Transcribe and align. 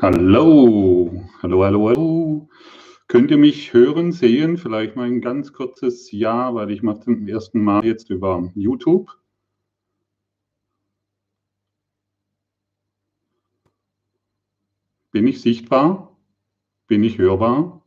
Hallo, 0.00 1.10
hallo, 1.42 1.64
hallo, 1.64 1.88
hallo. 1.88 2.48
Könnt 3.08 3.32
ihr 3.32 3.36
mich 3.38 3.72
hören, 3.72 4.12
sehen? 4.12 4.56
Vielleicht 4.56 4.94
mal 4.94 5.08
ein 5.08 5.20
ganz 5.20 5.52
kurzes 5.52 6.12
Ja, 6.12 6.54
weil 6.54 6.70
ich 6.70 6.84
mache 6.84 7.00
zum 7.00 7.26
ersten 7.26 7.60
Mal 7.64 7.84
jetzt 7.84 8.08
über 8.08 8.48
YouTube. 8.54 9.10
Bin 15.12 15.26
ich 15.26 15.40
sichtbar? 15.40 16.16
Bin 16.86 17.02
ich 17.02 17.18
hörbar? 17.18 17.84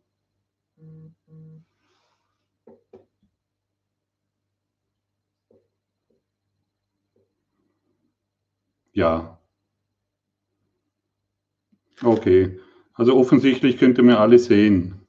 Ja. 8.94 9.41
Okay. 12.04 12.60
Also 12.94 13.16
offensichtlich 13.16 13.78
könnt 13.78 13.98
ihr 13.98 14.04
mir 14.04 14.20
alle 14.20 14.40
sehen. 14.40 15.08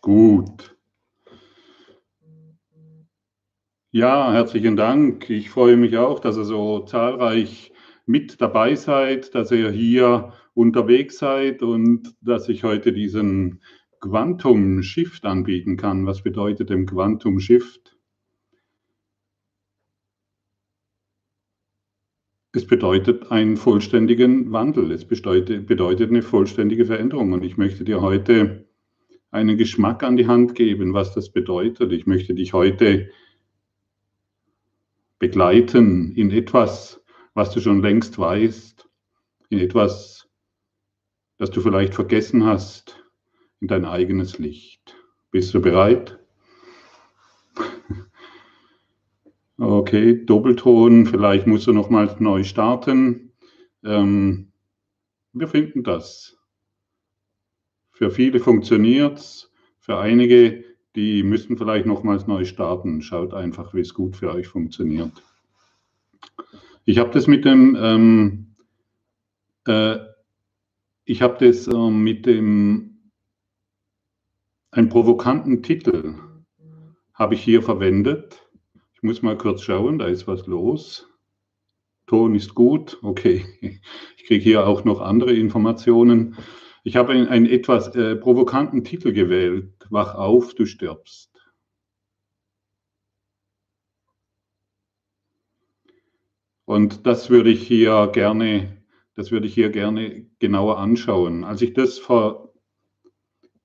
Gut. 0.00 0.76
Ja, 3.90 4.32
herzlichen 4.32 4.76
Dank. 4.76 5.30
Ich 5.30 5.50
freue 5.50 5.76
mich 5.76 5.96
auch, 5.96 6.20
dass 6.20 6.36
ihr 6.36 6.44
so 6.44 6.80
zahlreich 6.80 7.72
mit 8.04 8.40
dabei 8.40 8.74
seid, 8.74 9.34
dass 9.34 9.50
ihr 9.50 9.70
hier 9.70 10.32
unterwegs 10.54 11.18
seid 11.18 11.62
und 11.62 12.14
dass 12.20 12.48
ich 12.48 12.62
heute 12.62 12.92
diesen 12.92 13.62
Quantum 14.00 14.82
Shift 14.82 15.24
anbieten 15.24 15.76
kann. 15.76 16.06
Was 16.06 16.22
bedeutet 16.22 16.70
denn 16.70 16.86
Quantum 16.86 17.40
Shift? 17.40 17.95
Es 22.56 22.66
bedeutet 22.66 23.30
einen 23.30 23.58
vollständigen 23.58 24.50
Wandel. 24.50 24.90
Es 24.90 25.04
bedeutet, 25.04 25.68
eine 25.68 26.22
vollständige 26.22 26.86
Veränderung. 26.86 27.34
Und 27.34 27.44
ich 27.44 27.58
möchte 27.58 27.84
dir 27.84 28.00
heute 28.00 28.66
einen 29.30 29.58
Geschmack 29.58 30.02
an 30.02 30.16
die 30.16 30.26
Hand 30.26 30.54
geben, 30.54 30.94
was 30.94 31.12
das 31.12 31.28
bedeutet. 31.28 31.92
Ich 31.92 32.06
möchte 32.06 32.32
dich 32.32 32.54
heute 32.54 33.10
begleiten 35.18 36.12
in 36.12 36.30
etwas, 36.30 37.04
was 37.34 37.50
du 37.50 37.60
schon 37.60 37.82
längst 37.82 38.18
weißt, 38.18 38.88
in 39.50 39.58
etwas, 39.58 40.26
das 41.36 41.50
du 41.50 41.60
vielleicht 41.60 41.92
vergessen 41.92 42.46
hast, 42.46 43.04
in 43.60 43.68
dein 43.68 43.84
eigenes 43.84 44.38
Licht. 44.38 44.96
Bist 45.30 45.52
du 45.52 45.60
bereit? 45.60 46.18
Okay, 49.58 50.26
Doppelton, 50.26 51.06
vielleicht 51.06 51.46
musst 51.46 51.66
du 51.66 51.72
nochmal 51.72 52.14
neu 52.18 52.44
starten. 52.44 53.32
Ähm, 53.82 54.52
wir 55.32 55.48
finden 55.48 55.82
das. 55.82 56.36
Für 57.90 58.10
viele 58.10 58.38
funktioniert 58.38 59.18
es, 59.18 59.50
für 59.78 59.96
einige, 59.98 60.62
die 60.94 61.22
müssen 61.22 61.56
vielleicht 61.56 61.86
nochmals 61.86 62.26
neu 62.26 62.44
starten. 62.44 63.00
Schaut 63.00 63.32
einfach, 63.32 63.72
wie 63.72 63.80
es 63.80 63.94
gut 63.94 64.16
für 64.16 64.30
euch 64.30 64.46
funktioniert. 64.46 65.12
Ich 66.84 66.98
habe 66.98 67.10
das 67.10 67.26
mit 67.26 67.46
dem, 67.46 67.76
ähm, 67.80 68.56
äh, 69.66 69.96
ich 71.04 71.22
habe 71.22 71.46
das 71.46 71.66
äh, 71.66 71.90
mit 71.90 72.26
dem, 72.26 73.10
einen 74.70 74.90
provokanten 74.90 75.62
Titel 75.62 76.16
habe 77.14 77.34
ich 77.34 77.42
hier 77.42 77.62
verwendet 77.62 78.45
ich 78.96 79.02
muss 79.02 79.20
mal 79.20 79.36
kurz 79.36 79.62
schauen, 79.62 79.98
da 79.98 80.06
ist 80.06 80.26
was 80.26 80.46
los. 80.46 81.06
Ton 82.06 82.34
ist 82.34 82.54
gut, 82.54 82.98
okay. 83.02 83.44
Ich 84.16 84.24
kriege 84.24 84.42
hier 84.42 84.66
auch 84.66 84.84
noch 84.84 85.00
andere 85.00 85.32
Informationen. 85.34 86.36
Ich 86.82 86.96
habe 86.96 87.12
einen, 87.12 87.28
einen 87.28 87.46
etwas 87.46 87.94
äh, 87.94 88.16
provokanten 88.16 88.84
Titel 88.84 89.12
gewählt. 89.12 89.72
Wach 89.90 90.14
auf, 90.14 90.54
du 90.54 90.66
stirbst. 90.66 91.30
Und 96.64 97.06
das 97.06 97.28
würde 97.28 97.50
ich 97.50 97.66
hier 97.66 98.08
gerne, 98.12 98.82
das 99.14 99.30
würde 99.30 99.46
ich 99.46 99.54
hier 99.54 99.70
gerne 99.70 100.26
genauer 100.38 100.78
anschauen. 100.78 101.44
Als 101.44 101.62
ich 101.62 101.74
das 101.74 101.98
vor 101.98 102.54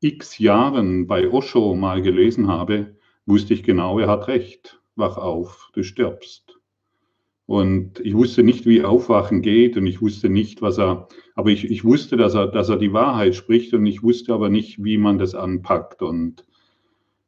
x 0.02 0.38
Jahren 0.40 1.08
bei 1.08 1.30
Osho 1.30 1.74
mal 1.74 2.02
gelesen 2.02 2.48
habe, 2.48 2.98
wusste 3.25 3.53
ich 3.53 3.63
genau, 3.63 3.98
er 3.98 4.09
hat 4.09 4.28
recht 4.28 4.81
wach 4.96 5.18
auf, 5.18 5.69
du 5.74 5.84
stirbst. 5.84 6.57
Und 7.46 8.00
ich 8.00 8.13
wusste 8.13 8.44
nicht, 8.44 8.66
wie 8.66 8.84
Aufwachen 8.84 9.41
geht 9.41 9.75
und 9.75 9.85
ich 9.85 10.02
wusste 10.02 10.29
nicht, 10.29 10.62
was 10.62 10.79
er, 10.79 11.07
aber 11.35 11.50
ich, 11.50 11.69
ich 11.69 11.84
wusste, 11.84 12.16
dass 12.16 12.34
er, 12.34 12.47
dass 12.47 12.69
er 12.69 12.78
die 12.78 12.94
Wahrheit 12.94 13.35
spricht 13.35 13.74
und 13.74 13.85
ich 13.85 14.03
wusste 14.03 14.34
aber 14.34 14.50
nicht, 14.50 14.84
wie 14.84 14.97
man 14.97 15.18
das 15.18 15.35
anpackt. 15.35 16.01
Und 16.01 16.46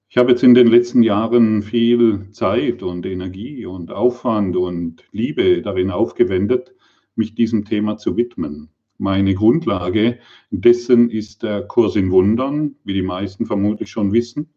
ich 0.08 0.18
habe 0.18 0.32
jetzt 0.32 0.44
in 0.44 0.54
den 0.54 0.68
letzten 0.68 1.04
Jahren 1.04 1.62
viel 1.62 2.30
Zeit 2.32 2.84
und 2.84 3.06
Energie 3.06 3.66
und 3.66 3.92
Aufwand 3.92 4.56
und 4.56 5.04
Liebe 5.12 5.62
darin 5.62 5.92
aufgewendet, 5.92 6.74
mich 7.16 7.36
diesem 7.36 7.66
Thema 7.66 7.98
zu 7.98 8.16
widmen. 8.16 8.70
Meine 8.98 9.34
Grundlage 9.34 10.20
dessen 10.52 11.10
ist 11.10 11.44
der 11.44 11.64
Kurs 11.64 11.96
in 11.96 12.12
Wundern, 12.12 12.76
wie 12.84 12.94
die 12.94 13.02
meisten 13.02 13.46
vermutlich 13.46 13.90
schon 13.90 14.14
wissen. 14.14 14.54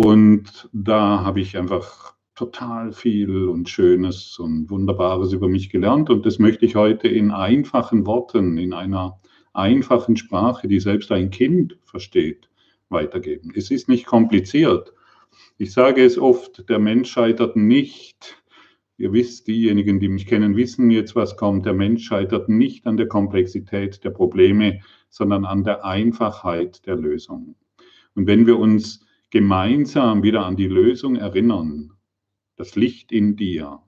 Und 0.00 0.70
da 0.72 1.24
habe 1.24 1.40
ich 1.40 1.58
einfach 1.58 2.14
total 2.36 2.92
viel 2.92 3.48
und 3.48 3.68
Schönes 3.68 4.38
und 4.38 4.70
Wunderbares 4.70 5.32
über 5.32 5.48
mich 5.48 5.70
gelernt. 5.70 6.08
Und 6.08 6.24
das 6.24 6.38
möchte 6.38 6.66
ich 6.66 6.76
heute 6.76 7.08
in 7.08 7.32
einfachen 7.32 8.06
Worten, 8.06 8.58
in 8.58 8.74
einer 8.74 9.18
einfachen 9.54 10.16
Sprache, 10.16 10.68
die 10.68 10.78
selbst 10.78 11.10
ein 11.10 11.30
Kind 11.30 11.78
versteht, 11.82 12.48
weitergeben. 12.90 13.52
Es 13.56 13.72
ist 13.72 13.88
nicht 13.88 14.06
kompliziert. 14.06 14.92
Ich 15.56 15.72
sage 15.72 16.04
es 16.04 16.16
oft, 16.16 16.68
der 16.68 16.78
Mensch 16.78 17.10
scheitert 17.10 17.56
nicht. 17.56 18.40
Ihr 18.98 19.12
wisst, 19.12 19.48
diejenigen, 19.48 19.98
die 19.98 20.08
mich 20.08 20.26
kennen, 20.26 20.54
wissen 20.54 20.92
jetzt, 20.92 21.16
was 21.16 21.36
kommt. 21.36 21.66
Der 21.66 21.74
Mensch 21.74 22.04
scheitert 22.04 22.48
nicht 22.48 22.86
an 22.86 22.98
der 22.98 23.08
Komplexität 23.08 24.04
der 24.04 24.10
Probleme, 24.10 24.80
sondern 25.08 25.44
an 25.44 25.64
der 25.64 25.84
Einfachheit 25.84 26.86
der 26.86 26.94
Lösung. 26.94 27.56
Und 28.14 28.28
wenn 28.28 28.46
wir 28.46 28.60
uns 28.60 29.04
gemeinsam 29.30 30.22
wieder 30.22 30.46
an 30.46 30.56
die 30.56 30.66
Lösung 30.66 31.16
erinnern, 31.16 31.92
das 32.56 32.76
Licht 32.76 33.12
in 33.12 33.36
dir, 33.36 33.80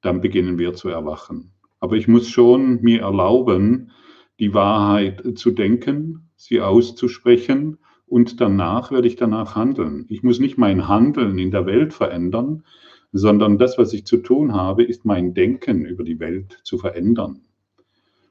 dann 0.00 0.20
beginnen 0.20 0.58
wir 0.58 0.74
zu 0.74 0.88
erwachen. 0.88 1.52
Aber 1.80 1.96
ich 1.96 2.08
muss 2.08 2.28
schon 2.28 2.80
mir 2.82 3.02
erlauben, 3.02 3.90
die 4.38 4.54
Wahrheit 4.54 5.22
zu 5.36 5.50
denken, 5.50 6.30
sie 6.36 6.60
auszusprechen 6.60 7.78
und 8.06 8.40
danach 8.40 8.90
werde 8.90 9.08
ich 9.08 9.16
danach 9.16 9.54
handeln. 9.54 10.06
Ich 10.08 10.22
muss 10.22 10.38
nicht 10.38 10.58
mein 10.58 10.88
Handeln 10.88 11.38
in 11.38 11.50
der 11.50 11.66
Welt 11.66 11.92
verändern, 11.92 12.64
sondern 13.12 13.58
das, 13.58 13.78
was 13.78 13.92
ich 13.92 14.06
zu 14.06 14.18
tun 14.18 14.52
habe, 14.52 14.82
ist 14.82 15.04
mein 15.04 15.34
Denken 15.34 15.84
über 15.84 16.04
die 16.04 16.20
Welt 16.20 16.60
zu 16.64 16.78
verändern. 16.78 17.42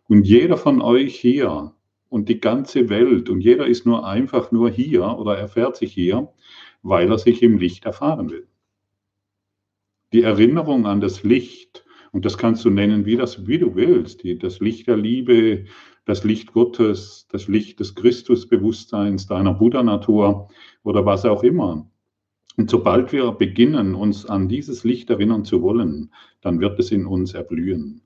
Und 0.08 0.28
jeder 0.28 0.58
von 0.58 0.82
euch 0.82 1.16
hier 1.16 1.74
und 2.14 2.30
die 2.30 2.40
ganze 2.40 2.90
Welt 2.90 3.28
und 3.28 3.42
jeder 3.42 3.66
ist 3.66 3.88
nur 3.88 4.06
einfach 4.06 4.52
nur 4.52 4.70
hier 4.70 5.18
oder 5.18 5.36
erfährt 5.36 5.78
sich 5.78 5.94
hier, 5.94 6.32
weil 6.84 7.10
er 7.10 7.18
sich 7.18 7.42
im 7.42 7.58
Licht 7.58 7.86
erfahren 7.86 8.30
will. 8.30 8.48
Die 10.14 10.22
Erinnerung 10.22 10.86
an 10.86 11.02
das 11.02 11.24
Licht, 11.24 11.84
und 12.12 12.24
das 12.24 12.38
kannst 12.38 12.66
du 12.66 12.70
nennen, 12.70 13.08
wie, 13.08 13.16
das, 13.16 13.48
wie 13.48 13.58
du 13.58 13.74
willst, 13.74 14.22
die, 14.22 14.38
das 14.38 14.60
Licht 14.60 14.86
der 14.86 14.98
Liebe, 14.98 15.66
das 16.06 16.24
Licht 16.24 16.54
Gottes, 16.54 17.26
das 17.32 17.48
Licht 17.48 17.80
des 17.80 17.96
Christusbewusstseins, 17.96 19.26
deiner 19.26 19.56
Buddha-Natur 19.56 20.50
oder 20.84 21.08
was 21.08 21.26
auch 21.26 21.42
immer. 21.42 21.90
Und 22.58 22.70
sobald 22.70 23.12
wir 23.12 23.32
beginnen, 23.32 23.96
uns 23.96 24.28
an 24.28 24.48
dieses 24.48 24.84
Licht 24.84 25.10
erinnern 25.10 25.46
zu 25.46 25.64
wollen, 25.64 26.14
dann 26.42 26.60
wird 26.60 26.78
es 26.78 26.92
in 26.92 27.08
uns 27.08 27.34
erblühen. 27.34 28.04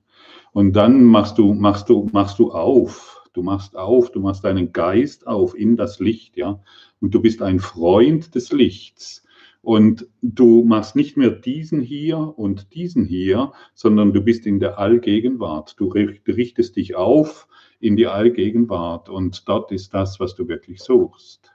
Und 0.54 0.72
dann 0.72 1.04
machst 1.04 1.36
du, 1.36 1.52
machst 1.52 1.90
du, 1.90 2.08
machst 2.10 2.38
du 2.38 2.52
auf, 2.52 3.17
Du 3.32 3.42
machst 3.42 3.76
auf, 3.76 4.10
du 4.12 4.20
machst 4.20 4.44
deinen 4.44 4.72
Geist 4.72 5.26
auf 5.26 5.56
in 5.56 5.76
das 5.76 6.00
Licht, 6.00 6.36
ja. 6.36 6.60
Und 7.00 7.14
du 7.14 7.20
bist 7.20 7.42
ein 7.42 7.60
Freund 7.60 8.34
des 8.34 8.52
Lichts. 8.52 9.24
Und 9.60 10.06
du 10.22 10.64
machst 10.64 10.96
nicht 10.96 11.16
mehr 11.16 11.30
diesen 11.30 11.80
hier 11.80 12.18
und 12.18 12.74
diesen 12.74 13.04
hier, 13.04 13.52
sondern 13.74 14.12
du 14.12 14.22
bist 14.22 14.46
in 14.46 14.60
der 14.60 14.78
Allgegenwart. 14.78 15.74
Du 15.78 15.88
richtest 15.88 16.76
dich 16.76 16.94
auf 16.94 17.48
in 17.80 17.96
die 17.96 18.06
Allgegenwart 18.06 19.08
und 19.08 19.48
dort 19.48 19.70
ist 19.72 19.94
das, 19.94 20.20
was 20.20 20.34
du 20.34 20.48
wirklich 20.48 20.80
suchst. 20.80 21.50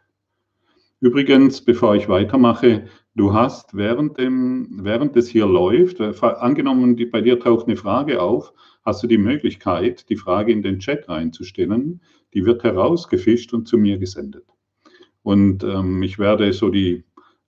Übrigens, 1.00 1.60
bevor 1.62 1.96
ich 1.96 2.08
weitermache, 2.08 2.86
du 3.14 3.34
hast 3.34 3.76
während, 3.76 4.18
dem, 4.18 4.80
während 4.84 5.18
es 5.18 5.28
hier 5.28 5.46
läuft, 5.46 6.00
äh, 6.00 6.14
angenommen, 6.22 6.96
bei 7.12 7.20
dir 7.20 7.40
taucht 7.40 7.68
eine 7.68 7.76
Frage 7.76 8.22
auf, 8.22 8.54
hast 8.84 9.04
du 9.04 9.08
die 9.08 9.18
Möglichkeit, 9.18 10.10
die 10.10 10.18
Frage 10.18 10.52
in 10.52 10.62
den 10.62 10.80
Chat 10.80 11.08
reinzustellen. 11.10 12.02
Die 12.34 12.46
wird 12.46 12.64
herausgefischt 12.64 13.54
und 13.54 13.68
zu 13.68 13.78
mir 13.78 13.98
gesendet. 13.98 14.46
Und 15.22 15.64
ähm, 15.64 16.04
ich 16.04 16.20
werde 16.20 16.52
so 16.54 16.70
die 16.70 17.04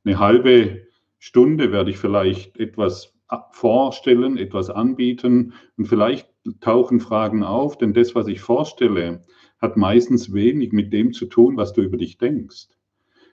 eine 0.06 0.20
halbe 0.20 0.88
Stunde 1.18 1.72
werde 1.72 1.90
ich 1.90 1.98
vielleicht 1.98 2.58
etwas 2.58 3.14
vorstellen, 3.52 4.38
etwas 4.38 4.70
anbieten 4.70 5.54
und 5.78 5.88
vielleicht 5.88 6.30
tauchen 6.62 7.00
Fragen 7.00 7.44
auf, 7.44 7.78
denn 7.78 7.94
das, 7.94 8.14
was 8.14 8.28
ich 8.28 8.42
vorstelle, 8.42 9.24
hat 9.60 9.78
meistens 9.78 10.32
wenig 10.34 10.72
mit 10.72 10.94
dem 10.94 11.12
zu 11.12 11.26
tun, 11.26 11.58
was 11.58 11.74
du 11.74 11.82
über 11.82 11.98
dich 11.98 12.20
denkst. 12.20 12.68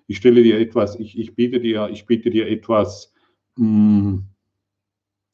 Ich 0.07 0.17
stelle 0.17 0.43
dir 0.43 0.59
etwas, 0.59 0.99
ich, 0.99 1.19
ich 1.19 1.35
biete 1.35 1.61
dir, 1.61 1.91
ich 1.93 2.07
biete 2.07 2.31
dir 2.31 2.49
etwas 2.49 3.13
mh, 3.57 3.67
hm, 3.67 4.25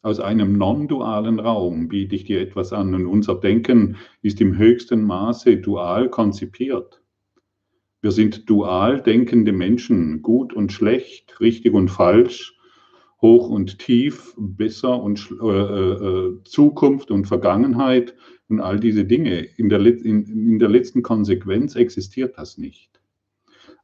aus 0.03 0.21
einem 0.21 0.57
non-dualen 0.57 1.41
Raum, 1.41 1.89
biete 1.89 2.15
ich 2.15 2.25
dir 2.25 2.41
etwas 2.41 2.73
an. 2.73 2.95
Und 2.95 3.07
unser 3.07 3.35
Denken 3.35 3.97
ist 4.23 4.41
im 4.41 4.57
höchsten 4.57 5.03
Maße 5.03 5.57
dual 5.57 6.09
konzipiert. 6.09 7.03
Wir 8.01 8.13
sind 8.13 8.49
dual 8.49 9.03
denkende 9.03 9.53
Menschen, 9.53 10.23
gut 10.23 10.53
und 10.53 10.73
schlecht, 10.73 11.41
richtig 11.41 11.75
und 11.75 11.89
falsch, 11.89 12.57
hoch 13.21 13.49
und 13.49 13.81
tief, 13.81 14.35
besser 14.39 15.03
und 15.03 15.35
äh, 15.43 15.47
äh, 15.47 16.43
Zukunft 16.45 17.11
und 17.11 17.27
Vergangenheit 17.27 18.15
und 18.49 18.61
all 18.61 18.79
diese 18.79 19.05
Dinge. 19.05 19.41
In 19.57 19.69
der, 19.69 19.81
in, 19.81 20.25
in 20.27 20.59
der 20.61 20.69
letzten 20.69 21.03
Konsequenz 21.03 21.75
existiert 21.75 22.39
das 22.39 22.57
nicht. 22.57 23.01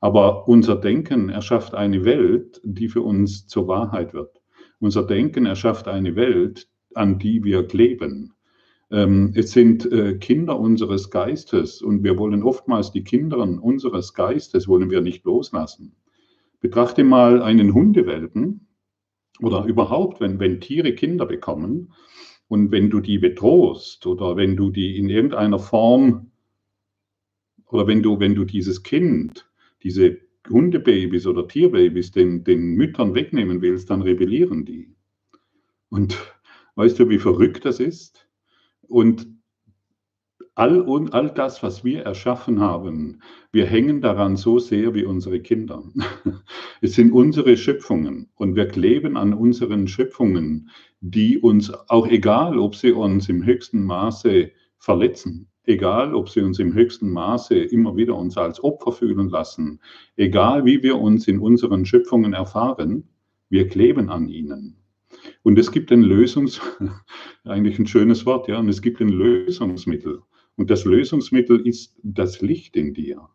Aber 0.01 0.47
unser 0.47 0.77
Denken 0.77 1.29
erschafft 1.31 1.75
eine 1.75 2.05
Welt, 2.05 2.61
die 2.63 2.89
für 2.89 3.03
uns 3.03 3.49
zur 3.49 3.67
Wahrheit 3.67 4.15
wird. 4.15 4.44
Unser 4.81 5.05
Denken 5.05 5.47
erschafft 5.47 5.89
eine 5.89 6.17
Welt, 6.17 6.69
an 6.95 7.19
die 7.19 7.43
wir 7.45 7.67
kleben. 7.67 8.35
Ähm, 8.91 9.33
es 9.35 9.53
sind 9.53 9.91
äh, 9.91 10.17
Kinder 10.19 10.59
unseres 10.59 11.11
Geistes 11.11 11.83
und 11.83 12.05
wir 12.05 12.19
wollen 12.19 12.43
oftmals 12.43 12.93
die 12.93 13.05
Kinder 13.05 13.39
unseres 13.39 14.15
Geistes 14.15 14.69
wollen 14.69 14.91
wir 14.91 15.01
nicht 15.01 15.25
loslassen. 15.25 15.97
Betrachte 16.61 17.05
mal 17.05 17.43
einen 17.43 17.75
Hundewelpen 17.75 18.69
oder 19.41 19.65
überhaupt, 19.65 20.21
wenn, 20.21 20.39
wenn 20.39 20.61
Tiere 20.61 20.95
Kinder 20.95 21.27
bekommen 21.27 21.93
und 22.49 22.71
wenn 22.71 22.91
du 22.91 23.01
die 23.01 23.19
bedrohst 23.19 24.07
oder 24.07 24.37
wenn 24.37 24.57
du 24.57 24.71
die 24.71 24.97
in 24.97 25.09
irgendeiner 25.09 25.59
Form 25.59 26.31
oder 27.67 27.87
wenn 27.87 28.03
du, 28.03 28.21
wenn 28.21 28.35
du 28.35 28.45
dieses 28.45 28.83
Kind, 28.83 29.51
diese 29.83 30.19
Hundebabys 30.49 31.27
oder 31.27 31.49
Tierbabys 31.49 32.13
den, 32.13 32.45
den 32.45 32.75
Müttern 32.75 33.15
wegnehmen 33.15 33.63
willst, 33.63 33.91
dann 33.91 34.03
rebellieren 34.03 34.65
die. 34.65 34.95
Und 35.89 36.19
weißt 36.75 36.99
du, 36.99 37.09
wie 37.09 37.19
verrückt 37.19 37.65
das 37.65 37.81
ist? 37.81 38.29
Und 38.83 39.27
all, 40.55 40.81
und 40.81 41.15
all 41.15 41.31
das, 41.31 41.63
was 41.63 41.85
wir 41.85 42.03
erschaffen 42.03 42.61
haben, 42.61 43.23
wir 43.53 43.67
hängen 43.67 44.01
daran 44.01 44.37
so 44.37 44.59
sehr 44.59 44.95
wie 44.95 45.05
unsere 45.05 45.41
Kinder. 45.41 45.83
Es 46.81 46.95
sind 46.95 47.13
unsere 47.13 47.57
Schöpfungen 47.57 48.29
und 48.35 48.57
wir 48.57 48.69
kleben 48.69 49.17
an 49.17 49.33
unseren 49.33 49.89
Schöpfungen, 49.89 50.71
die 51.01 51.39
uns, 51.39 51.73
auch 51.89 52.07
egal, 52.07 52.59
ob 52.59 52.75
sie 52.75 52.93
uns 52.93 53.29
im 53.29 53.45
höchsten 53.45 53.85
Maße 53.85 54.51
verletzen, 54.79 55.49
egal, 55.65 56.15
ob 56.15 56.29
sie 56.29 56.41
uns 56.41 56.59
im 56.59 56.75
höchsten 56.75 57.11
Maße 57.11 57.57
immer 57.57 57.97
wieder 57.97 58.17
uns 58.17 58.37
als 58.37 58.63
Opfer 58.63 58.93
fühlen 58.93 59.29
lassen, 59.29 59.81
egal, 60.17 60.65
wie 60.65 60.83
wir 60.83 60.99
uns 60.99 61.27
in 61.29 61.39
unseren 61.39 61.85
Schöpfungen 61.85 62.33
erfahren, 62.33 63.05
wir 63.49 63.69
kleben 63.69 64.11
an 64.11 64.29
ihnen. 64.29 64.77
Und 65.43 65.59
es 65.59 65.73
gibt 65.73 65.91
ein 65.93 66.03
Lösungs, 66.03 66.61
eigentlich 67.45 67.79
ein 67.79 67.87
schönes 67.87 68.27
Wort, 68.27 68.49
ja, 68.49 68.59
und 68.59 68.69
es 68.69 68.83
gibt 68.83 69.01
ein 69.01 69.09
Lösungsmittel. 69.09 70.21
Und 70.57 70.71
das 70.71 70.85
Lösungsmittel 70.85 71.67
ist 71.67 71.99
das 72.03 72.41
Licht 72.41 72.77
in 72.77 72.95
dir. 72.95 73.29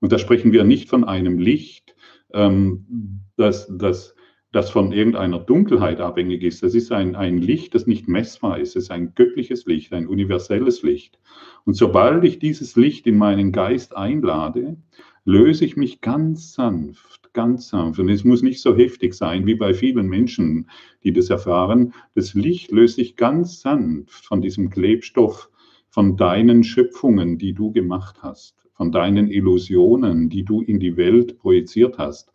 Und 0.00 0.12
da 0.12 0.18
sprechen 0.18 0.52
wir 0.52 0.64
nicht 0.64 0.88
von 0.88 1.04
einem 1.04 1.38
Licht, 1.38 1.94
ähm, 2.32 3.22
das, 3.36 3.70
das, 3.70 4.15
das 4.56 4.70
von 4.70 4.90
irgendeiner 4.90 5.38
Dunkelheit 5.38 6.00
abhängig 6.00 6.42
ist. 6.42 6.62
Das 6.62 6.74
ist 6.74 6.90
ein, 6.90 7.14
ein 7.14 7.36
Licht, 7.36 7.74
das 7.74 7.86
nicht 7.86 8.08
messbar 8.08 8.58
ist. 8.58 8.70
Es 8.70 8.84
ist 8.84 8.90
ein 8.90 9.12
göttliches 9.14 9.66
Licht, 9.66 9.92
ein 9.92 10.06
universelles 10.06 10.82
Licht. 10.82 11.18
Und 11.66 11.74
sobald 11.74 12.24
ich 12.24 12.38
dieses 12.38 12.74
Licht 12.74 13.06
in 13.06 13.18
meinen 13.18 13.52
Geist 13.52 13.94
einlade, 13.94 14.78
löse 15.26 15.66
ich 15.66 15.76
mich 15.76 16.00
ganz 16.00 16.54
sanft, 16.54 17.34
ganz 17.34 17.68
sanft. 17.68 18.00
Und 18.00 18.08
es 18.08 18.24
muss 18.24 18.40
nicht 18.40 18.62
so 18.62 18.74
heftig 18.74 19.12
sein 19.12 19.44
wie 19.46 19.56
bei 19.56 19.74
vielen 19.74 20.08
Menschen, 20.08 20.70
die 21.04 21.12
das 21.12 21.28
erfahren. 21.28 21.92
Das 22.14 22.32
Licht 22.32 22.72
löst 22.72 22.96
sich 22.96 23.16
ganz 23.16 23.60
sanft 23.60 24.24
von 24.24 24.40
diesem 24.40 24.70
Klebstoff, 24.70 25.50
von 25.90 26.16
deinen 26.16 26.64
Schöpfungen, 26.64 27.36
die 27.36 27.52
du 27.52 27.72
gemacht 27.72 28.22
hast, 28.22 28.54
von 28.72 28.90
deinen 28.90 29.30
Illusionen, 29.30 30.30
die 30.30 30.44
du 30.44 30.62
in 30.62 30.80
die 30.80 30.96
Welt 30.96 31.38
projiziert 31.38 31.98
hast. 31.98 32.32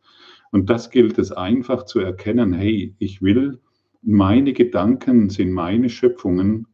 Und 0.51 0.69
das 0.69 0.89
gilt 0.89 1.17
es 1.17 1.31
einfach 1.31 1.83
zu 1.83 1.99
erkennen, 1.99 2.53
hey, 2.53 2.93
ich 2.99 3.21
will, 3.21 3.61
meine 4.01 4.53
Gedanken 4.53 5.29
sind 5.29 5.51
meine 5.51 5.89
Schöpfungen 5.89 6.67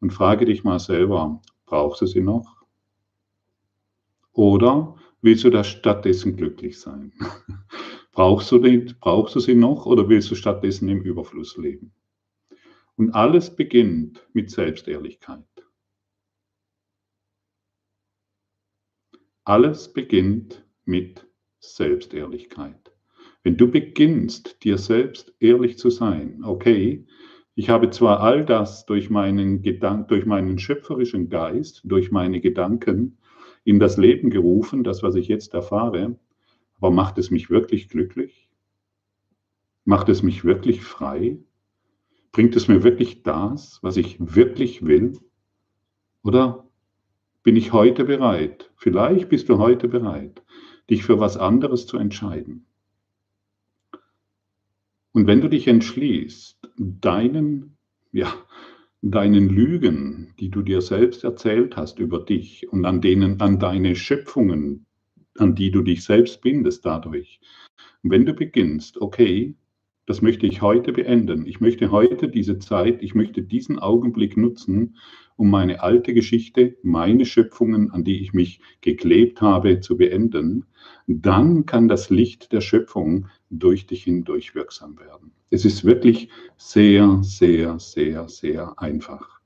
und 0.00 0.12
frage 0.12 0.44
dich 0.44 0.64
mal 0.64 0.78
selber, 0.78 1.40
brauchst 1.64 2.02
du 2.02 2.06
sie 2.06 2.20
noch? 2.20 2.62
Oder 4.32 4.96
willst 5.22 5.44
du 5.44 5.50
da 5.50 5.64
stattdessen 5.64 6.36
glücklich 6.36 6.78
sein? 6.78 7.12
brauchst, 8.12 8.52
du 8.52 8.58
den, 8.58 8.94
brauchst 9.00 9.34
du 9.34 9.40
sie 9.40 9.54
noch 9.54 9.86
oder 9.86 10.08
willst 10.08 10.30
du 10.30 10.34
stattdessen 10.34 10.88
im 10.88 11.02
Überfluss 11.02 11.56
leben? 11.56 11.92
Und 12.96 13.14
alles 13.14 13.54
beginnt 13.54 14.26
mit 14.32 14.50
Selbstehrlichkeit. 14.50 15.44
Alles 19.44 19.92
beginnt 19.92 20.66
mit 20.84 21.26
Selbstehrlichkeit. 21.60 22.95
Wenn 23.46 23.56
du 23.56 23.70
beginnst, 23.70 24.64
dir 24.64 24.76
selbst 24.76 25.32
ehrlich 25.38 25.78
zu 25.78 25.88
sein, 25.88 26.42
okay, 26.42 27.06
ich 27.54 27.70
habe 27.70 27.90
zwar 27.90 28.18
all 28.18 28.44
das 28.44 28.86
durch 28.86 29.08
meinen, 29.08 29.62
Gedank 29.62 30.08
durch 30.08 30.26
meinen 30.26 30.58
schöpferischen 30.58 31.28
Geist, 31.28 31.82
durch 31.84 32.10
meine 32.10 32.40
Gedanken 32.40 33.18
in 33.62 33.78
das 33.78 33.98
Leben 33.98 34.30
gerufen, 34.30 34.82
das, 34.82 35.04
was 35.04 35.14
ich 35.14 35.28
jetzt 35.28 35.54
erfahre, 35.54 36.18
aber 36.78 36.90
macht 36.90 37.18
es 37.18 37.30
mich 37.30 37.48
wirklich 37.48 37.88
glücklich? 37.88 38.50
Macht 39.84 40.08
es 40.08 40.24
mich 40.24 40.44
wirklich 40.44 40.82
frei? 40.82 41.38
Bringt 42.32 42.56
es 42.56 42.66
mir 42.66 42.82
wirklich 42.82 43.22
das, 43.22 43.78
was 43.80 43.96
ich 43.96 44.16
wirklich 44.18 44.84
will? 44.84 45.20
Oder 46.24 46.68
bin 47.44 47.54
ich 47.54 47.72
heute 47.72 48.06
bereit, 48.06 48.72
vielleicht 48.74 49.28
bist 49.28 49.48
du 49.48 49.58
heute 49.58 49.86
bereit, 49.86 50.42
dich 50.90 51.04
für 51.04 51.20
was 51.20 51.36
anderes 51.36 51.86
zu 51.86 51.96
entscheiden? 51.96 52.66
Und 55.16 55.26
wenn 55.26 55.40
du 55.40 55.48
dich 55.48 55.66
entschließt, 55.66 56.58
deinen, 56.76 57.78
ja, 58.12 58.34
deinen 59.00 59.48
Lügen, 59.48 60.34
die 60.38 60.50
du 60.50 60.60
dir 60.60 60.82
selbst 60.82 61.24
erzählt 61.24 61.74
hast 61.78 61.98
über 62.00 62.18
dich 62.18 62.70
und 62.70 62.84
an 62.84 63.00
denen, 63.00 63.40
an 63.40 63.58
deine 63.58 63.96
Schöpfungen, 63.96 64.84
an 65.38 65.54
die 65.54 65.70
du 65.70 65.80
dich 65.80 66.04
selbst 66.04 66.42
bindest 66.42 66.84
dadurch. 66.84 67.40
Wenn 68.02 68.26
du 68.26 68.34
beginnst, 68.34 69.00
okay, 69.00 69.56
das 70.04 70.20
möchte 70.20 70.46
ich 70.46 70.60
heute 70.60 70.92
beenden. 70.92 71.46
Ich 71.46 71.60
möchte 71.62 71.90
heute 71.90 72.28
diese 72.28 72.58
Zeit, 72.58 73.02
ich 73.02 73.14
möchte 73.14 73.42
diesen 73.42 73.78
Augenblick 73.78 74.36
nutzen, 74.36 74.98
um 75.36 75.48
meine 75.48 75.82
alte 75.82 76.12
Geschichte, 76.12 76.76
meine 76.82 77.24
Schöpfungen, 77.24 77.90
an 77.90 78.04
die 78.04 78.20
ich 78.20 78.34
mich 78.34 78.60
geklebt 78.82 79.40
habe, 79.40 79.80
zu 79.80 79.96
beenden. 79.96 80.66
Dann 81.06 81.64
kann 81.64 81.88
das 81.88 82.10
Licht 82.10 82.52
der 82.52 82.60
Schöpfung 82.60 83.28
durch 83.50 83.86
dich 83.86 84.04
hindurch 84.04 84.54
wirksam 84.54 84.98
werden. 84.98 85.32
Es 85.50 85.64
ist 85.64 85.84
wirklich 85.84 86.28
sehr, 86.56 87.18
sehr, 87.22 87.78
sehr, 87.78 88.28
sehr 88.28 88.80
einfach. 88.80 89.40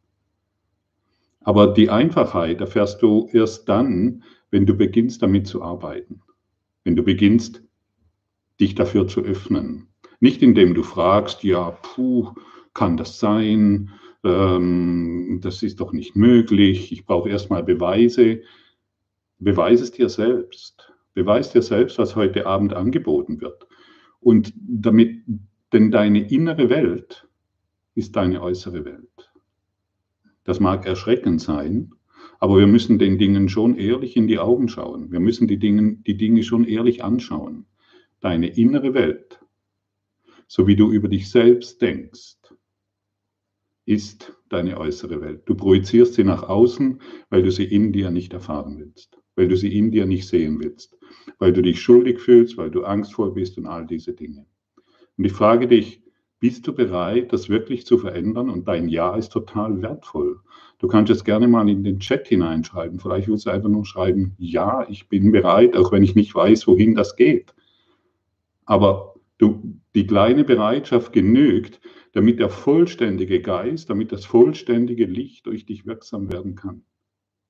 Aber 1.43 1.69
die 1.69 1.91
Einfachheit 1.91 2.61
erfährst 2.61 3.03
du 3.03 3.29
erst 3.33 3.69
dann, 3.69 4.23
wenn 4.51 4.67
du 4.67 4.75
beginnst 4.75 5.23
damit 5.23 5.47
zu 5.47 5.63
arbeiten. 5.63 6.23
Wenn 6.85 6.97
du 6.97 7.03
beginnst, 7.03 7.63
dich 8.61 8.75
dafür 8.75 9.07
zu 9.07 9.23
öffnen. 9.23 9.89
Nicht 10.21 10.43
indem 10.43 10.75
du 10.75 10.83
fragst, 10.83 11.45
ja, 11.45 11.71
puh, 11.71 12.33
kann 12.75 12.97
das 12.97 13.19
sein? 13.19 13.91
Ähm, 14.23 15.41
das 15.43 15.63
ist 15.63 15.81
doch 15.81 15.93
nicht 15.93 16.15
möglich. 16.15 16.93
Ich 16.93 17.07
brauche 17.07 17.31
erstmal 17.31 17.63
Beweise. 17.63 18.43
Beweise 19.39 19.85
es 19.85 19.93
dir 19.93 20.11
selbst. 20.11 20.93
Beweis 21.15 21.53
dir 21.53 21.63
selbst, 21.63 21.99
was 21.99 22.17
heute 22.17 22.47
Abend 22.47 22.75
angeboten 22.75 23.41
wird. 23.41 23.67
Und 24.21 24.53
damit, 24.57 25.23
denn 25.73 25.91
deine 25.91 26.31
innere 26.31 26.69
Welt 26.71 27.29
ist 27.95 28.17
deine 28.17 28.43
äußere 28.43 28.85
Welt. 28.85 29.31
Das 30.45 30.61
mag 30.61 30.87
erschreckend 30.87 31.41
sein, 31.41 31.93
aber 32.39 32.59
wir 32.59 32.67
müssen 32.67 32.99
den 32.99 33.19
Dingen 33.19 33.49
schon 33.49 33.77
ehrlich 33.77 34.17
in 34.17 34.27
die 34.27 34.39
Augen 34.39 34.69
schauen. 34.69 35.13
Wir 35.13 35.21
müssen 35.21 35.47
die 35.47 35.59
Dinge, 35.59 35.97
die 35.97 36.17
Dinge 36.17 36.43
schon 36.43 36.65
ehrlich 36.65 37.05
anschauen. 37.05 37.67
Deine 38.21 38.49
innere 38.49 38.95
Welt, 38.95 39.41
so 40.47 40.67
wie 40.67 40.77
du 40.77 40.91
über 40.91 41.09
dich 41.09 41.31
selbst 41.31 41.81
denkst, 41.83 42.37
ist 43.85 44.33
deine 44.49 44.79
äußere 44.79 45.21
Welt. 45.21 45.43
Du 45.47 45.55
projizierst 45.55 46.15
sie 46.15 46.25
nach 46.25 46.43
außen, 46.43 47.01
weil 47.29 47.43
du 47.43 47.51
sie 47.51 47.65
in 47.65 47.93
dir 47.93 48.11
nicht 48.11 48.33
erfahren 48.33 48.79
willst, 48.79 49.20
weil 49.41 49.49
du 49.49 49.57
sie 49.57 49.77
in 49.77 49.91
dir 49.91 50.07
nicht 50.07 50.29
sehen 50.29 50.61
willst 50.61 50.97
weil 51.41 51.53
du 51.53 51.63
dich 51.63 51.81
schuldig 51.81 52.21
fühlst, 52.21 52.57
weil 52.57 52.71
du 52.71 52.85
angstvoll 52.85 53.33
bist 53.33 53.59
und 53.59 53.67
all 53.67 53.87
diese 53.87 54.13
Dinge. 54.13 54.47
Und 55.17 55.25
ich 55.25 55.33
frage 55.33 55.67
dich, 55.67 56.03
bist 56.39 56.67
du 56.67 56.75
bereit, 56.75 57.33
das 57.33 57.49
wirklich 57.49 57.85
zu 57.85 57.99
verändern? 57.99 58.49
Und 58.49 58.69
dein 58.69 58.89
Ja 58.89 59.17
ist 59.17 59.31
total 59.31 59.83
wertvoll. 59.83 60.39
Du 60.79 60.87
kannst 60.89 61.11
es 61.11 61.25
gerne 61.25 61.49
mal 61.49 61.69
in 61.69 61.85
den 61.85 61.99
Chat 61.99 62.29
hineinschreiben. 62.29 62.99
Vielleicht 62.99 63.29
willst 63.29 63.47
du 63.47 63.51
einfach 63.51 63.69
nur 63.69 63.85
schreiben, 63.85 64.35
ja, 64.39 64.87
ich 64.89 65.09
bin 65.09 65.33
bereit, 65.33 65.77
auch 65.77 65.93
wenn 65.93 66.03
ich 66.03 66.15
nicht 66.15 66.35
weiß, 66.35 66.67
wohin 66.67 66.95
das 66.95 67.17
geht. 67.17 67.55
Aber 68.65 69.15
du, 69.37 69.79
die 69.95 70.07
kleine 70.07 70.45
Bereitschaft 70.45 71.13
genügt, 71.13 71.81
damit 72.13 72.39
der 72.39 72.49
vollständige 72.49 73.41
Geist, 73.41 73.91
damit 73.91 74.13
das 74.13 74.25
vollständige 74.25 75.05
Licht 75.05 75.47
durch 75.47 75.67
dich 75.67 75.87
wirksam 75.87 76.33
werden 76.33 76.55
kann. 76.55 76.83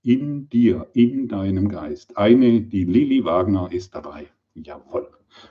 In 0.03 0.49
dir, 0.49 0.89
in 0.95 1.29
deinem 1.29 1.69
Geist. 1.69 2.17
Eine, 2.17 2.63
die 2.63 2.85
Lilly 2.85 3.25
Wagner 3.25 3.69
ist 3.71 3.95
dabei. 3.95 4.27
Jawohl. 4.55 5.09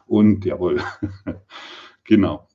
Und 0.08 0.46
jawohl. 0.46 0.82
genau. 2.03 2.48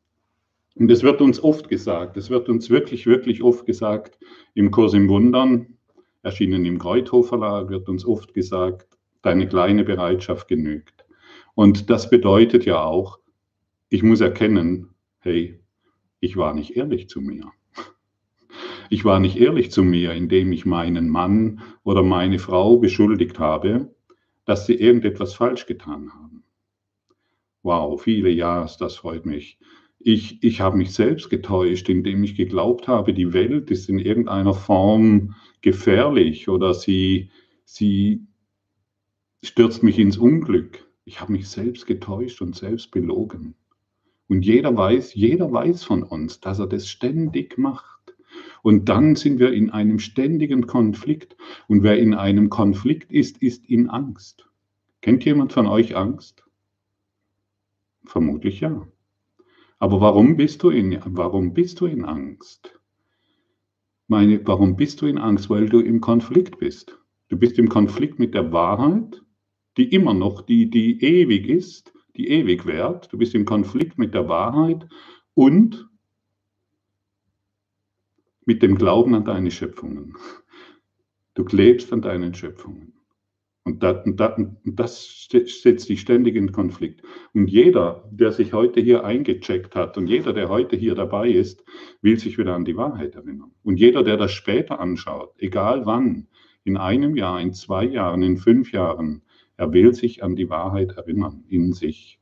Und 0.77 0.91
es 0.91 1.03
wird 1.05 1.21
uns 1.21 1.43
oft 1.43 1.69
gesagt, 1.69 2.17
es 2.17 2.31
wird 2.31 2.49
uns 2.49 2.69
wirklich, 2.69 3.07
wirklich 3.07 3.43
oft 3.43 3.65
gesagt, 3.65 4.19
im 4.55 4.73
Kurs 4.73 4.93
im 4.93 5.09
Wundern, 5.09 5.79
erschienen 6.23 6.65
im 6.65 6.79
Kreuthof 6.79 7.29
Verlag, 7.29 7.69
wird 7.69 7.89
uns 7.89 8.05
oft 8.05 8.35
gesagt, 8.35 8.99
deine 9.23 9.47
kleine 9.47 9.85
Bereitschaft 9.85 10.49
genügt. 10.49 11.05
Und 11.55 11.91
das 11.91 12.11
bedeutet 12.11 12.65
ja 12.65 12.83
auch, 12.83 13.21
ich 13.89 14.03
muss 14.03 14.21
erkennen, 14.21 14.95
hey, 15.21 15.61
ich 16.19 16.37
war 16.37 16.55
nicht 16.55 16.77
ehrlich 16.77 17.09
zu 17.09 17.21
mir. 17.21 17.53
Ich 18.91 19.05
war 19.05 19.21
nicht 19.21 19.37
ehrlich 19.37 19.71
zu 19.71 19.83
mir, 19.83 20.13
indem 20.13 20.53
ich 20.53 20.67
meinen 20.67 21.09
Mann 21.09 21.63
oder 21.83 22.03
meine 22.03 22.39
Frau 22.39 22.77
beschuldigt 22.77 23.39
habe, 23.39 23.95
dass 24.45 24.67
sie 24.67 24.75
irgendetwas 24.75 25.35
falsch 25.35 25.67
getan 25.67 26.13
haben. 26.13 26.45
Wow, 27.63 28.03
viele 28.03 28.31
Jahre, 28.31 28.71
das 28.79 28.97
freut 28.97 29.25
mich. 29.25 29.59
Ich, 29.99 30.43
ich 30.43 30.61
habe 30.61 30.77
mich 30.77 30.93
selbst 30.93 31.31
getäuscht, 31.31 31.89
indem 31.89 32.23
ich 32.25 32.37
geglaubt 32.37 32.89
habe, 32.89 33.15
die 33.15 33.33
Welt 33.33 33.71
ist 33.71 33.89
in 33.89 33.99
irgendeiner 33.99 34.53
Form 34.53 35.35
gefährlich 35.63 36.49
oder 36.49 36.75
sie, 36.75 37.31
sie 37.65 38.27
stürzt 39.43 39.83
mich 39.83 39.99
ins 39.99 40.19
Unglück. 40.19 40.87
Ich 41.07 41.21
habe 41.21 41.33
mich 41.33 41.49
selbst 41.49 41.87
getäuscht 41.87 42.43
und 42.43 42.55
selbst 42.55 42.91
belogen. 42.91 43.55
Und 44.29 44.45
jeder 44.45 44.77
weiß, 44.77 45.15
jeder 45.15 45.53
weiß 45.53 45.85
von 45.85 46.03
uns, 46.03 46.41
dass 46.41 46.59
er 46.59 46.67
das 46.67 46.89
ständig 46.89 47.59
macht. 47.59 47.94
Und 48.65 48.89
dann 48.89 49.15
sind 49.15 49.41
wir 49.41 49.53
in 49.53 49.69
einem 49.69 49.99
ständigen 49.99 50.67
Konflikt. 50.67 51.37
Und 51.69 51.83
wer 51.83 51.99
in 51.99 52.15
einem 52.15 52.49
Konflikt 52.49 53.13
ist, 53.13 53.43
ist 53.43 53.69
in 53.69 53.91
Angst. 53.91 54.49
Kennt 55.03 55.23
jemand 55.27 55.53
von 55.53 55.67
euch 55.67 55.95
Angst? 55.95 56.47
Vermutlich 58.07 58.61
ja. 58.61 58.89
Aber 59.79 60.01
warum 60.01 60.39
bist 60.39 60.63
du 60.63 60.71
in, 60.71 60.99
warum 61.05 61.53
bist 61.53 61.83
du 61.83 61.85
in 61.85 62.07
Angst? 62.07 62.81
Meine, 64.09 64.41
warum 64.47 64.77
bist 64.77 65.03
du 65.03 65.07
in 65.09 65.19
Angst? 65.19 65.51
Weil 65.51 65.69
du 65.69 65.81
im 65.81 66.01
Konflikt 66.01 66.59
bist. 66.59 66.99
Du 67.29 67.37
bist 67.37 67.59
im 67.59 67.69
Konflikt 67.69 68.19
mit 68.19 68.33
der 68.33 68.51
Wahrheit, 68.51 69.21
die 69.77 69.93
immer 69.93 70.15
noch, 70.15 70.41
die, 70.41 70.71
die 70.71 71.05
ewig 71.05 71.51
ist, 71.51 71.93
die 72.17 72.29
ewig 72.29 72.65
währt. 72.65 73.13
Du 73.13 73.19
bist 73.19 73.35
im 73.35 73.45
Konflikt 73.45 73.99
mit 73.99 74.15
der 74.15 74.27
Wahrheit 74.27 74.89
und 75.35 75.87
mit 78.47 78.63
dem 78.63 78.77
Glauben 78.77 79.15
an 79.15 79.25
deine 79.25 79.51
Schöpfungen. 79.51 80.17
Du 81.35 81.45
klebst 81.45 81.93
an 81.93 82.03
deinen 82.03 82.35
Schöpfungen. 82.35 82.95
Und 83.65 83.83
das, 83.83 84.05
und, 84.05 84.21
das, 84.21 84.37
und 84.37 84.59
das, 84.65 85.27
setzt 85.31 85.89
dich 85.89 86.01
ständig 86.01 86.37
in 86.37 86.53
Konflikt. 86.53 87.03
Und 87.33 87.49
jeder, 87.49 88.07
der 88.11 88.31
sich 88.31 88.53
heute 88.53 88.81
hier 88.81 89.05
eingecheckt 89.05 89.75
hat 89.75 89.97
und 89.97 90.07
jeder, 90.07 90.35
der 90.35 90.51
heute 90.51 90.77
hier 90.77 90.95
dabei 90.95 91.31
ist, 91.31 91.65
will 92.03 92.19
sich 92.19 92.37
wieder 92.37 92.55
an 92.55 92.67
die 92.67 92.77
Wahrheit 92.77 93.15
erinnern. 93.15 93.53
Und 93.63 93.81
jeder, 93.81 94.03
der 94.03 94.19
das 94.19 94.33
später 94.33 94.81
anschaut, 94.81 95.33
egal 95.39 95.87
wann, 95.87 96.29
in 96.65 96.77
einem 96.77 97.17
Jahr, 97.17 97.41
in 97.41 97.55
zwei 97.55 97.85
Jahren, 97.87 98.23
in 98.23 98.37
fünf 98.37 98.73
Jahren, 98.73 99.23
er 99.57 99.73
will 99.73 99.95
sich 99.95 100.23
an 100.23 100.37
die 100.37 100.51
Wahrheit 100.51 100.93
erinnern 100.93 101.45
in 101.49 101.73
sich. 101.73 102.21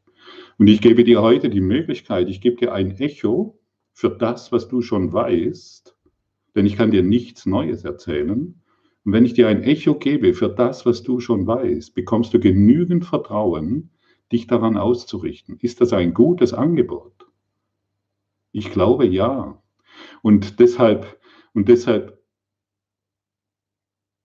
Und 0.58 0.68
ich 0.68 0.80
gebe 0.80 1.02
dir 1.02 1.22
heute 1.22 1.50
die 1.50 1.60
Möglichkeit, 1.60 2.28
ich 2.28 2.40
gebe 2.40 2.56
dir 2.56 2.72
ein 2.72 2.92
Echo 2.98 3.58
für 3.92 4.10
das, 4.10 4.52
was 4.52 4.68
du 4.68 4.80
schon 4.80 5.12
weißt, 5.12 5.91
denn 6.54 6.66
ich 6.66 6.76
kann 6.76 6.90
dir 6.90 7.02
nichts 7.02 7.46
Neues 7.46 7.84
erzählen. 7.84 8.60
Und 9.04 9.12
wenn 9.12 9.24
ich 9.24 9.34
dir 9.34 9.48
ein 9.48 9.62
Echo 9.62 9.94
gebe 9.94 10.34
für 10.34 10.48
das, 10.48 10.86
was 10.86 11.02
du 11.02 11.20
schon 11.20 11.46
weißt, 11.46 11.94
bekommst 11.94 12.34
du 12.34 12.40
genügend 12.40 13.04
Vertrauen, 13.04 13.90
dich 14.30 14.46
daran 14.46 14.76
auszurichten. 14.76 15.58
Ist 15.60 15.80
das 15.80 15.92
ein 15.92 16.14
gutes 16.14 16.52
Angebot? 16.54 17.12
Ich 18.52 18.70
glaube 18.70 19.06
ja. 19.06 19.62
Und 20.22 20.60
deshalb, 20.60 21.18
und 21.52 21.68
deshalb 21.68 22.22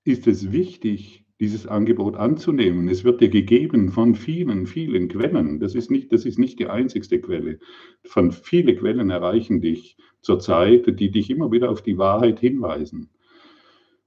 ist 0.04 0.28
es 0.28 0.52
wichtig, 0.52 1.27
dieses 1.40 1.68
Angebot 1.68 2.16
anzunehmen. 2.16 2.88
Es 2.88 3.04
wird 3.04 3.22
dir 3.22 3.30
gegeben 3.30 3.90
von 3.90 4.16
vielen, 4.16 4.66
vielen 4.66 5.08
Quellen. 5.08 5.60
Das 5.60 5.76
ist 5.76 5.92
nicht, 5.92 6.12
das 6.12 6.26
ist 6.26 6.40
nicht 6.40 6.60
die 6.60 6.68
einzigste 6.68 7.22
Quelle. 7.22 7.60
Von 8.04 8.32
viele 8.32 8.76
Quellen 8.76 9.10
erreichen 9.10 9.62
dich 9.62 9.98
zurzeit, 10.22 11.00
die 11.00 11.12
dich 11.12 11.30
immer 11.30 11.52
wieder 11.52 11.70
auf 11.70 11.82
die 11.82 11.98
Wahrheit 11.98 12.40
hinweisen. 12.40 13.10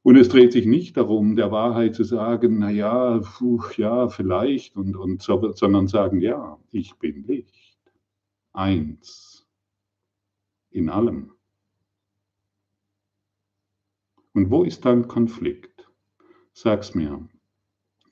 Und 0.02 0.16
es 0.16 0.28
dreht 0.28 0.52
sich 0.52 0.66
nicht 0.66 0.96
darum, 0.96 1.36
der 1.36 1.52
Wahrheit 1.52 1.94
zu 1.94 2.04
sagen, 2.04 2.58
na 2.58 2.70
ja, 2.70 3.20
ja, 3.76 4.08
vielleicht, 4.08 4.76
und, 4.76 4.96
und, 4.96 5.22
sondern 5.22 5.88
sagen, 5.88 6.20
ja, 6.20 6.58
ich 6.72 6.94
bin 6.94 7.24
Licht. 7.24 7.78
Eins. 8.52 9.46
In 10.70 10.88
allem. 10.88 11.32
Und 14.32 14.50
wo 14.50 14.62
ist 14.62 14.84
dann 14.84 15.06
Konflikt? 15.06 15.69
Sag's 16.52 16.94
mir. 16.94 17.28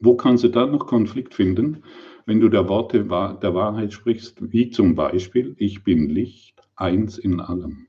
Wo 0.01 0.17
kannst 0.17 0.45
du 0.45 0.49
dann 0.49 0.71
noch 0.71 0.87
Konflikt 0.87 1.35
finden, 1.35 1.83
wenn 2.25 2.41
du 2.41 2.49
der 2.49 2.69
Worte 2.69 3.05
der 3.05 3.55
Wahrheit 3.55 3.93
sprichst, 3.93 4.53
wie 4.53 4.71
zum 4.71 4.95
Beispiel, 4.95 5.55
ich 5.59 5.83
bin 5.83 6.09
Licht, 6.09 6.63
eins 6.77 7.19
in 7.19 7.41
allem? 7.41 7.89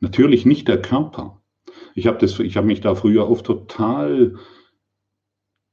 Natürlich 0.00 0.46
nicht 0.46 0.68
der 0.68 0.80
Körper. 0.80 1.42
Ich 1.94 2.06
habe 2.06 2.26
hab 2.26 2.64
mich 2.64 2.80
da 2.80 2.94
früher 2.94 3.28
oft 3.28 3.46
total 3.46 4.36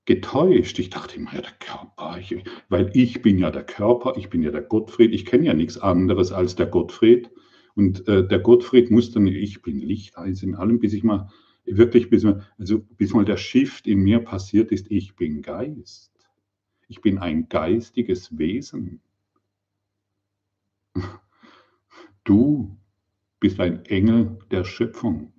getäuscht. 0.06 0.80
Ich 0.80 0.90
dachte 0.90 1.18
immer, 1.18 1.34
ja, 1.34 1.42
der 1.42 1.54
Körper, 1.60 2.18
ich, 2.20 2.44
weil 2.70 2.90
ich 2.94 3.22
bin 3.22 3.38
ja 3.38 3.52
der 3.52 3.64
Körper, 3.64 4.14
ich 4.18 4.30
bin 4.30 4.42
ja 4.42 4.52
der 4.52 4.62
Gottfried, 4.62 5.14
ich 5.14 5.26
kenne 5.26 5.46
ja 5.46 5.54
nichts 5.54 5.78
anderes 5.78 6.32
als 6.32 6.56
der 6.56 6.68
Gottfried. 6.68 7.30
Und 7.76 8.08
äh, 8.08 8.28
der 8.28 8.40
Gottfried 8.40 8.92
muss 8.92 9.12
dann, 9.12 9.28
ich 9.28 9.62
bin 9.62 9.80
Licht, 9.80 10.18
eins 10.18 10.44
in 10.44 10.56
allem, 10.56 10.80
bis 10.80 10.94
ich 10.94 11.04
mal, 11.04 11.30
wirklich, 11.66 12.10
bis 12.10 12.24
mal, 12.24 12.46
also 12.58 12.80
bis 12.98 13.14
mal 13.14 13.26
der 13.26 13.38
Shift 13.38 13.88
in 13.88 14.00
mir 14.00 14.20
passiert 14.20 14.72
ist, 14.72 14.90
ich 14.90 15.16
bin 15.16 15.42
Geist. 15.42 16.12
Ich 16.88 17.02
bin 17.02 17.20
ein 17.20 17.48
geistiges 17.48 18.38
Wesen. 18.38 19.02
Du 22.24 22.78
bist 23.40 23.60
ein 23.60 23.86
Engel 23.86 24.38
der 24.52 24.64
Schöpfung. 24.64 25.34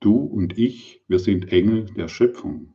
Du 0.00 0.16
und 0.16 0.56
ich, 0.56 1.02
wir 1.08 1.18
sind 1.18 1.52
Engel 1.52 1.86
der 1.86 2.08
Schöpfung. 2.08 2.74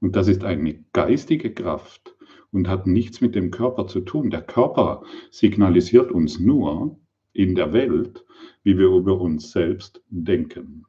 Und 0.00 0.14
das 0.14 0.28
ist 0.28 0.44
eine 0.44 0.84
geistige 0.92 1.52
Kraft 1.52 2.14
und 2.52 2.68
hat 2.68 2.86
nichts 2.86 3.22
mit 3.22 3.34
dem 3.34 3.50
Körper 3.50 3.86
zu 3.86 4.00
tun. 4.00 4.30
Der 4.30 4.42
Körper 4.42 5.02
signalisiert 5.30 6.12
uns 6.12 6.38
nur 6.38 7.00
in 7.32 7.54
der 7.54 7.72
Welt, 7.72 8.24
wie 8.62 8.76
wir 8.76 8.88
über 8.88 9.18
uns 9.18 9.50
selbst 9.52 10.02
denken 10.10 10.86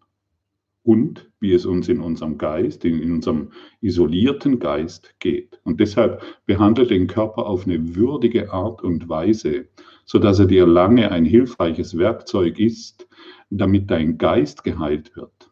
und 0.88 1.30
wie 1.42 1.52
es 1.52 1.66
uns 1.66 1.90
in 1.90 2.00
unserem 2.00 2.38
Geist, 2.38 2.86
in, 2.86 3.12
unserem 3.12 3.52
isolierten 3.82 4.58
Geist 4.58 5.16
geht. 5.20 5.60
Und 5.66 5.82
deshalb 5.82 6.22
behandelt 6.46 6.92
den 6.92 7.08
Körper 7.08 7.46
auf 7.46 7.66
eine 7.68 7.98
würdige 7.98 8.54
Art 8.54 8.82
und 8.82 9.10
Weise, 9.10 9.68
sodass 10.06 10.40
er 10.40 10.46
dir 10.46 10.66
lange 10.66 11.12
ein 11.12 11.26
hilfreiches 11.26 11.98
Werkzeug 11.98 12.58
ist, 12.58 13.06
damit 13.50 13.92
dein 13.92 14.18
Geist 14.18 14.64
geheilt 14.64 15.14
wird. 15.18 15.52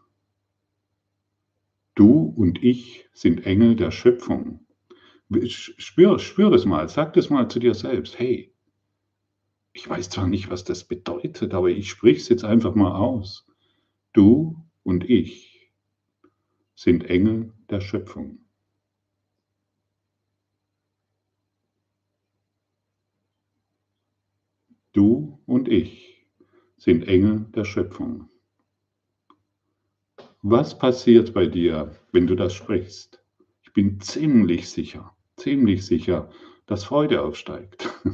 Du 1.95 2.33
und 2.37 2.63
ich 2.63 3.09
sind 3.11 3.45
Engel 3.45 3.75
der 3.75 3.91
Schöpfung. 3.91 4.61
Spür, 5.49 6.17
spür 6.17 6.49
das 6.49 6.65
mal, 6.65 6.87
sag 6.87 7.11
das 7.11 7.29
mal 7.29 7.49
zu 7.49 7.59
dir 7.59 7.73
selbst. 7.73 8.17
Hey, 8.17 8.53
ich 9.73 9.89
weiß 9.89 10.09
zwar 10.09 10.27
nicht, 10.27 10.49
was 10.49 10.63
das 10.63 10.85
bedeutet, 10.85 11.53
aber 11.53 11.67
ich 11.67 11.89
sprich 11.89 12.19
es 12.19 12.29
jetzt 12.29 12.45
einfach 12.45 12.73
mal 12.73 12.93
aus. 12.95 13.45
Du 14.13 14.64
und 14.85 15.09
ich 15.09 15.71
sind 16.75 17.09
Engel 17.09 17.51
der 17.69 17.81
Schöpfung. 17.81 18.45
Du 24.93 25.41
und 25.47 25.67
ich 25.67 26.27
sind 26.77 27.07
Engel 27.07 27.47
der 27.55 27.65
Schöpfung. 27.65 28.29
Was 30.43 30.77
passiert 30.77 31.33
bei 31.33 31.47
dir, 31.47 31.99
wenn 32.11 32.27
du 32.27 32.35
das 32.35 32.53
sprichst? 32.53 33.21
Ich 33.63 33.73
bin 33.73 33.99
ziemlich 33.99 34.69
sicher, 34.69 35.17
ziemlich 35.35 35.83
sicher, 35.85 36.29
dass 36.67 36.85
Freude 36.85 37.21
aufsteigt. 37.21 37.89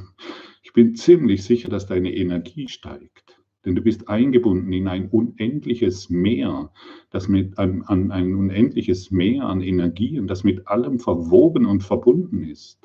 Ich 0.63 0.73
bin 0.73 0.95
ziemlich 0.95 1.43
sicher, 1.43 1.67
dass 1.67 1.85
deine 1.85 2.15
Energie 2.15 2.69
steigt. 2.69 3.30
Denn 3.63 3.75
du 3.75 3.81
bist 3.81 4.09
eingebunden 4.09 4.73
in 4.73 4.87
ein 4.87 5.09
unendliches 5.09 6.09
Meer, 6.09 6.71
das 7.11 7.27
mit 7.27 7.59
an, 7.59 7.83
an 7.83 8.11
ein 8.11 8.33
unendliches 8.33 9.11
Meer 9.11 9.43
an 9.45 9.61
Energien, 9.61 10.27
das 10.27 10.43
mit 10.43 10.67
allem 10.67 10.99
verwoben 10.99 11.65
und 11.65 11.83
verbunden 11.83 12.43
ist. 12.43 12.79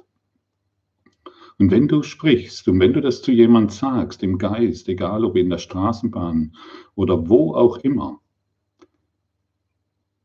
Und 1.59 1.71
wenn 1.71 1.89
du 1.89 2.03
sprichst 2.03 2.69
und 2.69 2.79
wenn 2.81 2.93
du 2.93 3.01
das 3.01 3.23
zu 3.23 3.33
jemand 3.33 3.73
sagst, 3.73 4.23
im 4.23 4.37
Geist, 4.37 4.89
egal 4.89 5.25
ob 5.25 5.37
in 5.37 5.49
der 5.49 5.59
Straßenbahn 5.59 6.55
oder 6.95 7.29
wo 7.29 7.55
auch 7.55 7.79
immer, 7.79 8.21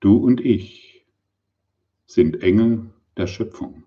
du 0.01 0.17
und 0.17 0.41
ich 0.41 1.05
sind 2.05 2.43
Engel 2.43 2.89
der 3.15 3.27
Schöpfung. 3.27 3.83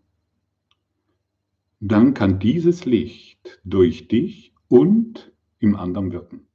Dann 1.81 2.15
kann 2.15 2.39
dieses 2.39 2.87
Licht 2.87 3.61
durch 3.65 4.09
dich 4.09 4.55
und 4.69 5.31
im 5.59 5.77
anderen 5.77 6.13
wirken. 6.13 6.47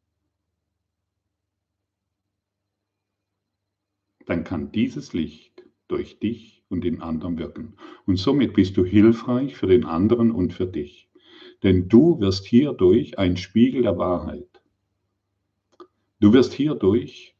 Dann 4.30 4.44
kann 4.44 4.72
dieses 4.72 5.14
Licht 5.14 5.64
durch 5.88 6.20
dich 6.20 6.64
und 6.70 6.84
den 6.84 7.02
anderen 7.02 7.40
wirken. 7.40 7.74
Und 8.06 8.18
somit 8.18 8.54
bist 8.54 8.78
du 8.78 8.86
hilfreich 8.86 9.56
für 9.56 9.66
den 9.66 9.86
anderen 9.86 10.30
und 10.30 10.54
für 10.54 10.68
dich. 10.68 11.10
Denn 11.64 11.90
du 11.90 12.20
wirst 12.20 12.46
hierdurch 12.46 13.18
ein 13.18 13.38
Spiegel 13.38 13.82
der 13.82 13.98
Wahrheit. 13.98 14.62
Du 16.20 16.32
wirst 16.32 16.54
hierdurch 16.54 17.36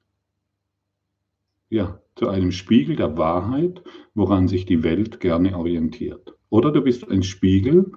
ja, 1.70 2.02
zu 2.16 2.28
einem 2.28 2.52
Spiegel 2.52 2.96
der 2.96 3.20
Wahrheit, 3.20 3.84
woran 4.16 4.48
sich 4.48 4.66
die 4.66 4.82
Welt 4.82 5.20
gerne 5.20 5.56
orientiert. 5.56 6.34
Oder 6.50 6.72
du 6.72 6.82
bist 6.82 7.08
ein 7.08 7.22
Spiegel 7.22 7.92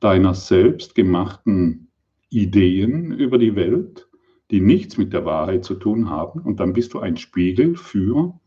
deiner 0.00 0.32
selbstgemachten 0.32 1.88
Ideen 2.30 3.12
über 3.12 3.36
die 3.36 3.54
Welt, 3.56 4.07
die 4.50 4.60
nichts 4.60 4.96
mit 4.96 5.12
der 5.12 5.24
Wahrheit 5.24 5.64
zu 5.64 5.74
tun 5.74 6.08
haben. 6.08 6.40
Und 6.40 6.60
dann 6.60 6.72
bist 6.72 6.94
du 6.94 7.00
ein 7.00 7.16
Spiegel 7.16 7.76
für 7.76 8.38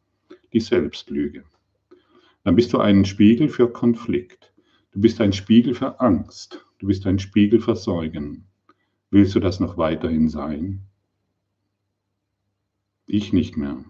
die 0.53 0.60
Selbstlüge. 0.60 1.43
Dann 2.43 2.55
bist 2.55 2.74
du 2.74 2.79
ein 2.79 3.05
Spiegel 3.05 3.50
für 3.50 3.72
Konflikt. 3.72 4.53
Du 4.91 5.01
bist 5.01 5.22
ein 5.22 5.34
Spiegel 5.34 5.75
für 5.75 6.00
Angst. 6.00 6.65
Du 6.79 6.88
bist 6.88 7.05
ein 7.05 7.20
Spiegel 7.20 7.62
für 7.62 7.75
Sorgen. 7.75 8.46
Willst 9.12 9.36
du 9.36 9.39
das 9.39 9.60
noch 9.60 9.77
weiterhin 9.77 10.29
sein? 10.29 10.81
Ich 13.05 13.34
nicht 13.34 13.58
mehr. 13.58 13.84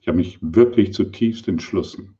Ich 0.00 0.08
habe 0.08 0.18
mich 0.18 0.38
wirklich 0.42 0.92
zutiefst 0.92 1.48
entschlossen. 1.48 2.18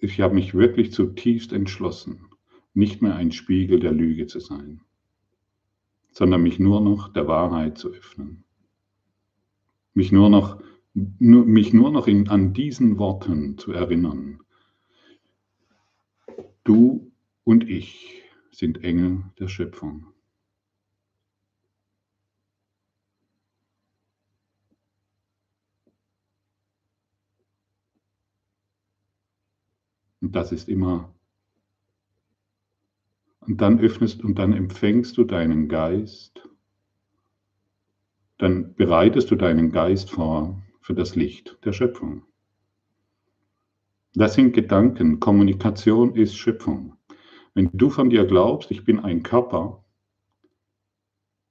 Ich 0.00 0.20
habe 0.20 0.34
mich 0.34 0.54
wirklich 0.54 0.92
zutiefst 0.92 1.52
entschlossen, 1.52 2.28
nicht 2.72 3.02
mehr 3.02 3.16
ein 3.16 3.32
Spiegel 3.32 3.80
der 3.80 3.90
Lüge 3.90 4.28
zu 4.28 4.38
sein, 4.38 4.80
sondern 6.12 6.42
mich 6.42 6.58
nur 6.58 6.80
noch 6.80 7.12
der 7.12 7.26
Wahrheit 7.28 7.78
zu 7.78 7.88
öffnen. 7.92 8.44
Mich 9.94 10.12
nur 10.12 10.30
noch 10.30 10.60
nur, 10.94 11.44
mich 11.44 11.72
nur 11.72 11.90
noch 11.90 12.06
in, 12.06 12.28
an 12.28 12.52
diesen 12.52 12.98
Worten 12.98 13.58
zu 13.58 13.72
erinnern. 13.72 14.40
Du 16.64 17.12
und 17.44 17.68
ich 17.68 18.22
sind 18.50 18.82
Engel 18.84 19.24
der 19.38 19.48
Schöpfung. 19.48 20.06
Und 30.20 30.34
das 30.34 30.52
ist 30.52 30.68
immer. 30.68 31.14
Und 33.48 33.62
dann 33.62 33.80
öffnest 33.80 34.22
und 34.22 34.38
dann 34.38 34.52
empfängst 34.52 35.16
du 35.16 35.24
deinen 35.24 35.68
Geist. 35.68 36.46
Dann 38.36 38.74
bereitest 38.74 39.30
du 39.30 39.36
deinen 39.36 39.72
Geist 39.72 40.10
vor 40.10 40.62
für 40.82 40.92
das 40.92 41.16
Licht 41.16 41.56
der 41.64 41.72
Schöpfung. 41.72 42.24
Das 44.12 44.34
sind 44.34 44.52
Gedanken. 44.52 45.18
Kommunikation 45.18 46.14
ist 46.14 46.36
Schöpfung. 46.36 46.98
Wenn 47.54 47.70
du 47.72 47.88
von 47.88 48.10
dir 48.10 48.26
glaubst, 48.26 48.70
ich 48.70 48.84
bin 48.84 49.00
ein 49.00 49.22
Körper, 49.22 49.82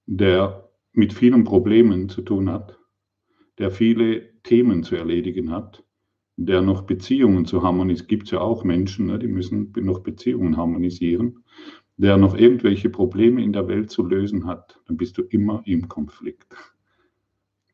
der 0.06 0.70
mit 0.94 1.14
vielen 1.14 1.46
Problemen 1.46 2.10
zu 2.10 2.22
tun 2.22 2.52
hat, 2.52 2.78
der 3.58 3.72
viele 3.72 4.40
Themen 4.44 4.84
zu 4.84 4.96
erledigen 4.96 5.50
hat, 5.52 5.84
der 6.36 6.62
noch 6.62 6.84
Beziehungen 6.84 7.46
zu 7.46 7.64
harmonisieren, 7.64 8.08
gibt 8.08 8.26
es 8.26 8.32
ja 8.32 8.42
auch 8.42 8.64
Menschen, 8.64 9.08
ne, 9.08 9.18
die 9.18 9.28
müssen 9.28 9.74
noch 9.78 10.00
Beziehungen 10.00 10.58
harmonisieren, 10.58 11.44
der 11.98 12.18
noch 12.18 12.36
irgendwelche 12.36 12.90
Probleme 12.90 13.44
in 13.44 13.54
der 13.54 13.68
Welt 13.68 13.90
zu 13.90 14.06
lösen 14.06 14.46
hat, 14.46 14.80
dann 14.88 14.98
bist 14.98 15.18
du 15.18 15.24
immer 15.24 15.64
im 15.66 15.88
Konflikt. 15.88 16.56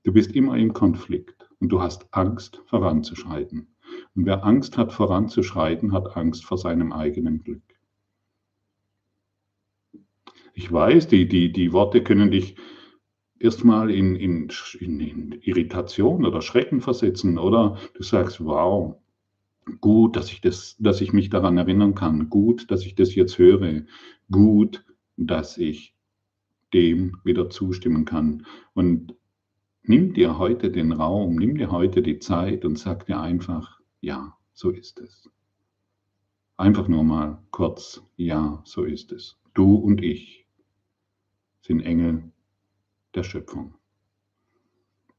Du 0.03 0.13
bist 0.13 0.31
immer 0.31 0.57
im 0.57 0.73
Konflikt 0.73 1.49
und 1.59 1.69
du 1.69 1.81
hast 1.81 2.07
Angst 2.11 2.61
voranzuschreiten. 2.65 3.67
Und 4.15 4.25
wer 4.25 4.43
Angst 4.45 4.77
hat 4.77 4.93
voranzuschreiten, 4.93 5.91
hat 5.91 6.15
Angst 6.15 6.45
vor 6.45 6.57
seinem 6.57 6.93
eigenen 6.93 7.43
Glück. 7.43 7.61
Ich 10.53 10.71
weiß, 10.71 11.07
die, 11.07 11.27
die, 11.27 11.51
die 11.51 11.73
Worte 11.73 12.03
können 12.03 12.31
dich 12.31 12.55
erstmal 13.39 13.91
in, 13.91 14.15
in, 14.15 14.49
in, 14.79 14.99
in 14.99 15.31
Irritation 15.41 16.25
oder 16.25 16.41
Schrecken 16.41 16.79
versetzen 16.79 17.37
oder 17.37 17.77
du 17.95 18.03
sagst, 18.03 18.43
wow, 18.43 18.95
gut, 19.81 20.15
dass 20.15 20.31
ich, 20.31 20.41
das, 20.41 20.75
dass 20.79 21.01
ich 21.01 21.13
mich 21.13 21.29
daran 21.29 21.57
erinnern 21.57 21.95
kann, 21.95 22.29
gut, 22.29 22.69
dass 22.71 22.85
ich 22.85 22.95
das 22.95 23.15
jetzt 23.15 23.37
höre, 23.37 23.83
gut, 24.31 24.85
dass 25.17 25.57
ich 25.57 25.95
dem 26.73 27.17
wieder 27.23 27.49
zustimmen 27.49 28.05
kann. 28.05 28.45
Und 28.73 29.15
Nimm 29.85 30.13
dir 30.13 30.37
heute 30.37 30.71
den 30.71 30.93
Raum, 30.93 31.35
nimm 31.35 31.57
dir 31.57 31.69
heute 31.69 32.01
die 32.01 32.17
Zeit 32.19 32.63
und 32.63 32.79
sag 32.79 33.05
dir 33.05 33.19
einfach, 33.19 33.81
ja, 33.99 34.37
so 34.53 34.69
ist 34.69 34.97
es. 35.01 35.29
Einfach 36.55 36.87
nur 36.87 37.03
mal 37.03 37.43
kurz, 37.51 38.01
ja, 38.15 38.61
so 38.63 38.85
ist 38.85 39.11
es. 39.11 39.37
Du 39.53 39.75
und 39.75 40.01
ich 40.01 40.47
sind 41.59 41.81
Engel 41.81 42.31
der 43.13 43.23
Schöpfung. 43.23 43.73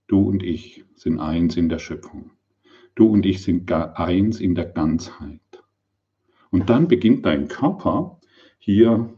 Du 0.06 0.30
und 0.30 0.42
ich 0.42 0.86
sind 0.94 1.20
eins 1.20 1.58
in 1.58 1.68
der 1.68 1.78
Schöpfung. 1.78 2.30
Du 2.94 3.08
und 3.08 3.26
ich 3.26 3.42
sind 3.42 3.70
eins 3.72 4.40
in 4.40 4.54
der 4.54 4.66
Ganzheit. 4.66 5.40
Und 6.50 6.70
dann 6.70 6.86
beginnt 6.86 7.26
dein 7.26 7.48
Körper, 7.48 8.20
hier 8.58 9.12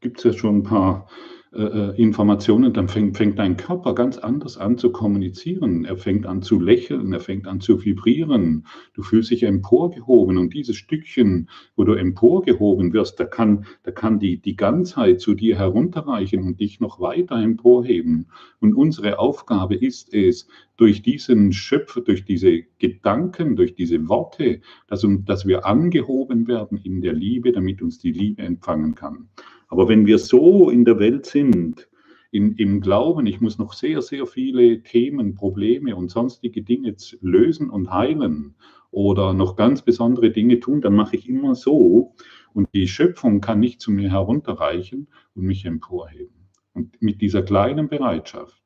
gibt 0.00 0.18
es 0.18 0.24
ja 0.24 0.32
schon 0.32 0.58
ein 0.58 0.62
paar 0.62 1.08
äh, 1.52 1.62
äh, 1.62 2.02
Informationen, 2.02 2.74
dann 2.74 2.88
fängt, 2.88 3.16
fängt 3.16 3.38
dein 3.38 3.56
Körper 3.56 3.94
ganz 3.94 4.18
anders 4.18 4.58
an 4.58 4.76
zu 4.76 4.92
kommunizieren. 4.92 5.86
Er 5.86 5.96
fängt 5.96 6.26
an 6.26 6.42
zu 6.42 6.60
lächeln, 6.60 7.12
er 7.14 7.20
fängt 7.20 7.46
an 7.46 7.60
zu 7.60 7.82
vibrieren. 7.82 8.66
Du 8.92 9.02
fühlst 9.02 9.30
dich 9.30 9.44
emporgehoben 9.44 10.36
und 10.36 10.52
dieses 10.52 10.76
Stückchen, 10.76 11.48
wo 11.74 11.84
du 11.84 11.94
emporgehoben 11.94 12.92
wirst, 12.92 13.18
da 13.18 13.24
kann, 13.24 13.64
da 13.82 13.92
kann 13.92 14.18
die, 14.18 14.42
die 14.42 14.56
Ganzheit 14.56 15.22
zu 15.22 15.34
dir 15.34 15.56
herunterreichen 15.56 16.42
und 16.42 16.60
dich 16.60 16.80
noch 16.80 17.00
weiter 17.00 17.36
emporheben. 17.36 18.26
Und 18.60 18.74
unsere 18.74 19.18
Aufgabe 19.18 19.74
ist 19.74 20.12
es, 20.12 20.48
durch 20.76 21.02
diesen 21.02 21.52
Schöpfer, 21.52 22.02
durch 22.02 22.24
diese 22.24 22.62
Gedanken, 22.78 23.56
durch 23.56 23.74
diese 23.74 24.08
Worte, 24.08 24.60
dass, 24.86 25.04
dass 25.24 25.46
wir 25.46 25.66
angehoben 25.66 26.46
werden 26.46 26.78
in 26.78 27.00
der 27.00 27.14
Liebe, 27.14 27.52
damit 27.52 27.82
uns 27.82 27.98
die 27.98 28.12
Liebe 28.12 28.42
empfangen 28.42 28.94
kann. 28.94 29.28
Aber 29.68 29.88
wenn 29.88 30.06
wir 30.06 30.18
so 30.18 30.70
in 30.70 30.84
der 30.84 30.98
Welt 30.98 31.26
sind, 31.26 31.88
in, 32.30 32.56
im 32.56 32.80
Glauben, 32.80 33.26
ich 33.26 33.40
muss 33.40 33.58
noch 33.58 33.72
sehr, 33.72 34.02
sehr 34.02 34.26
viele 34.26 34.82
Themen, 34.82 35.34
Probleme 35.34 35.96
und 35.96 36.10
sonstige 36.10 36.62
Dinge 36.62 36.94
lösen 37.20 37.70
und 37.70 37.90
heilen 37.90 38.54
oder 38.90 39.32
noch 39.32 39.56
ganz 39.56 39.82
besondere 39.82 40.30
Dinge 40.30 40.60
tun, 40.60 40.80
dann 40.80 40.94
mache 40.94 41.16
ich 41.16 41.28
immer 41.28 41.54
so 41.54 42.14
und 42.52 42.68
die 42.74 42.88
Schöpfung 42.88 43.40
kann 43.40 43.60
nicht 43.60 43.80
zu 43.80 43.90
mir 43.90 44.10
herunterreichen 44.10 45.08
und 45.34 45.44
mich 45.44 45.64
emporheben. 45.64 46.48
Und 46.72 47.00
mit 47.00 47.20
dieser 47.20 47.42
kleinen 47.42 47.88
Bereitschaft, 47.88 48.62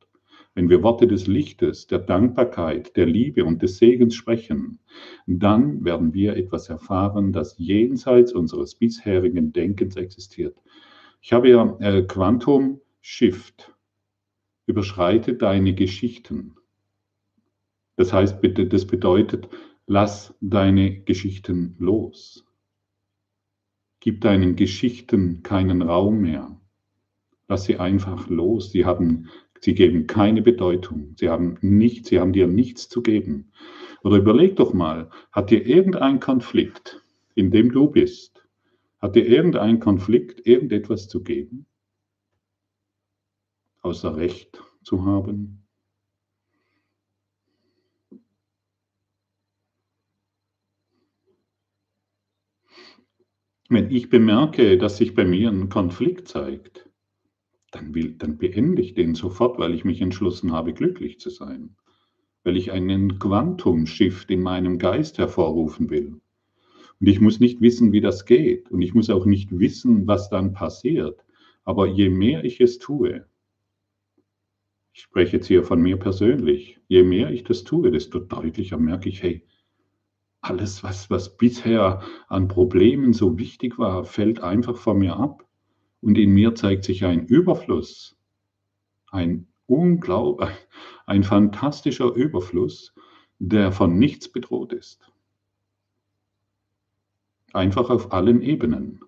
wenn 0.54 0.68
wir 0.68 0.82
Worte 0.82 1.06
des 1.06 1.26
Lichtes, 1.26 1.86
der 1.86 1.98
Dankbarkeit, 1.98 2.96
der 2.96 3.06
Liebe 3.06 3.44
und 3.44 3.62
des 3.62 3.78
Segens 3.78 4.14
sprechen, 4.14 4.80
dann 5.26 5.84
werden 5.84 6.12
wir 6.12 6.36
etwas 6.36 6.68
erfahren, 6.68 7.32
das 7.32 7.56
jenseits 7.58 8.32
unseres 8.32 8.74
bisherigen 8.74 9.52
Denkens 9.52 9.96
existiert. 9.96 10.56
Ich 11.24 11.32
habe 11.32 11.50
ja 11.50 11.76
äh, 11.78 12.02
Quantum 12.02 12.80
Shift. 13.00 13.72
Überschreite 14.66 15.34
deine 15.34 15.72
Geschichten. 15.72 16.56
Das 17.94 18.12
heißt, 18.12 18.38
das 18.42 18.86
bedeutet, 18.86 19.48
lass 19.86 20.34
deine 20.40 21.00
Geschichten 21.02 21.76
los. 21.78 22.44
Gib 24.00 24.20
deinen 24.22 24.56
Geschichten 24.56 25.44
keinen 25.44 25.82
Raum 25.82 26.22
mehr. 26.22 26.60
Lass 27.46 27.64
sie 27.64 27.76
einfach 27.76 28.28
los. 28.28 28.72
Sie 28.72 28.84
haben, 28.84 29.28
sie 29.60 29.74
geben 29.74 30.08
keine 30.08 30.42
Bedeutung. 30.42 31.14
Sie 31.16 31.28
haben 31.28 31.56
nichts, 31.60 32.08
sie 32.08 32.18
haben 32.18 32.32
dir 32.32 32.48
nichts 32.48 32.88
zu 32.88 33.00
geben. 33.00 33.52
Oder 34.02 34.16
überleg 34.16 34.56
doch 34.56 34.74
mal, 34.74 35.08
hat 35.30 35.50
dir 35.50 35.64
irgendein 35.64 36.18
Konflikt, 36.18 37.00
in 37.36 37.52
dem 37.52 37.70
du 37.70 37.88
bist, 37.88 38.41
hat 39.02 39.16
dir 39.16 39.26
irgendein 39.26 39.80
Konflikt 39.80 40.46
irgendetwas 40.46 41.08
zu 41.08 41.22
geben? 41.22 41.66
außer 43.82 44.16
Recht 44.16 44.62
zu 44.82 45.04
haben. 45.04 45.66
Wenn 53.68 53.90
ich 53.90 54.10
bemerke, 54.10 54.76
dass 54.76 54.98
sich 54.98 55.14
bei 55.14 55.24
mir 55.24 55.50
ein 55.50 55.68
Konflikt 55.68 56.28
zeigt, 56.28 56.90
dann, 57.70 57.94
will, 57.94 58.12
dann 58.12 58.36
beende 58.38 58.82
ich 58.82 58.94
den 58.94 59.14
sofort, 59.14 59.58
weil 59.58 59.74
ich 59.74 59.84
mich 59.84 60.00
entschlossen 60.00 60.52
habe, 60.52 60.74
glücklich 60.74 61.20
zu 61.20 61.30
sein, 61.30 61.76
weil 62.44 62.56
ich 62.56 62.70
einen 62.72 63.18
Quantum-Shift 63.18 64.30
in 64.30 64.42
meinem 64.42 64.78
Geist 64.78 65.18
hervorrufen 65.18 65.90
will. 65.90 66.20
Und 67.02 67.08
ich 67.08 67.20
muss 67.20 67.40
nicht 67.40 67.60
wissen, 67.60 67.90
wie 67.90 68.00
das 68.00 68.26
geht 68.26 68.70
und 68.70 68.80
ich 68.80 68.94
muss 68.94 69.10
auch 69.10 69.26
nicht 69.26 69.58
wissen, 69.58 70.06
was 70.06 70.30
dann 70.30 70.52
passiert. 70.52 71.24
Aber 71.64 71.88
je 71.88 72.08
mehr 72.08 72.44
ich 72.44 72.60
es 72.60 72.78
tue, 72.78 73.26
ich 74.92 75.00
spreche 75.00 75.38
jetzt 75.38 75.48
hier 75.48 75.64
von 75.64 75.82
mir 75.82 75.96
persönlich, 75.96 76.78
je 76.86 77.02
mehr 77.02 77.32
ich 77.32 77.42
das 77.42 77.64
tue, 77.64 77.90
desto 77.90 78.20
deutlicher 78.20 78.78
merke 78.78 79.08
ich, 79.08 79.20
hey, 79.20 79.44
alles, 80.42 80.84
was, 80.84 81.10
was 81.10 81.36
bisher 81.36 82.02
an 82.28 82.46
Problemen 82.46 83.12
so 83.14 83.36
wichtig 83.36 83.80
war, 83.80 84.04
fällt 84.04 84.38
einfach 84.38 84.76
von 84.76 85.00
mir 85.00 85.16
ab. 85.16 85.44
Und 86.02 86.16
in 86.18 86.30
mir 86.30 86.54
zeigt 86.54 86.84
sich 86.84 87.04
ein 87.04 87.26
Überfluss, 87.26 88.16
ein 89.10 89.48
unglaublich, 89.66 90.50
ein 91.06 91.24
fantastischer 91.24 92.14
Überfluss, 92.14 92.94
der 93.40 93.72
von 93.72 93.98
nichts 93.98 94.30
bedroht 94.30 94.72
ist. 94.72 95.11
Einfach 97.52 97.90
auf 97.90 98.12
allen 98.12 98.42
Ebenen. 98.42 99.00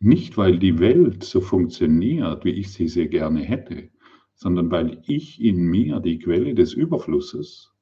Nicht, 0.00 0.36
weil 0.36 0.58
die 0.58 0.78
Welt 0.78 1.24
so 1.24 1.40
funktioniert, 1.40 2.44
wie 2.44 2.52
ich 2.52 2.72
sie 2.72 2.88
sehr 2.88 3.08
gerne 3.08 3.40
hätte, 3.40 3.90
sondern 4.34 4.70
weil 4.70 5.02
ich 5.06 5.42
in 5.42 5.66
mir 5.66 6.00
die 6.00 6.18
Quelle 6.18 6.54
des 6.54 6.72
Überflusses 6.72 7.72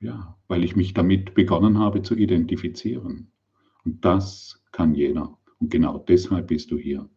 ja, 0.00 0.36
weil 0.48 0.64
ich 0.64 0.76
mich 0.76 0.94
damit 0.94 1.34
begonnen 1.34 1.78
habe 1.78 2.02
zu 2.02 2.16
identifizieren. 2.16 3.30
Und 3.84 4.04
das 4.04 4.64
kann 4.72 4.94
jeder. 4.94 5.38
Und 5.58 5.70
genau 5.70 5.98
deshalb 5.98 6.48
bist 6.48 6.70
du 6.70 6.78
hier. 6.78 7.08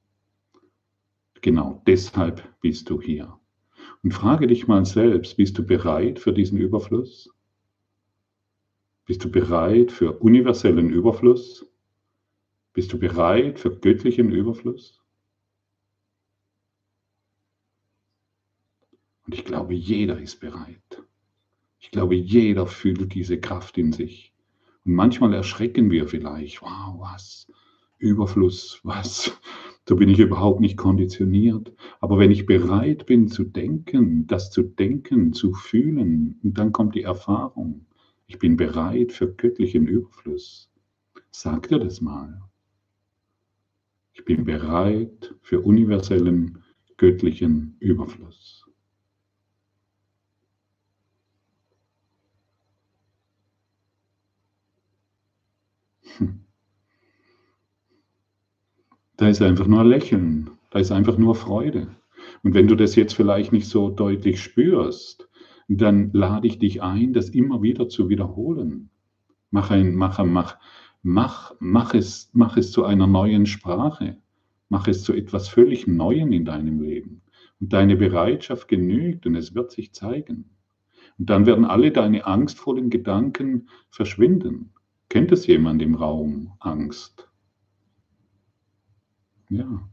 Genau 1.42 1.82
deshalb 1.88 2.44
bist 2.62 2.90
du 2.90 3.02
hier. 3.02 3.40
Und 4.04 4.14
frage 4.14 4.48
dich 4.48 4.68
mal 4.68 4.86
selbst, 4.86 5.38
bist 5.38 5.58
du 5.58 5.66
bereit 5.66 6.20
für 6.20 6.34
diesen 6.34 6.58
Überfluss? 6.58 7.33
Bist 9.06 9.24
du 9.26 9.30
bereit 9.30 9.92
für 9.92 10.20
universellen 10.20 10.90
Überfluss? 10.90 11.66
Bist 12.74 12.94
du 12.94 12.98
bereit 12.98 13.60
für 13.60 13.76
göttlichen 13.76 14.32
Überfluss? 14.32 15.02
Und 19.26 19.36
ich 19.36 19.44
glaube, 19.44 19.74
jeder 19.74 20.20
ist 20.20 20.40
bereit. 20.40 21.04
Ich 21.80 21.92
glaube, 21.92 22.16
jeder 22.16 22.66
fühlt 22.66 23.14
diese 23.14 23.40
Kraft 23.40 23.78
in 23.78 23.92
sich. 23.92 24.34
Und 24.86 24.94
manchmal 24.94 25.34
erschrecken 25.34 25.92
wir 25.92 26.08
vielleicht, 26.08 26.62
wow, 26.62 26.96
was, 27.00 27.52
Überfluss, 27.98 28.80
was, 28.84 29.38
so 29.88 29.98
bin 29.98 30.08
ich 30.08 30.20
überhaupt 30.20 30.62
nicht 30.62 30.78
konditioniert. 30.78 31.74
Aber 32.00 32.20
wenn 32.20 32.32
ich 32.32 32.46
bereit 32.46 33.06
bin 33.06 33.28
zu 33.28 33.44
denken, 33.44 34.28
das 34.28 34.50
zu 34.50 34.64
denken, 34.64 35.34
zu 35.34 35.54
fühlen, 35.54 36.40
und 36.42 36.58
dann 36.58 36.72
kommt 36.72 36.96
die 36.96 37.04
Erfahrung, 37.04 37.86
ich 38.34 38.40
bin 38.40 38.58
bereit 38.58 39.12
für 39.12 39.32
göttlichen 39.32 39.86
Überfluss. 39.88 40.68
Sag 41.30 41.68
dir 41.68 41.78
das 41.78 42.02
mal. 42.02 42.42
Ich 44.14 44.26
bin 44.26 44.44
bereit 44.44 45.36
für 45.44 45.62
universellen 45.62 46.64
göttlichen 46.98 47.78
Überfluss. 47.80 48.66
Da 59.16 59.30
ist 59.30 59.44
einfach 59.44 59.68
nur 59.68 59.86
Lächeln, 59.86 60.50
da 60.72 60.80
ist 60.80 60.92
einfach 60.92 61.20
nur 61.20 61.36
Freude. 61.36 61.96
Und 62.42 62.56
wenn 62.56 62.68
du 62.68 62.76
das 62.76 62.96
jetzt 62.96 63.14
vielleicht 63.14 63.52
nicht 63.54 63.68
so 63.68 63.92
deutlich 63.92 64.42
spürst, 64.42 65.30
dann 65.68 66.12
lade 66.14 66.48
ich 66.48 66.60
dich 66.60 66.82
ein, 66.82 67.14
das 67.14 67.30
immer 67.30 67.62
wieder 67.62 67.90
zu 67.90 68.10
wiederholen. 68.10 68.90
Mach, 69.52 69.72
ein, 69.72 69.96
mach, 69.96 70.24
mach, 70.24 70.58
mach, 71.02 71.56
mach, 71.60 71.94
es, 71.94 72.30
mach 72.34 72.58
es 72.58 72.72
zu 72.72 72.86
einer 72.86 73.08
neuen 73.08 73.46
Sprache. 73.46 74.18
Mach 74.70 74.88
es 74.88 75.04
zu 75.04 75.14
etwas 75.14 75.50
völlig 75.50 75.88
Neuem 75.88 76.32
in 76.32 76.46
deinem 76.46 76.82
Leben. 76.82 77.22
Und 77.60 77.74
deine 77.74 77.96
Bereitschaft 77.96 78.68
genügt 78.68 79.26
und 79.26 79.36
es 79.36 79.54
wird 79.54 79.72
sich 79.72 79.94
zeigen. 79.94 80.50
Und 81.20 81.30
dann 81.30 81.46
werden 81.46 81.66
alle 81.66 81.92
deine 81.92 82.26
angstvollen 82.26 82.90
Gedanken 82.90 83.70
verschwinden. 83.90 84.72
Kennt 85.10 85.32
es 85.32 85.46
jemand 85.46 85.82
im 85.82 85.96
Raum 85.96 86.54
Angst? 86.60 87.30
Ja. 89.50 89.88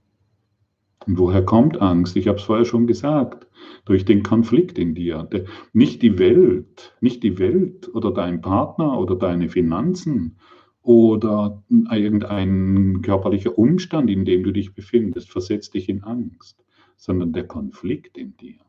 Und 1.06 1.18
woher 1.18 1.44
kommt 1.44 1.80
Angst? 1.80 2.16
Ich 2.16 2.28
habe 2.28 2.38
es 2.38 2.44
vorher 2.44 2.64
schon 2.64 2.86
gesagt, 2.86 3.46
durch 3.84 4.04
den 4.04 4.22
Konflikt 4.22 4.78
in 4.78 4.94
dir. 4.94 5.28
Nicht 5.72 6.02
die 6.02 6.18
Welt, 6.18 6.94
nicht 7.00 7.22
die 7.22 7.38
Welt 7.38 7.88
oder 7.94 8.12
dein 8.12 8.40
Partner 8.40 8.98
oder 8.98 9.16
deine 9.16 9.48
Finanzen 9.48 10.36
oder 10.82 11.62
irgendein 11.90 13.00
körperlicher 13.02 13.58
Umstand, 13.58 14.10
in 14.10 14.24
dem 14.24 14.42
du 14.42 14.52
dich 14.52 14.74
befindest, 14.74 15.30
versetzt 15.30 15.74
dich 15.74 15.88
in 15.88 16.02
Angst, 16.02 16.64
sondern 16.96 17.32
der 17.32 17.46
Konflikt 17.46 18.18
in 18.18 18.36
dir 18.36 18.60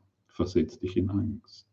versetzt 0.42 0.82
dich 0.82 0.98
in 0.98 1.10
Angst. 1.10 1.68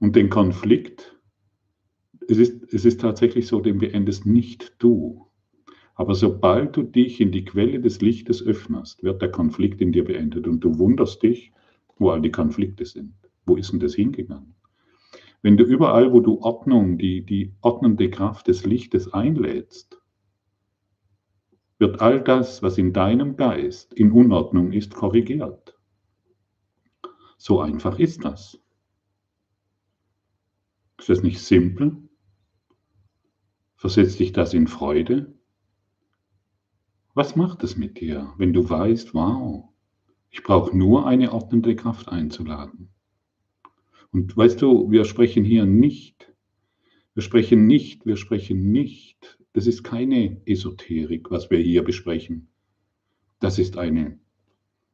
Und 0.00 0.16
den 0.16 0.28
Konflikt, 0.28 1.16
es 2.28 2.38
ist, 2.38 2.72
es 2.72 2.84
ist 2.84 3.00
tatsächlich 3.00 3.46
so, 3.46 3.60
den 3.60 3.78
beendest 3.78 4.26
nicht 4.26 4.74
du. 4.78 5.27
Aber 5.98 6.14
sobald 6.14 6.76
du 6.76 6.84
dich 6.84 7.20
in 7.20 7.32
die 7.32 7.44
Quelle 7.44 7.80
des 7.80 8.00
Lichtes 8.00 8.40
öffnest, 8.40 9.02
wird 9.02 9.20
der 9.20 9.32
Konflikt 9.32 9.80
in 9.80 9.90
dir 9.90 10.04
beendet 10.04 10.46
und 10.46 10.60
du 10.60 10.78
wunderst 10.78 11.24
dich, 11.24 11.52
wo 11.96 12.10
all 12.10 12.22
die 12.22 12.30
Konflikte 12.30 12.84
sind. 12.84 13.14
Wo 13.46 13.56
ist 13.56 13.72
denn 13.72 13.80
das 13.80 13.96
hingegangen? 13.96 14.54
Wenn 15.42 15.56
du 15.56 15.64
überall, 15.64 16.12
wo 16.12 16.20
du 16.20 16.40
Ordnung, 16.40 16.98
die, 16.98 17.26
die 17.26 17.52
ordnende 17.62 18.10
Kraft 18.10 18.46
des 18.46 18.64
Lichtes 18.64 19.12
einlädst, 19.12 20.00
wird 21.80 22.00
all 22.00 22.22
das, 22.22 22.62
was 22.62 22.78
in 22.78 22.92
deinem 22.92 23.36
Geist 23.36 23.92
in 23.92 24.12
Unordnung 24.12 24.72
ist, 24.72 24.94
korrigiert. 24.94 25.76
So 27.38 27.60
einfach 27.60 27.98
ist 27.98 28.24
das. 28.24 28.60
Ist 31.00 31.08
das 31.08 31.24
nicht 31.24 31.40
simpel? 31.40 31.96
Versetzt 33.74 34.20
dich 34.20 34.30
das 34.30 34.54
in 34.54 34.68
Freude? 34.68 35.37
Was 37.18 37.34
macht 37.34 37.64
es 37.64 37.76
mit 37.76 37.98
dir, 37.98 38.32
wenn 38.38 38.52
du 38.52 38.70
weißt, 38.70 39.12
wow, 39.12 39.70
ich 40.30 40.44
brauche 40.44 40.78
nur 40.78 41.04
eine 41.04 41.32
ordnende 41.32 41.74
Kraft 41.74 42.06
einzuladen? 42.06 42.90
Und 44.12 44.36
weißt 44.36 44.62
du, 44.62 44.88
wir 44.92 45.04
sprechen 45.04 45.42
hier 45.42 45.66
nicht, 45.66 46.32
wir 47.14 47.24
sprechen 47.24 47.66
nicht, 47.66 48.06
wir 48.06 48.16
sprechen 48.16 48.70
nicht, 48.70 49.36
das 49.52 49.66
ist 49.66 49.82
keine 49.82 50.40
Esoterik, 50.46 51.28
was 51.32 51.50
wir 51.50 51.58
hier 51.58 51.82
besprechen. 51.82 52.50
Das 53.40 53.58
ist 53.58 53.76
eine 53.76 54.20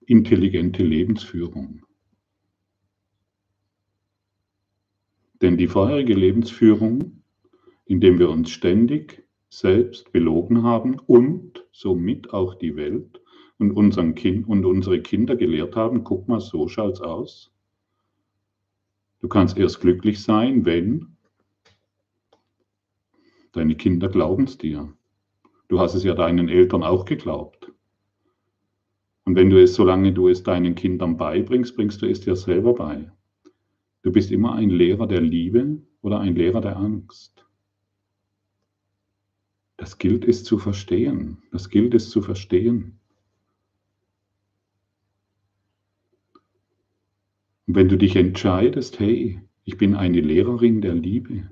intelligente 0.07 0.83
Lebensführung. 0.83 1.83
Denn 5.43 5.59
die 5.59 5.69
vorherige 5.69 6.15
Lebensführung, 6.15 7.23
indem 7.85 8.19
wir 8.19 8.31
uns 8.31 8.49
ständig 8.49 9.24
selbst 9.59 10.13
belogen 10.13 10.63
haben 10.63 10.99
und 11.07 11.65
somit 11.73 12.33
auch 12.33 12.55
die 12.55 12.77
Welt 12.77 13.21
und, 13.59 13.71
unseren 13.73 14.15
kind, 14.15 14.49
und 14.49 14.65
unsere 14.65 15.01
Kinder 15.01 15.37
gelehrt 15.37 15.77
haben, 15.77 16.05
guck 16.05 16.29
mal, 16.29 16.41
so 16.41 16.69
schaut's 16.69 17.01
aus. 17.01 17.53
Du 19.21 19.29
kannst 19.29 19.57
erst 19.57 19.81
glücklich 19.81 20.23
sein, 20.23 20.65
wenn 20.67 21.17
deine 23.53 23.77
Kinder 23.77 24.09
glauben 24.09 24.45
es 24.45 24.59
dir. 24.59 24.93
Du 25.69 25.81
hast 25.81 25.95
es 25.95 26.05
ja 26.05 26.15
deinen 26.15 26.49
Eltern 26.49 26.83
auch 26.83 27.05
geglaubt. 27.05 27.73
Und 29.25 29.37
wenn 29.37 29.49
du 29.49 29.63
es, 29.63 29.75
solange 29.75 30.13
du 30.13 30.29
es 30.29 30.43
deinen 30.43 30.75
Kindern 30.75 31.17
beibringst, 31.17 31.75
bringst 31.77 32.03
du 32.03 32.07
es 32.07 32.21
dir 32.21 32.37
selber 32.37 32.75
bei. 32.75 33.11
Du 34.03 34.13
bist 34.13 34.31
immer 34.31 34.55
ein 34.55 34.69
Lehrer 34.69 35.07
der 35.07 35.23
Liebe 35.23 35.81
oder 36.03 36.21
ein 36.21 36.35
Lehrer 36.35 36.61
der 36.61 36.77
Angst. 36.77 37.34
Das 39.85 39.99
gilt 39.99 40.25
es 40.25 40.45
zu 40.45 40.57
verstehen. 40.57 41.43
Das 41.53 41.69
gilt 41.69 41.93
es 41.93 42.09
zu 42.09 42.23
verstehen. 42.23 43.01
Und 47.67 47.75
wenn 47.75 47.91
du 47.91 47.99
dich 47.99 48.17
entscheidest, 48.17 48.99
hey, 48.99 49.43
ich 49.65 49.77
bin 49.77 49.95
eine 49.95 50.23
Lehrerin 50.23 50.81
der 50.81 50.95
Liebe, 50.95 51.51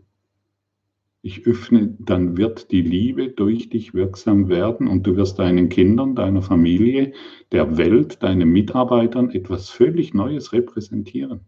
ich 1.21 1.47
öffne, 1.47 1.95
dann 1.99 2.39
wird 2.39 2.71
die 2.71 2.81
Liebe 2.81 3.29
durch 3.29 3.69
dich 3.69 3.93
wirksam 3.93 4.49
werden 4.49 4.89
und 4.89 5.07
du 5.07 5.15
wirst 5.17 5.39
deinen 5.39 5.69
Kindern, 5.69 6.15
deiner 6.15 6.41
Familie, 6.41 7.13
der 7.53 7.77
Welt, 7.77 8.23
deinen 8.23 8.49
Mitarbeitern 8.49 9.29
etwas 9.29 9.69
völlig 9.69 10.15
Neues 10.15 10.55
repräsentieren. 10.55 11.41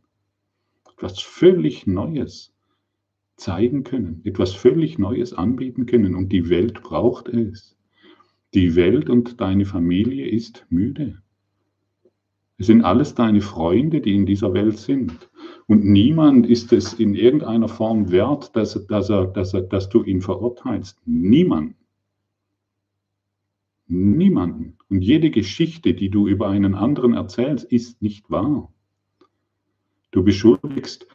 Etwas 0.93 1.19
völlig 1.23 1.87
Neues 1.87 2.54
zeigen 3.37 3.85
können, 3.85 4.21
etwas 4.25 4.53
völlig 4.53 4.99
Neues 4.99 5.33
anbieten 5.33 5.87
können 5.87 6.15
und 6.15 6.31
die 6.31 6.49
Welt 6.49 6.83
braucht 6.83 7.29
es. 7.29 7.77
Die 8.55 8.77
Welt 8.77 9.11
und 9.11 9.41
deine 9.41 9.65
Familie 9.65 10.29
ist 10.29 10.65
müde. 10.71 11.19
Es 12.57 12.69
sind 12.69 12.85
alles 12.85 13.15
deine 13.15 13.41
Freunde, 13.41 14.01
die 14.01 14.15
in 14.15 14.27
dieser 14.27 14.55
Welt 14.55 14.79
sind. 14.79 15.29
Und 15.67 15.85
niemand 15.85 16.47
ist 16.47 16.73
es 16.73 16.95
in 16.95 17.15
irgendeiner 17.15 17.69
Form 17.69 18.13
wert, 18.13 18.55
dass, 18.55 18.87
dass, 18.87 19.11
er, 19.11 19.27
dass, 19.27 19.55
er, 19.55 19.63
dass 19.63 19.89
du 19.89 20.05
ihn 20.05 20.21
verurteilst. 20.21 21.01
Niemand. 21.05 21.75
Niemanden. 23.87 24.79
Und 24.89 25.03
jede 25.03 25.31
Geschichte, 25.31 25.95
die 25.95 26.11
du 26.11 26.29
über 26.29 26.49
einen 26.49 26.75
anderen 26.75 27.15
erzählst, 27.15 27.65
ist 27.71 28.01
nicht 28.01 28.31
wahr. 28.31 28.73
Du 30.13 30.23
beschuldigst, 30.23 31.09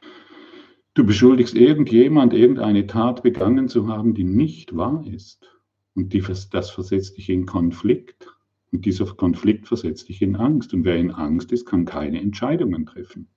du 0.99 1.05
beschuldigst 1.05 1.55
irgendjemand, 1.55 2.33
irgendeine 2.33 2.85
Tat 2.85 3.23
begangen 3.23 3.69
zu 3.69 3.88
haben, 3.88 4.13
die 4.13 4.25
nicht 4.25 4.75
wahr 4.75 5.05
ist. 5.07 5.47
Und 5.95 6.12
die, 6.12 6.21
das 6.51 6.69
versetzt 6.69 7.17
dich 7.17 7.29
in 7.29 7.45
Konflikt. 7.45 8.27
Und 8.73 8.85
dieser 8.85 9.05
Konflikt 9.05 9.67
versetzt 9.67 10.09
dich 10.09 10.21
in 10.21 10.35
Angst. 10.35 10.73
Und 10.73 10.83
wer 10.83 10.97
in 10.97 11.12
Angst 11.12 11.53
ist, 11.53 11.65
kann 11.65 11.85
keine 11.85 12.19
Entscheidungen 12.19 12.85
treffen. 12.85 13.29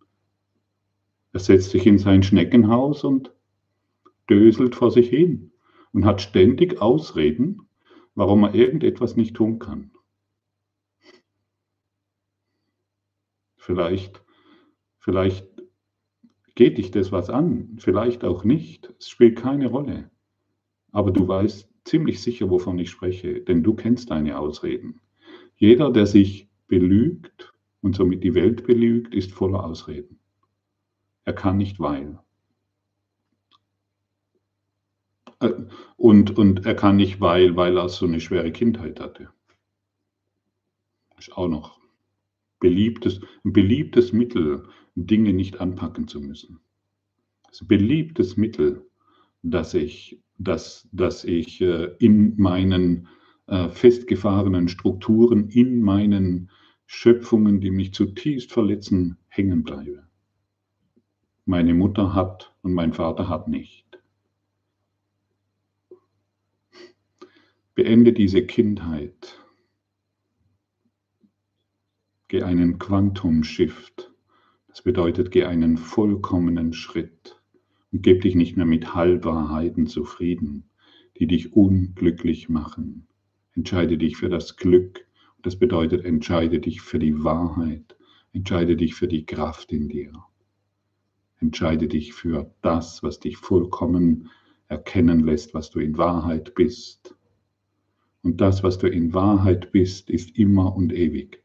Er 1.32 1.38
setzt 1.38 1.70
sich 1.70 1.86
in 1.86 1.98
sein 1.98 2.24
Schneckenhaus 2.24 3.04
und 3.04 3.32
döselt 4.28 4.74
vor 4.74 4.90
sich 4.90 5.08
hin 5.08 5.52
und 5.92 6.04
hat 6.04 6.20
ständig 6.20 6.82
Ausreden, 6.82 7.68
warum 8.16 8.42
er 8.42 8.54
irgendetwas 8.54 9.16
nicht 9.16 9.36
tun 9.36 9.60
kann. 9.60 9.92
Vielleicht, 13.56 14.20
vielleicht 14.98 15.51
geht 16.54 16.78
dich 16.78 16.90
das 16.90 17.12
was 17.12 17.30
an, 17.30 17.76
vielleicht 17.78 18.24
auch 18.24 18.44
nicht. 18.44 18.92
Es 18.98 19.08
spielt 19.08 19.38
keine 19.38 19.68
Rolle. 19.68 20.10
Aber 20.92 21.10
du 21.10 21.26
weißt 21.26 21.68
ziemlich 21.84 22.20
sicher, 22.20 22.50
wovon 22.50 22.78
ich 22.78 22.90
spreche, 22.90 23.40
denn 23.40 23.62
du 23.62 23.74
kennst 23.74 24.10
deine 24.10 24.38
Ausreden. 24.38 25.00
Jeder, 25.56 25.90
der 25.90 26.06
sich 26.06 26.48
belügt 26.68 27.52
und 27.80 27.96
somit 27.96 28.22
die 28.22 28.34
Welt 28.34 28.66
belügt, 28.66 29.14
ist 29.14 29.32
voller 29.32 29.64
Ausreden. 29.64 30.18
Er 31.24 31.32
kann 31.32 31.56
nicht, 31.56 31.80
weil. 31.80 32.18
Äh, 35.40 35.52
und, 35.96 36.36
und 36.36 36.66
er 36.66 36.74
kann 36.74 36.96
nicht, 36.96 37.20
weil, 37.20 37.56
weil 37.56 37.76
er 37.76 37.88
so 37.88 38.06
eine 38.06 38.20
schwere 38.20 38.52
Kindheit 38.52 39.00
hatte. 39.00 39.30
Ist 41.18 41.36
auch 41.36 41.48
noch 41.48 41.78
beliebtes, 42.58 43.20
ein 43.44 43.52
beliebtes 43.52 44.12
Mittel, 44.12 44.68
Dinge 44.94 45.32
nicht 45.32 45.60
anpacken 45.60 46.08
zu 46.08 46.20
müssen. 46.20 46.60
Das 47.44 47.54
ist 47.54 47.62
ein 47.62 47.68
beliebtes 47.68 48.36
Mittel, 48.36 48.86
dass 49.42 49.74
ich, 49.74 50.22
dass, 50.38 50.88
dass 50.92 51.24
ich 51.24 51.60
äh, 51.60 51.94
in 51.98 52.36
meinen 52.36 53.08
äh, 53.46 53.68
festgefahrenen 53.68 54.68
Strukturen, 54.68 55.48
in 55.48 55.82
meinen 55.82 56.50
Schöpfungen, 56.86 57.60
die 57.60 57.70
mich 57.70 57.94
zutiefst 57.94 58.52
verletzen, 58.52 59.18
hängen 59.28 59.62
bleibe. 59.62 60.06
Meine 61.44 61.74
Mutter 61.74 62.14
hat 62.14 62.54
und 62.62 62.72
mein 62.72 62.92
Vater 62.92 63.28
hat 63.28 63.48
nicht. 63.48 63.86
Beende 67.74 68.12
diese 68.12 68.46
Kindheit. 68.46 69.40
Geh 72.28 72.42
einen 72.42 72.78
Quantum-Shift. 72.78 74.11
Das 74.72 74.80
bedeutet, 74.80 75.30
geh 75.30 75.44
einen 75.44 75.76
vollkommenen 75.76 76.72
Schritt 76.72 77.38
und 77.92 78.02
gib 78.02 78.22
dich 78.22 78.34
nicht 78.34 78.56
mehr 78.56 78.64
mit 78.64 78.94
Halbwahrheiten 78.94 79.86
zufrieden, 79.86 80.64
die 81.18 81.26
dich 81.26 81.52
unglücklich 81.52 82.48
machen. 82.48 83.06
Entscheide 83.54 83.98
dich 83.98 84.16
für 84.16 84.30
das 84.30 84.56
Glück. 84.56 85.06
Das 85.42 85.56
bedeutet, 85.56 86.06
entscheide 86.06 86.58
dich 86.58 86.80
für 86.80 86.98
die 86.98 87.22
Wahrheit. 87.22 87.96
Entscheide 88.32 88.74
dich 88.74 88.94
für 88.94 89.08
die 89.08 89.26
Kraft 89.26 89.72
in 89.72 89.90
dir. 89.90 90.10
Entscheide 91.38 91.86
dich 91.86 92.14
für 92.14 92.50
das, 92.62 93.02
was 93.02 93.20
dich 93.20 93.36
vollkommen 93.36 94.30
erkennen 94.68 95.20
lässt, 95.20 95.52
was 95.52 95.68
du 95.70 95.80
in 95.80 95.98
Wahrheit 95.98 96.54
bist. 96.54 97.14
Und 98.22 98.40
das, 98.40 98.62
was 98.62 98.78
du 98.78 98.88
in 98.88 99.12
Wahrheit 99.12 99.70
bist, 99.70 100.08
ist 100.08 100.38
immer 100.38 100.74
und 100.74 100.94
ewig. 100.94 101.42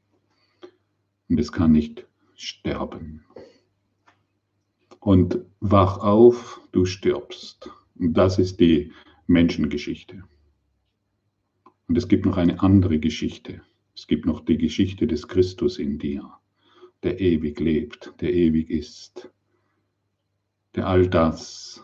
Und 1.27 1.41
es 1.41 1.51
kann 1.51 1.73
nicht 1.73 2.07
sterben. 2.37 3.25
Und 4.99 5.39
wach 5.59 5.97
auf, 5.99 6.61
du 6.71 6.85
stirbst. 6.85 7.69
Und 7.95 8.13
das 8.13 8.39
ist 8.39 8.59
die 8.59 8.93
Menschengeschichte. 9.27 10.23
Und 11.87 11.97
es 11.97 12.07
gibt 12.07 12.25
noch 12.25 12.37
eine 12.37 12.61
andere 12.61 12.99
Geschichte. 12.99 13.61
Es 13.95 14.07
gibt 14.07 14.25
noch 14.25 14.41
die 14.41 14.57
Geschichte 14.57 15.07
des 15.07 15.27
Christus 15.27 15.79
in 15.79 15.99
dir, 15.99 16.31
der 17.03 17.19
ewig 17.19 17.59
lebt, 17.59 18.13
der 18.21 18.33
ewig 18.33 18.69
ist 18.69 19.29
der 20.77 20.87
all 20.87 21.07
das, 21.09 21.83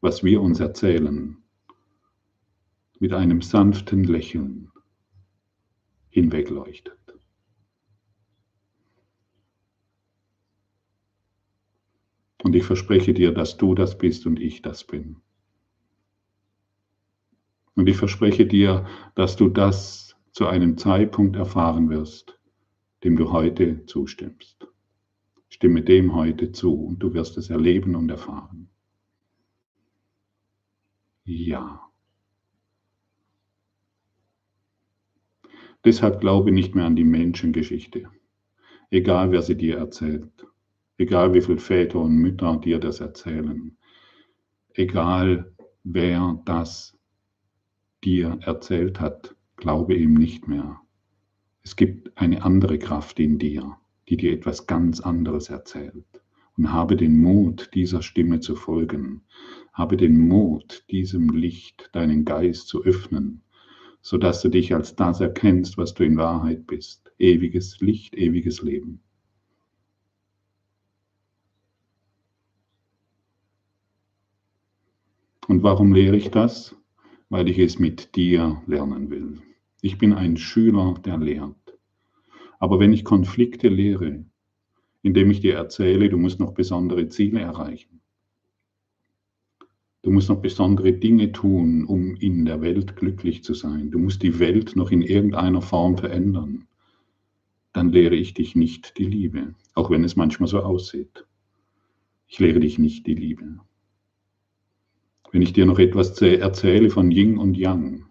was 0.00 0.22
wir 0.22 0.40
uns 0.40 0.60
erzählen, 0.60 1.36
mit 3.00 3.12
einem 3.12 3.42
sanften 3.42 4.04
Lächeln 4.04 4.70
hinwegleuchtet. 6.08 6.99
Und 12.42 12.56
ich 12.56 12.64
verspreche 12.64 13.12
dir, 13.12 13.32
dass 13.32 13.56
du 13.56 13.74
das 13.74 13.98
bist 13.98 14.26
und 14.26 14.40
ich 14.40 14.62
das 14.62 14.84
bin. 14.84 15.16
Und 17.74 17.88
ich 17.88 17.96
verspreche 17.96 18.46
dir, 18.46 18.86
dass 19.14 19.36
du 19.36 19.48
das 19.48 20.16
zu 20.32 20.46
einem 20.46 20.78
Zeitpunkt 20.78 21.36
erfahren 21.36 21.90
wirst, 21.90 22.38
dem 23.04 23.16
du 23.16 23.32
heute 23.32 23.84
zustimmst. 23.86 24.66
Stimme 25.48 25.82
dem 25.82 26.14
heute 26.14 26.52
zu 26.52 26.72
und 26.72 27.00
du 27.00 27.12
wirst 27.12 27.36
es 27.36 27.50
erleben 27.50 27.94
und 27.94 28.10
erfahren. 28.10 28.68
Ja. 31.24 31.90
Deshalb 35.84 36.20
glaube 36.20 36.52
nicht 36.52 36.74
mehr 36.74 36.84
an 36.84 36.96
die 36.96 37.04
Menschengeschichte, 37.04 38.10
egal 38.90 39.32
wer 39.32 39.42
sie 39.42 39.56
dir 39.56 39.78
erzählt, 39.78 40.46
egal 41.00 41.34
wie 41.34 41.40
viele 41.40 41.58
Väter 41.58 42.00
und 42.00 42.16
Mütter 42.16 42.56
dir 42.58 42.78
das 42.78 43.00
erzählen, 43.00 43.76
egal 44.74 45.52
wer 45.84 46.40
das 46.44 46.96
dir 48.04 48.38
erzählt 48.42 49.00
hat, 49.00 49.34
glaube 49.56 49.94
ihm 49.94 50.14
nicht 50.14 50.48
mehr. 50.48 50.80
Es 51.62 51.76
gibt 51.76 52.16
eine 52.16 52.42
andere 52.42 52.78
Kraft 52.78 53.18
in 53.20 53.38
dir 53.38 53.76
die 54.10 54.16
dir 54.16 54.32
etwas 54.32 54.66
ganz 54.66 55.00
anderes 55.00 55.48
erzählt. 55.48 56.04
Und 56.56 56.72
habe 56.72 56.96
den 56.96 57.18
Mut, 57.18 57.70
dieser 57.74 58.02
Stimme 58.02 58.40
zu 58.40 58.56
folgen. 58.56 59.22
Habe 59.72 59.96
den 59.96 60.18
Mut, 60.18 60.84
diesem 60.90 61.30
Licht 61.30 61.88
deinen 61.92 62.24
Geist 62.24 62.66
zu 62.66 62.84
öffnen, 62.84 63.42
sodass 64.02 64.42
du 64.42 64.48
dich 64.48 64.74
als 64.74 64.96
das 64.96 65.20
erkennst, 65.20 65.78
was 65.78 65.94
du 65.94 66.04
in 66.04 66.18
Wahrheit 66.18 66.66
bist. 66.66 67.10
Ewiges 67.18 67.80
Licht, 67.80 68.14
ewiges 68.16 68.62
Leben. 68.62 69.00
Und 75.50 75.64
warum 75.64 75.92
lehre 75.92 76.16
ich 76.16 76.30
das? 76.30 76.76
Weil 77.28 77.48
ich 77.48 77.58
es 77.58 77.80
mit 77.80 78.14
dir 78.14 78.62
lernen 78.68 79.10
will. 79.10 79.42
Ich 79.82 79.98
bin 79.98 80.12
ein 80.12 80.36
Schüler, 80.36 80.94
der 81.04 81.18
lehrt. 81.18 81.76
Aber 82.60 82.78
wenn 82.78 82.92
ich 82.92 83.04
Konflikte 83.04 83.66
lehre, 83.68 84.24
indem 85.02 85.28
ich 85.32 85.40
dir 85.40 85.56
erzähle, 85.56 86.08
du 86.08 86.18
musst 86.18 86.38
noch 86.38 86.54
besondere 86.54 87.08
Ziele 87.08 87.40
erreichen, 87.40 88.00
du 90.02 90.12
musst 90.12 90.28
noch 90.28 90.40
besondere 90.40 90.92
Dinge 90.92 91.32
tun, 91.32 91.84
um 91.84 92.14
in 92.14 92.44
der 92.44 92.60
Welt 92.60 92.94
glücklich 92.94 93.42
zu 93.42 93.52
sein, 93.52 93.90
du 93.90 93.98
musst 93.98 94.22
die 94.22 94.38
Welt 94.38 94.76
noch 94.76 94.92
in 94.92 95.02
irgendeiner 95.02 95.62
Form 95.62 95.98
verändern, 95.98 96.68
dann 97.72 97.88
lehre 97.88 98.14
ich 98.14 98.34
dich 98.34 98.54
nicht 98.54 98.98
die 98.98 99.06
Liebe, 99.06 99.56
auch 99.74 99.90
wenn 99.90 100.04
es 100.04 100.14
manchmal 100.14 100.48
so 100.48 100.60
aussieht. 100.60 101.26
Ich 102.28 102.38
lehre 102.38 102.60
dich 102.60 102.78
nicht 102.78 103.08
die 103.08 103.14
Liebe. 103.14 103.58
Wenn 105.32 105.42
ich 105.42 105.52
dir 105.52 105.66
noch 105.66 105.78
etwas 105.78 106.20
erzähle 106.20 106.90
von 106.90 107.10
Yin 107.10 107.38
und 107.38 107.56
Yang, 107.56 108.06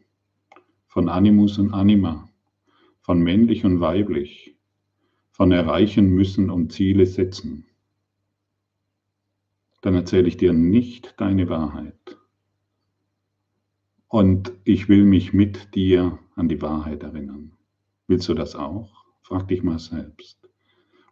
von 0.88 1.10
Animus 1.10 1.58
und 1.58 1.74
Anima, 1.74 2.30
von 3.02 3.22
männlich 3.22 3.66
und 3.66 3.82
weiblich, 3.82 4.56
von 5.32 5.52
erreichen 5.52 6.10
müssen 6.10 6.50
und 6.50 6.72
Ziele 6.72 7.06
setzen, 7.06 7.66
dann 9.82 9.96
erzähle 9.96 10.28
ich 10.28 10.38
dir 10.38 10.54
nicht 10.54 11.16
deine 11.18 11.50
Wahrheit. 11.50 12.18
Und 14.08 14.54
ich 14.64 14.90
will 14.90 15.04
mich 15.04 15.34
mit 15.34 15.76
dir 15.76 16.20
an 16.36 16.50
die 16.50 16.62
Wahrheit 16.62 17.04
erinnern. 17.04 17.52
Willst 18.08 18.28
du 18.28 18.34
das 18.34 18.56
auch? 18.56 19.06
Frag 19.22 19.48
dich 19.48 19.62
mal 19.62 19.78
selbst. 19.78 20.50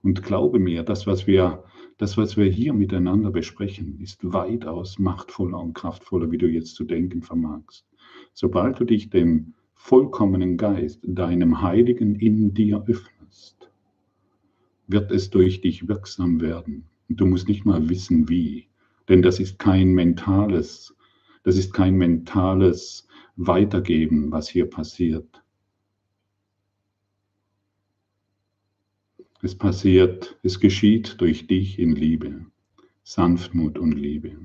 Und 0.01 0.23
glaube 0.23 0.59
mir, 0.59 0.83
das, 0.83 1.05
was 1.05 1.27
wir, 1.27 1.63
das, 1.97 2.17
was 2.17 2.37
wir 2.37 2.45
hier 2.45 2.73
miteinander 2.73 3.31
besprechen, 3.31 3.99
ist 3.99 4.19
weitaus 4.31 4.99
machtvoller 4.99 5.59
und 5.59 5.73
kraftvoller, 5.73 6.31
wie 6.31 6.37
du 6.37 6.47
jetzt 6.47 6.75
zu 6.75 6.83
denken 6.83 7.23
vermagst. 7.23 7.85
Sobald 8.33 8.79
du 8.79 8.85
dich 8.85 9.09
dem 9.09 9.53
vollkommenen 9.73 10.57
Geist, 10.57 10.99
deinem 11.03 11.61
Heiligen 11.61 12.15
in 12.15 12.53
dir 12.53 12.83
öffnest, 12.87 13.71
wird 14.87 15.11
es 15.11 15.29
durch 15.29 15.61
dich 15.61 15.87
wirksam 15.87 16.39
werden. 16.39 16.85
Und 17.09 17.19
du 17.19 17.25
musst 17.25 17.47
nicht 17.47 17.65
mal 17.65 17.89
wissen, 17.89 18.29
wie. 18.29 18.67
Denn 19.09 19.21
das 19.21 19.39
ist 19.39 19.57
kein 19.57 19.93
mentales, 19.93 20.95
das 21.43 21.57
ist 21.57 21.73
kein 21.73 21.95
mentales 21.95 23.07
Weitergeben, 23.37 24.31
was 24.31 24.49
hier 24.49 24.69
passiert. 24.69 25.43
Es 29.47 29.55
passiert, 29.55 30.37
es 30.43 30.59
geschieht 30.59 31.21
durch 31.21 31.47
dich 31.47 31.79
in 31.79 31.95
Liebe, 31.95 32.47
Sanftmut 33.03 33.79
und 33.79 33.93
Liebe. 33.93 34.35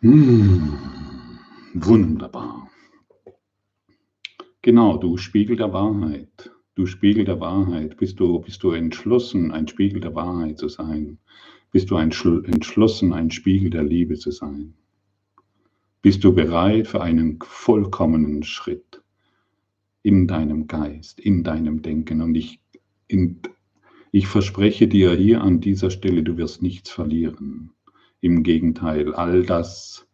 Mmh, 0.00 0.78
wunderbar. 1.74 2.70
Genau, 4.62 4.96
du 4.96 5.18
Spiegel 5.18 5.56
der 5.56 5.74
Wahrheit. 5.74 6.50
Du 6.74 6.86
Spiegel 6.86 7.26
der 7.26 7.38
Wahrheit. 7.40 7.98
Bist 7.98 8.18
du, 8.18 8.38
bist 8.38 8.62
du 8.62 8.70
entschlossen, 8.70 9.52
ein 9.52 9.68
Spiegel 9.68 10.00
der 10.00 10.14
Wahrheit 10.14 10.56
zu 10.56 10.70
sein? 10.70 11.18
Bist 11.70 11.90
du 11.90 11.96
ein, 11.96 12.12
entschlossen, 12.46 13.12
ein 13.12 13.30
Spiegel 13.30 13.68
der 13.68 13.84
Liebe 13.84 14.14
zu 14.14 14.30
sein? 14.30 14.72
Bist 16.00 16.24
du 16.24 16.32
bereit 16.32 16.88
für 16.88 17.02
einen 17.02 17.40
vollkommenen 17.42 18.42
Schritt? 18.42 19.03
In 20.04 20.28
deinem 20.28 20.68
Geist, 20.68 21.18
in 21.18 21.42
deinem 21.42 21.82
Denken. 21.82 22.20
Und 22.20 22.34
ich, 22.36 22.60
in, 23.08 23.40
ich 24.12 24.28
verspreche 24.28 24.86
dir 24.86 25.14
hier 25.14 25.40
an 25.40 25.60
dieser 25.60 25.90
Stelle, 25.90 26.22
du 26.22 26.36
wirst 26.36 26.62
nichts 26.62 26.90
verlieren. 26.90 27.72
Im 28.20 28.42
Gegenteil, 28.42 29.14
all 29.14 29.44
das, 29.44 30.06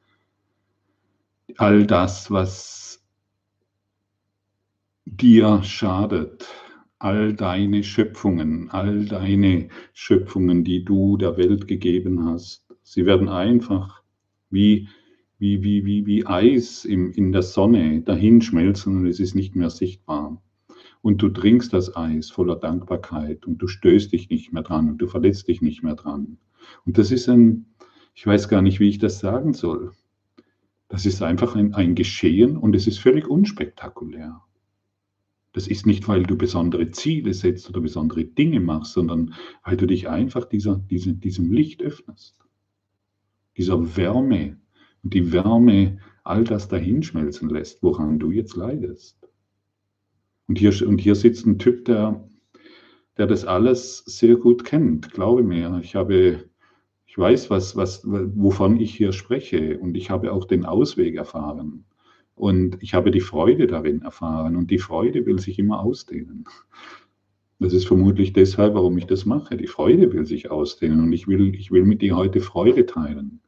all 1.57 1.87
das, 1.87 2.31
was 2.31 3.05
dir 5.05 5.62
schadet, 5.64 6.46
all 7.00 7.35
deine 7.35 7.83
Schöpfungen, 7.83 8.70
all 8.70 9.07
deine 9.07 9.68
Schöpfungen, 9.92 10.62
die 10.62 10.85
du 10.85 11.16
der 11.16 11.37
Welt 11.37 11.66
gegeben 11.66 12.26
hast, 12.26 12.64
sie 12.85 13.07
werden 13.07 13.29
einfach 13.29 14.03
wie 14.50 14.88
wie, 15.40 15.62
wie, 15.62 15.87
wie, 15.87 16.07
wie 16.07 16.26
Eis 16.26 16.85
im, 16.85 17.11
in 17.12 17.33
der 17.33 17.42
Sonne 17.42 18.03
dahinschmelzen 18.03 18.98
und 18.98 19.07
es 19.07 19.18
ist 19.20 19.35
nicht 19.35 19.57
mehr 19.57 19.70
sichtbar. 19.70 20.40
Und 21.00 21.22
du 21.22 21.31
trinkst 21.31 21.72
das 21.72 21.96
Eis 21.96 22.31
voller 22.31 22.57
Dankbarkeit 22.57 23.46
und 23.46 23.57
du 23.57 23.66
stößt 23.66 24.12
dich 24.12 24.29
nicht 24.29 24.53
mehr 24.53 24.62
dran 24.62 24.90
und 24.90 24.98
du 24.98 25.07
verletzt 25.07 25.48
dich 25.48 25.62
nicht 25.62 25.83
mehr 25.83 25.94
dran. 25.94 26.37
Und 26.85 26.98
das 26.98 27.11
ist 27.11 27.26
ein, 27.29 27.64
ich 28.14 28.26
weiß 28.26 28.48
gar 28.48 28.61
nicht, 28.61 28.81
wie 28.81 28.90
ich 28.90 28.98
das 28.98 29.18
sagen 29.18 29.55
soll. 29.55 29.92
Das 30.88 31.07
ist 31.07 31.22
einfach 31.22 31.57
ein, 31.57 31.72
ein 31.72 31.94
Geschehen 31.94 32.59
und 32.59 32.76
es 32.76 32.87
ist 32.87 32.98
völlig 32.98 33.26
unspektakulär. 33.26 34.42
Das 35.53 35.68
ist 35.68 35.87
nicht, 35.87 36.07
weil 36.07 36.24
du 36.24 36.37
besondere 36.37 36.90
Ziele 36.90 37.33
setzt 37.33 37.68
oder 37.70 37.81
besondere 37.81 38.24
Dinge 38.24 38.61
machst, 38.61 38.92
sondern 38.92 39.33
weil 39.64 39.79
du 39.79 39.87
dich 39.87 40.09
einfach 40.09 40.44
dieser, 40.44 40.76
diese, 40.90 41.14
diesem 41.14 41.50
Licht 41.50 41.83
öffnest. 41.83 42.37
Dieser 43.57 43.96
Wärme, 43.96 44.59
und 45.02 45.14
die 45.14 45.32
Wärme 45.32 45.98
all 46.24 46.44
das 46.44 46.68
dahinschmelzen 46.68 47.48
lässt, 47.48 47.82
woran 47.82 48.18
du 48.18 48.30
jetzt 48.30 48.56
leidest. 48.56 49.16
Und 50.46 50.58
hier, 50.58 50.72
und 50.86 50.98
hier 50.98 51.14
sitzt 51.14 51.46
ein 51.46 51.58
Typ, 51.58 51.84
der, 51.84 52.28
der 53.16 53.26
das 53.26 53.44
alles 53.44 53.98
sehr 54.06 54.36
gut 54.36 54.64
kennt, 54.64 55.12
glaube 55.12 55.42
mir. 55.42 55.80
Ich 55.82 55.94
habe, 55.94 56.44
ich 57.06 57.16
weiß, 57.16 57.50
was, 57.50 57.76
was, 57.76 58.02
wovon 58.04 58.80
ich 58.80 58.94
hier 58.94 59.12
spreche 59.12 59.78
und 59.78 59.96
ich 59.96 60.10
habe 60.10 60.32
auch 60.32 60.44
den 60.44 60.64
Ausweg 60.64 61.14
erfahren. 61.16 61.84
Und 62.34 62.82
ich 62.82 62.94
habe 62.94 63.10
die 63.10 63.20
Freude 63.20 63.66
darin 63.66 64.02
erfahren 64.02 64.56
und 64.56 64.70
die 64.70 64.78
Freude 64.78 65.26
will 65.26 65.38
sich 65.38 65.58
immer 65.58 65.80
ausdehnen. 65.80 66.44
Das 67.58 67.74
ist 67.74 67.86
vermutlich 67.86 68.32
deshalb, 68.32 68.74
warum 68.74 68.96
ich 68.96 69.06
das 69.06 69.26
mache. 69.26 69.58
Die 69.58 69.66
Freude 69.66 70.10
will 70.12 70.24
sich 70.24 70.50
ausdehnen 70.50 71.00
und 71.00 71.12
ich 71.12 71.28
will, 71.28 71.54
ich 71.54 71.70
will 71.70 71.84
mit 71.84 72.00
dir 72.00 72.16
heute 72.16 72.40
Freude 72.40 72.86
teilen. 72.86 73.40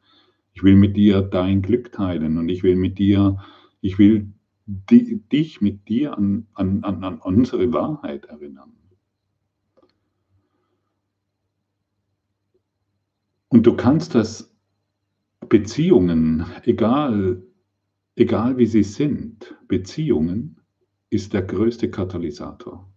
Ich 0.52 0.62
will 0.62 0.76
mit 0.76 0.96
dir 0.96 1.22
dein 1.22 1.62
Glück 1.62 1.92
teilen 1.92 2.38
und 2.38 2.48
ich 2.48 2.62
will 2.62 2.76
mit 2.76 2.98
dir, 2.98 3.38
ich 3.80 3.98
will 3.98 4.32
di, 4.66 5.20
dich 5.32 5.60
mit 5.60 5.88
dir 5.88 6.16
an, 6.16 6.46
an, 6.54 6.84
an 6.84 7.18
unsere 7.18 7.72
Wahrheit 7.72 8.26
erinnern. 8.26 8.72
Und 13.48 13.66
du 13.66 13.76
kannst 13.76 14.14
das 14.14 14.50
Beziehungen, 15.48 16.46
egal, 16.64 17.42
egal 18.16 18.56
wie 18.56 18.66
sie 18.66 18.82
sind, 18.82 19.54
Beziehungen 19.68 20.60
ist 21.10 21.34
der 21.34 21.42
größte 21.42 21.90
Katalysator. 21.90 22.90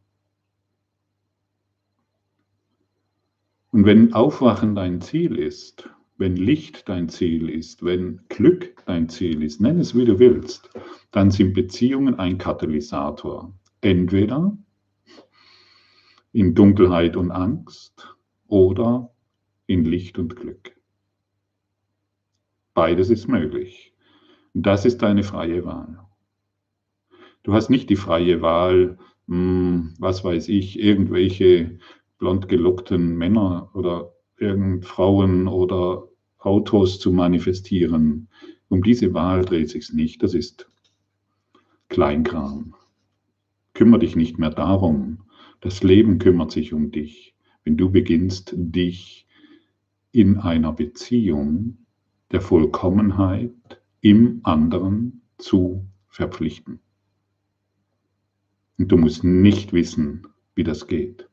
Und 3.71 3.85
wenn 3.85 4.13
Aufwachen 4.13 4.73
dein 4.73 5.01
Ziel 5.01 5.37
ist, 5.37 5.89
wenn 6.17 6.35
Licht 6.35 6.87
dein 6.87 7.09
Ziel 7.09 7.49
ist, 7.49 7.83
wenn 7.83 8.21
Glück 8.29 8.83
dein 8.85 9.09
Ziel 9.09 9.43
ist, 9.43 9.59
nenn 9.59 9.79
es 9.79 9.95
wie 9.95 10.05
du 10.05 10.19
willst, 10.19 10.69
dann 11.11 11.31
sind 11.31 11.53
Beziehungen 11.53 12.15
ein 12.15 12.37
Katalysator. 12.37 13.53
Entweder 13.81 14.57
in 16.31 16.55
Dunkelheit 16.55 17.15
und 17.15 17.31
Angst 17.31 18.15
oder 18.47 19.13
in 19.67 19.85
Licht 19.85 20.17
und 20.17 20.35
Glück. 20.35 20.75
Beides 22.73 23.09
ist 23.09 23.27
möglich. 23.27 23.93
Das 24.53 24.85
ist 24.85 25.01
deine 25.01 25.23
freie 25.23 25.65
Wahl. 25.65 25.99
Du 27.43 27.53
hast 27.53 27.69
nicht 27.69 27.89
die 27.89 27.95
freie 27.95 28.41
Wahl, 28.41 28.97
hm, 29.27 29.93
was 29.99 30.23
weiß 30.23 30.49
ich, 30.49 30.79
irgendwelche 30.79 31.79
blond 32.17 32.47
gelockten 32.47 33.17
Männer 33.17 33.69
oder 33.73 34.14
irgend 34.37 34.85
Frauen 34.85 35.47
oder 35.47 36.07
Autos 36.37 36.99
zu 36.99 37.11
manifestieren. 37.11 38.27
Um 38.69 38.83
diese 38.83 39.13
Wahl 39.13 39.45
dreht 39.45 39.69
sich 39.69 39.91
nicht. 39.93 40.21
Das 40.23 40.33
ist 40.33 40.69
Kleinkram. 41.89 42.75
Kümmere 43.73 43.99
dich 43.99 44.15
nicht 44.15 44.37
mehr 44.37 44.51
darum. 44.51 45.23
Das 45.61 45.83
Leben 45.83 46.19
kümmert 46.19 46.51
sich 46.51 46.73
um 46.73 46.91
dich, 46.91 47.35
wenn 47.63 47.77
du 47.77 47.91
beginnst, 47.91 48.53
dich 48.55 49.27
in 50.11 50.37
einer 50.37 50.71
Beziehung 50.71 51.77
der 52.31 52.41
Vollkommenheit 52.41 53.81
im 54.01 54.41
anderen 54.43 55.21
zu 55.37 55.85
verpflichten. 56.07 56.79
Und 58.77 58.91
du 58.91 58.97
musst 58.97 59.23
nicht 59.23 59.73
wissen, 59.73 60.27
wie 60.53 60.63
das 60.63 60.87
geht. 60.87 61.29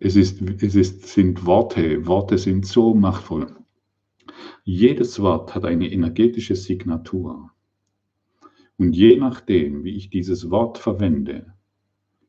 Es, 0.00 0.14
ist, 0.14 0.40
es 0.62 0.74
ist, 0.74 1.06
sind 1.06 1.44
Worte. 1.44 2.06
Worte 2.06 2.38
sind 2.38 2.66
so 2.66 2.94
machtvoll. 2.94 3.56
Jedes 4.64 5.20
Wort 5.20 5.54
hat 5.54 5.64
eine 5.64 5.90
energetische 5.90 6.54
Signatur. 6.54 7.50
Und 8.76 8.92
je 8.92 9.16
nachdem, 9.16 9.82
wie 9.82 9.96
ich 9.96 10.10
dieses 10.10 10.50
Wort 10.50 10.78
verwende, 10.78 11.54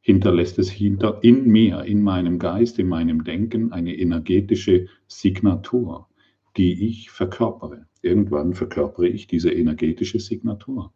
hinterlässt 0.01 0.57
es 0.57 0.69
hinter, 0.69 1.19
in 1.21 1.45
mir, 1.45 1.83
in 1.83 2.01
meinem 2.01 2.39
Geist, 2.39 2.79
in 2.79 2.87
meinem 2.87 3.23
Denken 3.23 3.71
eine 3.71 3.95
energetische 3.95 4.87
Signatur, 5.07 6.07
die 6.57 6.87
ich 6.87 7.11
verkörpere. 7.11 7.85
Irgendwann 8.01 8.53
verkörpere 8.53 9.07
ich 9.07 9.27
diese 9.27 9.51
energetische 9.51 10.19
Signatur. 10.19 10.91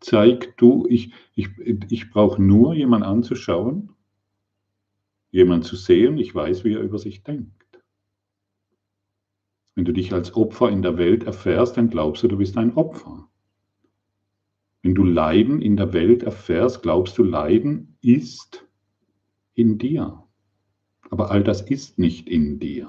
Zeig 0.00 0.56
du, 0.56 0.86
ich, 0.88 1.12
ich, 1.36 1.48
ich 1.90 2.10
brauche 2.10 2.42
nur 2.42 2.74
jemanden 2.74 3.06
anzuschauen 3.06 3.90
jemand 5.36 5.64
zu 5.64 5.76
sehen, 5.76 6.16
ich 6.18 6.34
weiß, 6.34 6.64
wie 6.64 6.72
er 6.72 6.80
über 6.80 6.98
sich 6.98 7.22
denkt. 7.22 7.52
Wenn 9.74 9.84
du 9.84 9.92
dich 9.92 10.14
als 10.14 10.34
Opfer 10.34 10.70
in 10.70 10.80
der 10.80 10.96
Welt 10.96 11.24
erfährst, 11.24 11.76
dann 11.76 11.90
glaubst 11.90 12.22
du, 12.22 12.28
du 12.28 12.38
bist 12.38 12.56
ein 12.56 12.74
Opfer. 12.74 13.28
Wenn 14.82 14.94
du 14.94 15.04
Leiden 15.04 15.60
in 15.60 15.76
der 15.76 15.92
Welt 15.92 16.22
erfährst, 16.22 16.82
glaubst 16.82 17.18
du, 17.18 17.22
Leiden 17.22 17.98
ist 18.00 18.66
in 19.52 19.76
dir. 19.76 20.22
Aber 21.10 21.30
all 21.30 21.44
das 21.44 21.60
ist 21.60 21.98
nicht 21.98 22.28
in 22.28 22.58
dir. 22.58 22.88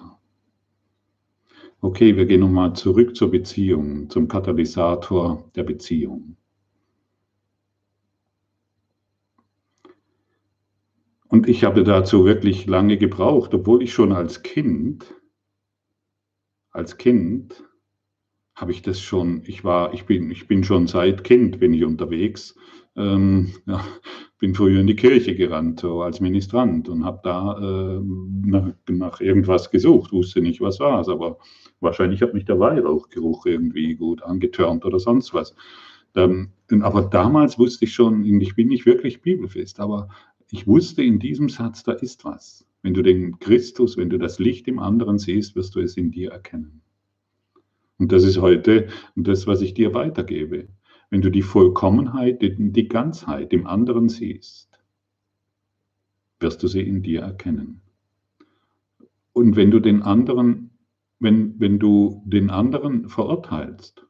Okay, 1.82 2.16
wir 2.16 2.26
gehen 2.26 2.40
nochmal 2.40 2.74
zurück 2.74 3.16
zur 3.16 3.30
Beziehung, 3.30 4.10
zum 4.10 4.30
Katalysator 4.30 5.52
der 5.56 5.64
Beziehung. 5.64 6.38
Und 11.30 11.50
ich 11.50 11.64
habe 11.64 11.84
dazu 11.84 12.26
wirklich 12.26 12.66
lange 12.68 12.98
gebraucht, 12.98 13.54
obwohl 13.54 13.84
ich 13.84 13.94
schon 13.94 14.12
als 14.12 14.44
Kind, 14.44 15.14
als 16.72 16.98
Kind 16.98 17.64
habe 18.56 18.72
ich 18.72 18.82
das 18.82 19.00
schon, 19.00 19.44
ich 19.46 19.64
war, 19.64 19.94
ich 19.94 20.06
bin, 20.06 20.32
ich 20.32 20.48
bin 20.48 20.64
schon 20.64 20.88
seit 20.88 21.24
Kind, 21.24 21.60
bin 21.60 21.74
ich 21.74 21.84
unterwegs. 21.84 22.56
Ähm, 22.96 23.54
ja, 23.68 23.86
bin 24.40 24.56
früher 24.56 24.80
in 24.80 24.88
die 24.88 24.96
Kirche 24.96 25.36
gerannt, 25.36 25.80
so 25.82 26.02
als 26.02 26.20
Ministrant 26.20 26.90
und 26.90 27.06
habe 27.06 27.20
da 27.24 27.58
äh, 27.60 28.02
nach, 28.04 28.74
nach, 28.90 29.22
irgendwas 29.22 29.70
gesucht, 29.70 30.12
wusste 30.12 30.42
nicht, 30.42 30.62
was 30.62 30.80
war 30.80 31.02
es, 31.02 31.10
aber 31.10 31.38
wahrscheinlich 31.80 32.22
hat 32.22 32.34
mich 32.34 32.46
der 32.46 32.60
Weihrauchgeruch 32.60 33.46
irgendwie 33.46 33.96
gut 33.96 34.24
angetörnt 34.24 34.86
oder 34.86 35.00
sonst 35.00 35.34
was. 35.34 35.56
Ähm, 36.16 36.50
aber 36.82 37.04
damals 37.04 37.60
wusste 37.60 37.86
ich 37.86 37.94
schon, 37.94 38.26
ich 38.42 38.56
bin 38.56 38.68
nicht 38.70 38.86
wirklich 38.86 39.22
bibelfest, 39.22 39.80
aber 39.80 40.10
ich 40.52 40.68
wusste 40.68 41.04
in 41.04 41.20
diesem 41.20 41.50
Satz, 41.50 41.84
da 41.84 41.94
ist 41.94 42.24
was. 42.26 42.66
Wenn 42.82 42.94
du 42.94 43.02
den 43.02 43.40
Christus, 43.40 43.98
wenn 43.98 44.10
du 44.10 44.18
das 44.18 44.40
Licht 44.40 44.68
im 44.68 44.80
anderen 44.80 45.20
siehst, 45.20 45.56
wirst 45.56 45.76
du 45.76 45.82
es 45.82 45.98
in 45.98 46.12
dir 46.12 46.32
erkennen. 46.32 46.82
Und 47.98 48.12
das 48.12 48.24
ist 48.24 48.38
heute 48.38 48.88
das, 49.16 49.48
was 49.48 49.62
ich 49.62 49.74
dir 49.74 49.94
weitergebe. 49.94 50.68
Wenn 51.10 51.22
du 51.22 51.32
die 51.32 51.42
Vollkommenheit, 51.42 52.42
die 52.42 52.88
Ganzheit 52.88 53.54
im 53.54 53.66
anderen 53.66 54.10
siehst, 54.10 54.70
wirst 56.40 56.62
du 56.62 56.68
sie 56.68 56.82
in 56.82 57.02
dir 57.02 57.22
erkennen. 57.22 57.82
Und 59.34 59.56
wenn 59.56 59.72
du 59.72 59.80
den 59.80 60.02
anderen, 60.02 60.72
wenn, 61.20 61.60
wenn 61.60 61.80
du 61.80 62.22
den 62.26 62.50
anderen 62.50 63.10
verurteilst, 63.10 64.06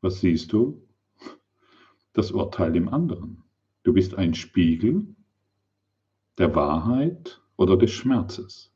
was 0.00 0.20
siehst 0.20 0.52
du? 0.52 0.82
Das 2.12 2.30
Urteil 2.30 2.76
im 2.76 2.88
anderen. 2.88 3.43
Du 3.84 3.92
bist 3.92 4.14
ein 4.14 4.34
Spiegel 4.34 5.06
der 6.38 6.54
Wahrheit 6.54 7.40
oder 7.56 7.76
des 7.76 7.92
Schmerzes. 7.92 8.72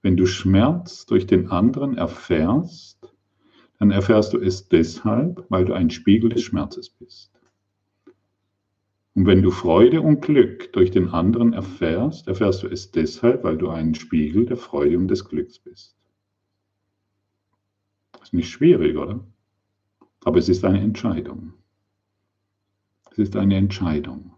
Wenn 0.00 0.16
du 0.16 0.26
Schmerz 0.26 1.06
durch 1.06 1.26
den 1.26 1.48
anderen 1.50 1.96
erfährst, 1.96 3.12
dann 3.78 3.90
erfährst 3.90 4.32
du 4.32 4.38
es 4.38 4.68
deshalb, 4.68 5.44
weil 5.48 5.64
du 5.64 5.74
ein 5.74 5.90
Spiegel 5.90 6.30
des 6.30 6.42
Schmerzes 6.42 6.88
bist. 6.88 7.32
Und 9.14 9.26
wenn 9.26 9.42
du 9.42 9.50
Freude 9.50 10.00
und 10.00 10.22
Glück 10.22 10.72
durch 10.72 10.90
den 10.90 11.08
anderen 11.08 11.52
erfährst, 11.52 12.28
erfährst 12.28 12.62
du 12.62 12.68
es 12.68 12.90
deshalb, 12.90 13.42
weil 13.44 13.58
du 13.58 13.70
ein 13.70 13.94
Spiegel 13.94 14.46
der 14.46 14.56
Freude 14.56 14.98
und 14.98 15.08
des 15.08 15.24
Glücks 15.24 15.58
bist. 15.58 15.96
Ist 18.22 18.34
nicht 18.34 18.50
schwierig, 18.50 18.96
oder? 18.96 19.26
Aber 20.24 20.38
es 20.38 20.48
ist 20.48 20.64
eine 20.64 20.80
Entscheidung. 20.80 21.54
Es 23.10 23.18
ist 23.18 23.36
eine 23.36 23.56
Entscheidung. 23.56 24.33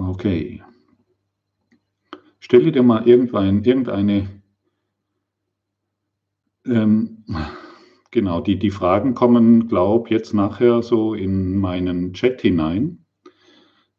Okay. 0.00 0.62
Stelle 2.38 2.72
dir 2.72 2.82
mal 2.82 3.06
irgendein, 3.06 3.62
irgendeine, 3.62 4.42
ähm, 6.64 7.24
genau, 8.10 8.40
die, 8.40 8.58
die 8.58 8.70
Fragen 8.70 9.12
kommen, 9.12 9.68
glaube 9.68 10.08
jetzt 10.08 10.32
nachher 10.32 10.82
so 10.82 11.12
in 11.12 11.58
meinen 11.58 12.14
Chat 12.14 12.40
hinein. 12.40 13.04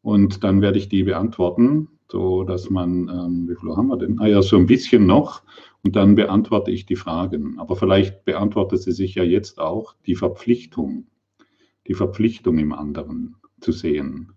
Und 0.00 0.42
dann 0.42 0.60
werde 0.60 0.78
ich 0.78 0.88
die 0.88 1.04
beantworten, 1.04 1.88
so 2.10 2.42
dass 2.42 2.68
man, 2.68 3.08
ähm, 3.08 3.48
wie 3.48 3.54
viel 3.54 3.76
haben 3.76 3.86
wir 3.86 3.96
denn? 3.96 4.18
Ah 4.18 4.26
ja, 4.26 4.42
so 4.42 4.56
ein 4.56 4.66
bisschen 4.66 5.06
noch. 5.06 5.44
Und 5.84 5.94
dann 5.94 6.16
beantworte 6.16 6.72
ich 6.72 6.84
die 6.84 6.96
Fragen. 6.96 7.60
Aber 7.60 7.76
vielleicht 7.76 8.24
beantwortet 8.24 8.82
sie 8.82 8.92
sich 8.92 9.14
ja 9.14 9.22
jetzt 9.22 9.60
auch 9.60 9.94
die 10.04 10.16
Verpflichtung, 10.16 11.06
die 11.86 11.94
Verpflichtung 11.94 12.58
im 12.58 12.72
anderen 12.72 13.36
zu 13.60 13.70
sehen. 13.70 14.32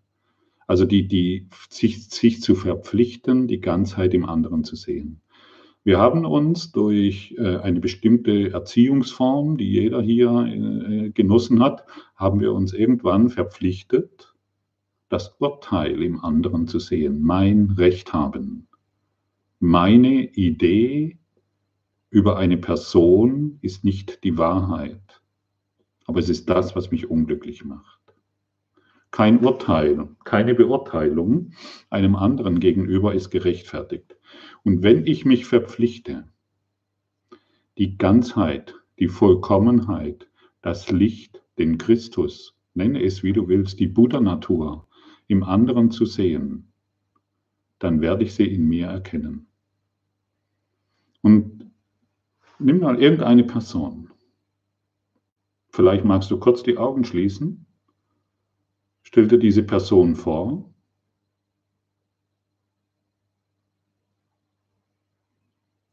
Also 0.67 0.85
die, 0.85 1.07
die 1.07 1.47
sich, 1.69 2.09
sich 2.09 2.41
zu 2.41 2.55
verpflichten, 2.55 3.47
die 3.47 3.61
Ganzheit 3.61 4.13
im 4.13 4.25
anderen 4.25 4.63
zu 4.63 4.75
sehen. 4.75 5.21
Wir 5.83 5.99
haben 5.99 6.25
uns 6.25 6.71
durch 6.71 7.35
äh, 7.37 7.57
eine 7.57 7.79
bestimmte 7.79 8.51
Erziehungsform, 8.51 9.57
die 9.57 9.71
jeder 9.71 10.01
hier 10.01 10.31
äh, 10.31 11.09
genossen 11.11 11.61
hat, 11.61 11.85
haben 12.15 12.39
wir 12.39 12.53
uns 12.53 12.73
irgendwann 12.73 13.29
verpflichtet, 13.29 14.33
das 15.09 15.35
Urteil 15.37 16.01
im 16.01 16.19
anderen 16.21 16.67
zu 16.67 16.79
sehen, 16.79 17.21
mein 17.21 17.75
Recht 17.77 18.13
haben. 18.13 18.67
Meine 19.59 20.23
Idee 20.33 21.19
über 22.09 22.37
eine 22.37 22.57
Person 22.57 23.59
ist 23.61 23.83
nicht 23.83 24.23
die 24.23 24.39
Wahrheit, 24.39 25.21
aber 26.05 26.19
es 26.19 26.29
ist 26.29 26.49
das, 26.49 26.75
was 26.75 26.89
mich 26.89 27.07
unglücklich 27.11 27.63
macht 27.63 28.04
kein 29.15 29.45
Urteil, 29.45 30.09
keine 30.25 30.55
Beurteilung 30.55 31.53
einem 31.89 32.17
anderen 32.17 32.59
gegenüber 32.59 33.13
ist 33.13 33.29
gerechtfertigt. 33.29 34.17
Und 34.65 34.83
wenn 34.83 35.07
ich 35.07 35.23
mich 35.23 35.45
verpflichte, 35.45 36.27
die 37.77 37.97
Ganzheit, 37.97 38.75
die 38.99 39.07
Vollkommenheit, 39.07 40.27
das 40.61 40.91
Licht, 40.91 41.41
den 41.57 41.77
Christus, 41.77 42.57
nenne 42.73 43.01
es 43.01 43.23
wie 43.23 43.31
du 43.31 43.47
willst, 43.47 43.79
die 43.79 43.87
Buddha-Natur 43.87 44.85
im 45.27 45.43
anderen 45.43 45.91
zu 45.91 46.05
sehen, 46.05 46.73
dann 47.79 48.01
werde 48.01 48.25
ich 48.25 48.33
sie 48.33 48.53
in 48.53 48.67
mir 48.67 48.87
erkennen. 48.87 49.47
Und 51.21 51.71
nimm 52.59 52.79
mal 52.79 53.01
irgendeine 53.01 53.45
Person. 53.45 54.11
Vielleicht 55.69 56.03
magst 56.03 56.29
du 56.31 56.37
kurz 56.37 56.63
die 56.63 56.77
Augen 56.77 57.05
schließen 57.05 57.64
Stell 59.07 59.27
dir 59.27 59.37
diese 59.37 59.63
Person 59.63 60.15
vor. 60.15 60.69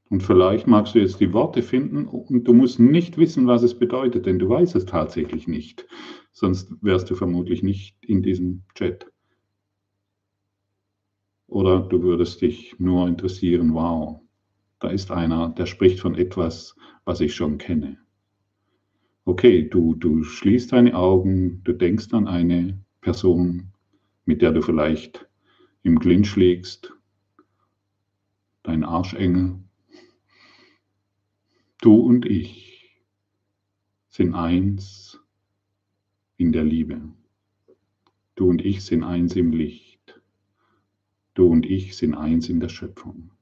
Und 0.09 0.23
vielleicht 0.23 0.67
magst 0.67 0.95
du 0.95 0.99
jetzt 0.99 1.21
die 1.21 1.33
Worte 1.33 1.63
finden 1.63 2.07
und 2.07 2.45
du 2.45 2.53
musst 2.53 2.81
nicht 2.81 3.19
wissen, 3.19 3.47
was 3.47 3.63
es 3.63 3.79
bedeutet, 3.79 4.27
denn 4.27 4.39
du 4.39 4.49
weißt 4.49 4.75
es 4.77 4.87
tatsächlich 4.87 5.47
nicht. 5.47 5.87
Sonst 6.33 6.73
wärst 6.81 7.11
du 7.11 7.15
vermutlich 7.15 7.63
nicht 7.63 7.97
in 8.03 8.23
diesem 8.23 8.65
Chat. 8.75 9.07
Oder 11.47 11.81
du 11.81 12.03
würdest 12.03 12.41
dich 12.41 12.79
nur 12.79 13.07
interessieren, 13.09 13.75
wow, 13.75 14.21
da 14.81 14.89
ist 14.89 15.11
einer, 15.11 15.51
der 15.51 15.67
spricht 15.67 16.01
von 16.01 16.15
etwas, 16.15 16.75
was 17.05 17.21
ich 17.21 17.35
schon 17.35 17.59
kenne. 17.59 17.99
Okay, 19.25 19.69
du, 19.69 19.95
du 19.95 20.25
schließt 20.25 20.73
deine 20.73 20.97
Augen, 20.97 21.63
du 21.65 21.73
denkst 21.73 22.13
an 22.13 22.27
eine 22.27 22.83
Person, 23.03 23.73
mit 24.25 24.41
der 24.43 24.53
du 24.53 24.63
vielleicht 24.63 25.29
im 25.83 25.99
Clinch 25.99 26.37
liegst, 26.37 26.93
dein 28.63 28.85
Arschengel. 28.85 29.59
Du 31.81 31.97
und 31.97 32.25
ich 32.25 33.03
sind 34.09 34.35
eins 34.35 35.21
in 36.37 36.53
der 36.53 36.65
Liebe. 36.65 37.03
Du 38.37 38.49
und 38.49 38.65
ich 38.65 38.85
sind 38.85 39.03
eins 39.03 39.35
im 39.35 39.53
Licht. 39.53 40.21
Du 41.35 41.49
und 41.49 41.67
ich 41.67 41.97
sind 41.97 42.15
eins 42.15 42.49
in 42.49 42.61
der 42.61 42.69
Schöpfung. 42.69 43.33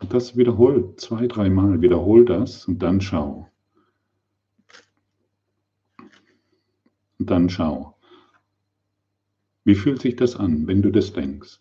Und 0.00 0.14
das 0.14 0.36
wiederholt 0.36 0.98
zwei, 1.00 1.26
dreimal, 1.26 1.82
wiederhol 1.82 2.24
das 2.24 2.66
und 2.66 2.78
dann 2.82 3.02
schau. 3.02 3.50
Und 7.18 7.30
dann 7.30 7.48
schau. 7.48 7.96
Wie 9.64 9.74
fühlt 9.74 10.00
sich 10.00 10.16
das 10.16 10.36
an, 10.36 10.66
wenn 10.66 10.82
du 10.82 10.90
das 10.90 11.12
denkst? 11.12 11.58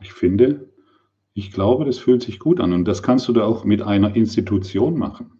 Ich 0.00 0.12
finde, 0.12 0.68
ich 1.38 1.52
glaube, 1.52 1.84
das 1.84 1.98
fühlt 1.98 2.20
sich 2.20 2.40
gut 2.40 2.58
an 2.58 2.72
und 2.72 2.84
das 2.84 3.00
kannst 3.00 3.28
du 3.28 3.32
da 3.32 3.44
auch 3.44 3.64
mit 3.64 3.80
einer 3.80 4.16
Institution 4.16 4.98
machen. 4.98 5.38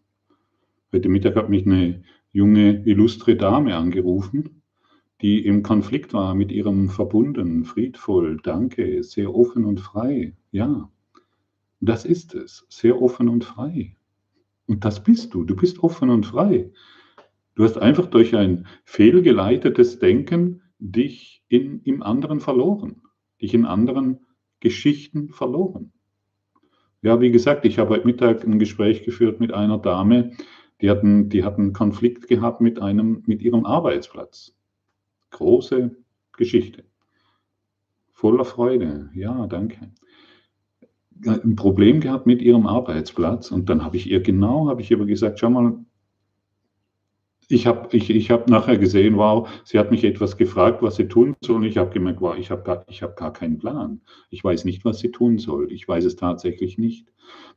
Heute 0.92 1.08
Mittag 1.08 1.34
hat 1.34 1.50
mich 1.50 1.66
eine 1.66 2.04
junge, 2.30 2.84
illustre 2.86 3.34
Dame 3.34 3.74
angerufen, 3.74 4.62
die 5.22 5.44
im 5.44 5.64
Konflikt 5.64 6.14
war 6.14 6.36
mit 6.36 6.52
ihrem 6.52 6.88
Verbunden, 6.88 7.64
friedvoll, 7.64 8.38
danke, 8.44 9.02
sehr 9.02 9.34
offen 9.34 9.64
und 9.64 9.80
frei. 9.80 10.36
Ja, 10.52 10.88
das 11.80 12.04
ist 12.04 12.32
es, 12.36 12.64
sehr 12.68 13.02
offen 13.02 13.28
und 13.28 13.42
frei. 13.42 13.96
Und 14.68 14.84
das 14.84 15.02
bist 15.02 15.34
du, 15.34 15.42
du 15.42 15.56
bist 15.56 15.82
offen 15.82 16.10
und 16.10 16.26
frei. 16.26 16.70
Du 17.56 17.64
hast 17.64 17.76
einfach 17.76 18.06
durch 18.06 18.36
ein 18.36 18.68
fehlgeleitetes 18.84 19.98
Denken 19.98 20.62
dich 20.78 21.42
in, 21.48 21.80
im 21.82 22.04
anderen 22.04 22.38
verloren, 22.38 23.02
dich 23.42 23.52
in 23.52 23.64
anderen 23.64 24.20
Geschichten 24.60 25.30
verloren. 25.30 25.92
Ja, 27.02 27.20
wie 27.20 27.30
gesagt, 27.30 27.64
ich 27.64 27.78
habe 27.78 27.90
heute 27.90 28.06
Mittag 28.06 28.44
ein 28.44 28.58
Gespräch 28.58 29.04
geführt 29.04 29.38
mit 29.40 29.52
einer 29.52 29.78
Dame, 29.78 30.32
die 30.80 30.90
hatten, 30.90 31.28
die 31.28 31.44
hatten 31.44 31.62
einen 31.62 31.72
Konflikt 31.72 32.28
gehabt 32.28 32.60
mit, 32.60 32.80
einem, 32.80 33.22
mit 33.26 33.42
ihrem 33.42 33.66
Arbeitsplatz. 33.66 34.54
Große 35.30 35.96
Geschichte. 36.36 36.84
Voller 38.12 38.44
Freude. 38.44 39.10
Ja, 39.14 39.46
danke. 39.46 39.92
Ein 41.24 41.56
Problem 41.56 42.00
gehabt 42.00 42.26
mit 42.26 42.42
ihrem 42.42 42.66
Arbeitsplatz 42.66 43.50
und 43.50 43.68
dann 43.68 43.84
habe 43.84 43.96
ich 43.96 44.08
ihr 44.08 44.20
genau, 44.20 44.68
habe 44.68 44.82
ich 44.82 44.90
ihr 44.90 45.04
gesagt, 45.04 45.40
schau 45.40 45.50
mal, 45.50 45.84
ich 47.48 47.66
habe 47.66 47.96
ich, 47.96 48.10
ich 48.10 48.30
hab 48.30 48.48
nachher 48.48 48.76
gesehen, 48.76 49.16
wow, 49.16 49.48
sie 49.64 49.78
hat 49.78 49.90
mich 49.90 50.04
etwas 50.04 50.36
gefragt, 50.36 50.82
was 50.82 50.96
sie 50.96 51.08
tun 51.08 51.34
soll. 51.42 51.56
Und 51.56 51.64
ich 51.64 51.78
habe 51.78 51.90
gemerkt, 51.90 52.20
wow, 52.20 52.36
ich 52.36 52.50
habe 52.50 52.62
gar, 52.62 52.84
hab 52.86 53.16
gar 53.16 53.32
keinen 53.32 53.58
Plan. 53.58 54.00
Ich 54.30 54.44
weiß 54.44 54.66
nicht, 54.66 54.84
was 54.84 54.98
sie 54.98 55.10
tun 55.10 55.38
soll. 55.38 55.72
Ich 55.72 55.88
weiß 55.88 56.04
es 56.04 56.16
tatsächlich 56.16 56.76
nicht. 56.76 57.08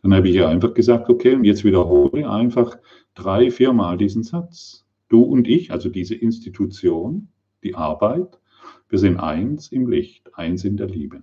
Dann 0.01 0.13
habe 0.13 0.29
ich 0.29 0.35
ihr 0.35 0.47
einfach 0.47 0.73
gesagt, 0.73 1.09
okay, 1.09 1.35
und 1.35 1.43
jetzt 1.43 1.65
wiederhole 1.65 2.29
einfach 2.29 2.77
drei, 3.15 3.51
viermal 3.51 3.97
diesen 3.97 4.23
Satz. 4.23 4.85
Du 5.09 5.23
und 5.23 5.47
ich, 5.47 5.71
also 5.71 5.89
diese 5.89 6.15
Institution, 6.15 7.27
die 7.63 7.75
Arbeit, 7.75 8.39
wir 8.87 8.99
sind 8.99 9.17
eins 9.17 9.71
im 9.73 9.89
Licht, 9.89 10.33
eins 10.35 10.63
in 10.63 10.77
der 10.77 10.87
Liebe 10.87 11.21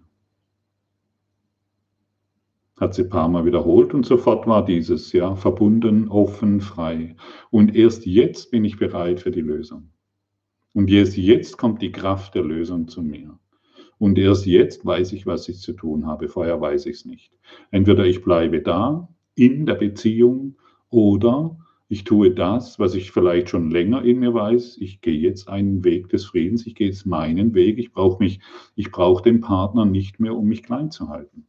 hat 2.80 2.94
sie 2.94 3.02
ein 3.02 3.08
paar 3.08 3.28
Mal 3.28 3.44
wiederholt 3.44 3.94
und 3.94 4.06
sofort 4.06 4.46
war 4.46 4.64
dieses, 4.64 5.12
ja, 5.12 5.34
verbunden, 5.34 6.08
offen, 6.08 6.60
frei. 6.60 7.16
Und 7.50 7.74
erst 7.74 8.06
jetzt 8.06 8.50
bin 8.50 8.64
ich 8.64 8.78
bereit 8.78 9.20
für 9.20 9.30
die 9.30 9.40
Lösung. 9.40 9.90
Und 10.72 10.90
erst 10.90 11.16
jetzt 11.16 11.58
kommt 11.58 11.82
die 11.82 11.92
Kraft 11.92 12.34
der 12.34 12.44
Lösung 12.44 12.88
zu 12.88 13.02
mir. 13.02 13.38
Und 13.98 14.16
erst 14.16 14.46
jetzt 14.46 14.86
weiß 14.86 15.12
ich, 15.12 15.26
was 15.26 15.48
ich 15.48 15.58
zu 15.58 15.72
tun 15.72 16.06
habe. 16.06 16.28
Vorher 16.28 16.60
weiß 16.60 16.86
ich 16.86 16.98
es 16.98 17.04
nicht. 17.04 17.32
Entweder 17.72 18.04
ich 18.04 18.22
bleibe 18.22 18.60
da 18.60 19.08
in 19.34 19.66
der 19.66 19.74
Beziehung 19.74 20.56
oder 20.88 21.58
ich 21.88 22.04
tue 22.04 22.30
das, 22.30 22.78
was 22.78 22.94
ich 22.94 23.10
vielleicht 23.10 23.48
schon 23.48 23.70
länger 23.70 24.02
in 24.04 24.20
mir 24.20 24.34
weiß. 24.34 24.76
Ich 24.78 25.00
gehe 25.00 25.18
jetzt 25.18 25.48
einen 25.48 25.82
Weg 25.84 26.10
des 26.10 26.26
Friedens. 26.26 26.66
Ich 26.66 26.74
gehe 26.74 26.88
jetzt 26.88 27.06
meinen 27.06 27.54
Weg. 27.54 27.78
Ich 27.78 27.92
brauche 27.92 28.22
mich, 28.22 28.40
ich 28.76 28.92
brauche 28.92 29.22
den 29.22 29.40
Partner 29.40 29.84
nicht 29.84 30.20
mehr, 30.20 30.36
um 30.36 30.46
mich 30.46 30.62
klein 30.62 30.90
zu 30.90 31.08
halten. 31.08 31.46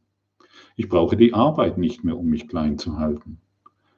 Ich 0.76 0.90
brauche 0.90 1.18
die 1.18 1.34
Arbeit 1.34 1.78
nicht 1.78 2.04
mehr, 2.04 2.18
um 2.18 2.28
mich 2.28 2.48
klein 2.48 2.78
zu 2.78 2.98
halten. 2.98 3.40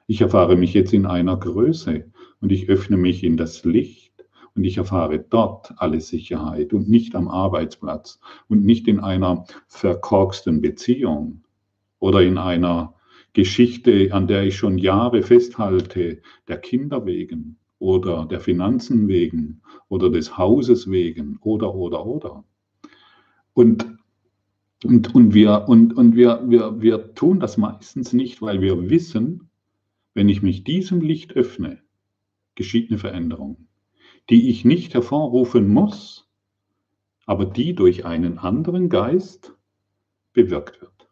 Ich 0.06 0.20
erfahre 0.20 0.56
mich 0.56 0.74
jetzt 0.74 0.92
in 0.92 1.06
einer 1.06 1.36
Größe 1.36 2.10
und 2.40 2.52
ich 2.52 2.68
öffne 2.68 2.96
mich 2.96 3.24
in 3.24 3.36
das 3.36 3.64
Licht 3.64 4.12
und 4.54 4.64
ich 4.64 4.76
erfahre 4.76 5.18
dort 5.18 5.72
alle 5.76 6.00
Sicherheit 6.00 6.72
und 6.72 6.88
nicht 6.88 7.14
am 7.14 7.28
Arbeitsplatz 7.28 8.20
und 8.48 8.64
nicht 8.64 8.88
in 8.88 9.00
einer 9.00 9.44
verkorksten 9.68 10.60
Beziehung 10.60 11.44
oder 11.98 12.20
in 12.22 12.36
einer 12.36 12.94
Geschichte, 13.32 14.12
an 14.12 14.26
der 14.26 14.42
ich 14.44 14.56
schon 14.56 14.76
Jahre 14.76 15.22
festhalte, 15.22 16.20
der 16.48 16.58
Kinder 16.58 17.06
wegen 17.06 17.56
oder 17.78 18.26
der 18.26 18.40
Finanzen 18.40 19.08
wegen 19.08 19.62
oder 19.88 20.10
des 20.10 20.36
Hauses 20.36 20.90
wegen 20.90 21.38
oder, 21.40 21.74
oder, 21.74 22.04
oder. 22.04 22.44
Und 23.54 23.86
und, 24.84 25.14
und, 25.14 25.34
wir, 25.34 25.68
und, 25.68 25.96
und 25.96 26.16
wir, 26.16 26.42
wir, 26.48 26.80
wir 26.80 27.14
tun 27.14 27.40
das 27.40 27.56
meistens 27.56 28.12
nicht, 28.12 28.42
weil 28.42 28.60
wir 28.60 28.90
wissen, 28.90 29.50
wenn 30.14 30.28
ich 30.28 30.42
mich 30.42 30.64
diesem 30.64 31.00
Licht 31.00 31.32
öffne, 31.34 31.82
geschieht 32.54 32.90
eine 32.90 32.98
Veränderung, 32.98 33.68
die 34.28 34.50
ich 34.50 34.64
nicht 34.64 34.94
hervorrufen 34.94 35.68
muss, 35.68 36.28
aber 37.26 37.46
die 37.46 37.74
durch 37.74 38.04
einen 38.04 38.38
anderen 38.38 38.88
Geist 38.88 39.54
bewirkt 40.32 40.80
wird. 40.80 41.08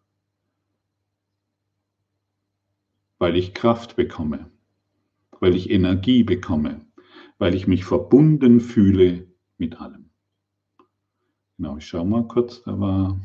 Weil 3.19 3.37
ich 3.37 3.55
Kraft 3.55 3.97
bekomme, 3.97 4.51
weil 5.39 5.55
ich 5.55 5.71
Energie 5.71 6.25
bekomme, 6.25 6.87
weil 7.39 7.55
ich 7.55 7.67
mich 7.67 7.85
verbunden 7.85 8.61
fühle 8.61 9.29
mit 9.59 9.81
allem. 9.81 10.11
Genau, 11.57 11.77
ich 11.77 11.87
schaue 11.87 12.07
mal 12.07 12.27
kurz, 12.27 12.63
da 12.63 12.79
war 12.81 13.21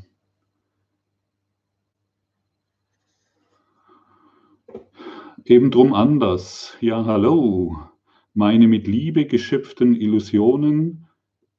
Eben 5.47 5.69
drum 5.69 5.93
anders. 5.93 6.75
Ja, 6.81 7.05
hallo. 7.05 7.77
Meine 8.33 8.67
mit 8.67 8.87
Liebe 8.87 9.27
geschöpften 9.27 9.95
Illusionen 9.95 11.07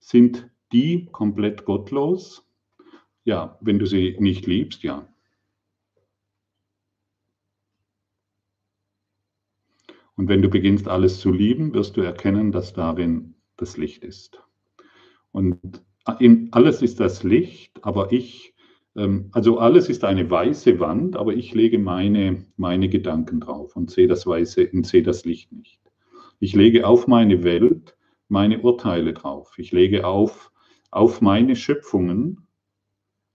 sind 0.01 0.51
die 0.72 1.07
komplett 1.12 1.64
gottlos? 1.64 2.45
Ja, 3.22 3.57
wenn 3.61 3.78
du 3.78 3.87
sie 3.87 4.16
nicht 4.18 4.49
liebst, 4.49 4.82
ja. 4.82 5.07
Und 10.16 10.28
wenn 10.28 10.43
du 10.43 10.49
beginnst, 10.49 10.89
alles 10.89 11.20
zu 11.20 11.30
lieben, 11.30 11.72
wirst 11.72 11.97
du 11.97 12.01
erkennen, 12.01 12.51
dass 12.51 12.72
darin 12.72 13.37
das 13.57 13.76
Licht 13.76 14.03
ist. 14.03 14.43
Und 15.30 15.84
alles 16.05 16.82
ist 16.82 16.99
das 16.99 17.22
Licht, 17.22 17.84
aber 17.84 18.11
ich 18.11 18.55
also 19.32 19.59
alles 19.59 19.88
ist 19.88 20.05
eine 20.05 20.30
weiße 20.30 20.80
Wand, 20.80 21.16
aber 21.16 21.34
ich 21.34 21.55
lege 21.55 21.78
meine, 21.78 22.44
meine 22.57 22.88
Gedanken 22.88 23.40
drauf 23.40 23.76
und 23.76 23.90
sehe 23.90 24.09
das 24.09 24.26
weiße 24.26 24.70
und 24.72 24.86
sehe 24.86 25.03
das 25.03 25.24
Licht 25.24 25.53
nicht. 25.53 25.80
Ich 26.40 26.55
lege 26.55 26.86
auf 26.86 27.07
meine 27.07 27.44
Welt 27.44 27.97
meine 28.28 28.61
Urteile 28.61 29.12
drauf. 29.12 29.55
Ich 29.59 29.72
lege 29.72 30.07
auf, 30.07 30.51
auf 30.90 31.20
meine 31.20 31.57
Schöpfungen, 31.57 32.47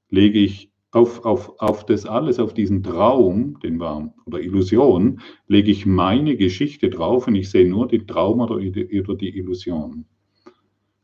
lege 0.09 0.39
ich 0.39 0.71
auf, 0.91 1.23
auf, 1.25 1.59
auf 1.59 1.85
das 1.85 2.05
alles, 2.05 2.39
auf 2.39 2.53
diesen 2.53 2.83
Traum, 2.83 3.59
den 3.61 3.79
war, 3.79 4.13
oder 4.25 4.41
Illusion, 4.41 5.21
lege 5.47 5.71
ich 5.71 5.85
meine 5.85 6.35
Geschichte 6.35 6.89
drauf 6.89 7.27
und 7.27 7.35
ich 7.35 7.49
sehe 7.49 7.69
nur 7.69 7.87
den 7.87 8.07
Traum 8.07 8.41
oder 8.41 8.55
oder 8.55 9.15
die 9.15 9.37
Illusion. 9.37 10.05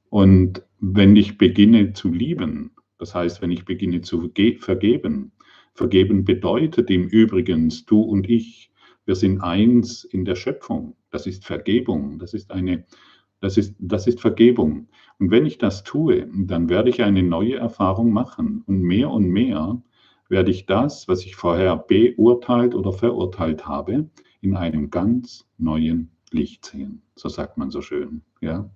Und 0.09 0.63
wenn 0.79 1.15
ich 1.15 1.37
beginne 1.37 1.93
zu 1.93 2.09
lieben, 2.09 2.71
das 2.97 3.13
heißt, 3.13 3.41
wenn 3.41 3.51
ich 3.51 3.65
beginne 3.65 4.01
zu 4.01 4.31
vergeben, 4.59 5.31
vergeben 5.73 6.25
bedeutet 6.25 6.89
im 6.89 7.07
Übrigen, 7.07 7.73
du 7.85 8.01
und 8.01 8.29
ich, 8.29 8.71
wir 9.05 9.15
sind 9.15 9.41
eins 9.41 10.03
in 10.03 10.25
der 10.25 10.35
Schöpfung. 10.35 10.95
Das 11.11 11.27
ist 11.27 11.45
Vergebung. 11.45 12.19
Das 12.19 12.33
ist 12.33 12.51
eine, 12.51 12.85
das 13.39 13.57
ist, 13.57 13.75
das 13.79 14.07
ist 14.07 14.19
Vergebung. 14.19 14.87
Und 15.19 15.31
wenn 15.31 15.45
ich 15.45 15.57
das 15.57 15.83
tue, 15.83 16.27
dann 16.33 16.69
werde 16.69 16.89
ich 16.89 17.03
eine 17.03 17.23
neue 17.23 17.55
Erfahrung 17.55 18.11
machen. 18.11 18.63
Und 18.65 18.81
mehr 18.81 19.09
und 19.09 19.29
mehr 19.29 19.81
werde 20.29 20.51
ich 20.51 20.65
das, 20.65 21.07
was 21.07 21.25
ich 21.25 21.35
vorher 21.35 21.77
beurteilt 21.77 22.75
oder 22.75 22.91
verurteilt 22.91 23.67
habe, 23.67 24.09
in 24.41 24.55
einem 24.55 24.89
ganz 24.89 25.47
neuen 25.57 26.11
Licht 26.31 26.65
sehen. 26.65 27.01
So 27.15 27.29
sagt 27.29 27.57
man 27.57 27.69
so 27.71 27.81
schön. 27.81 28.23
Ja? 28.41 28.69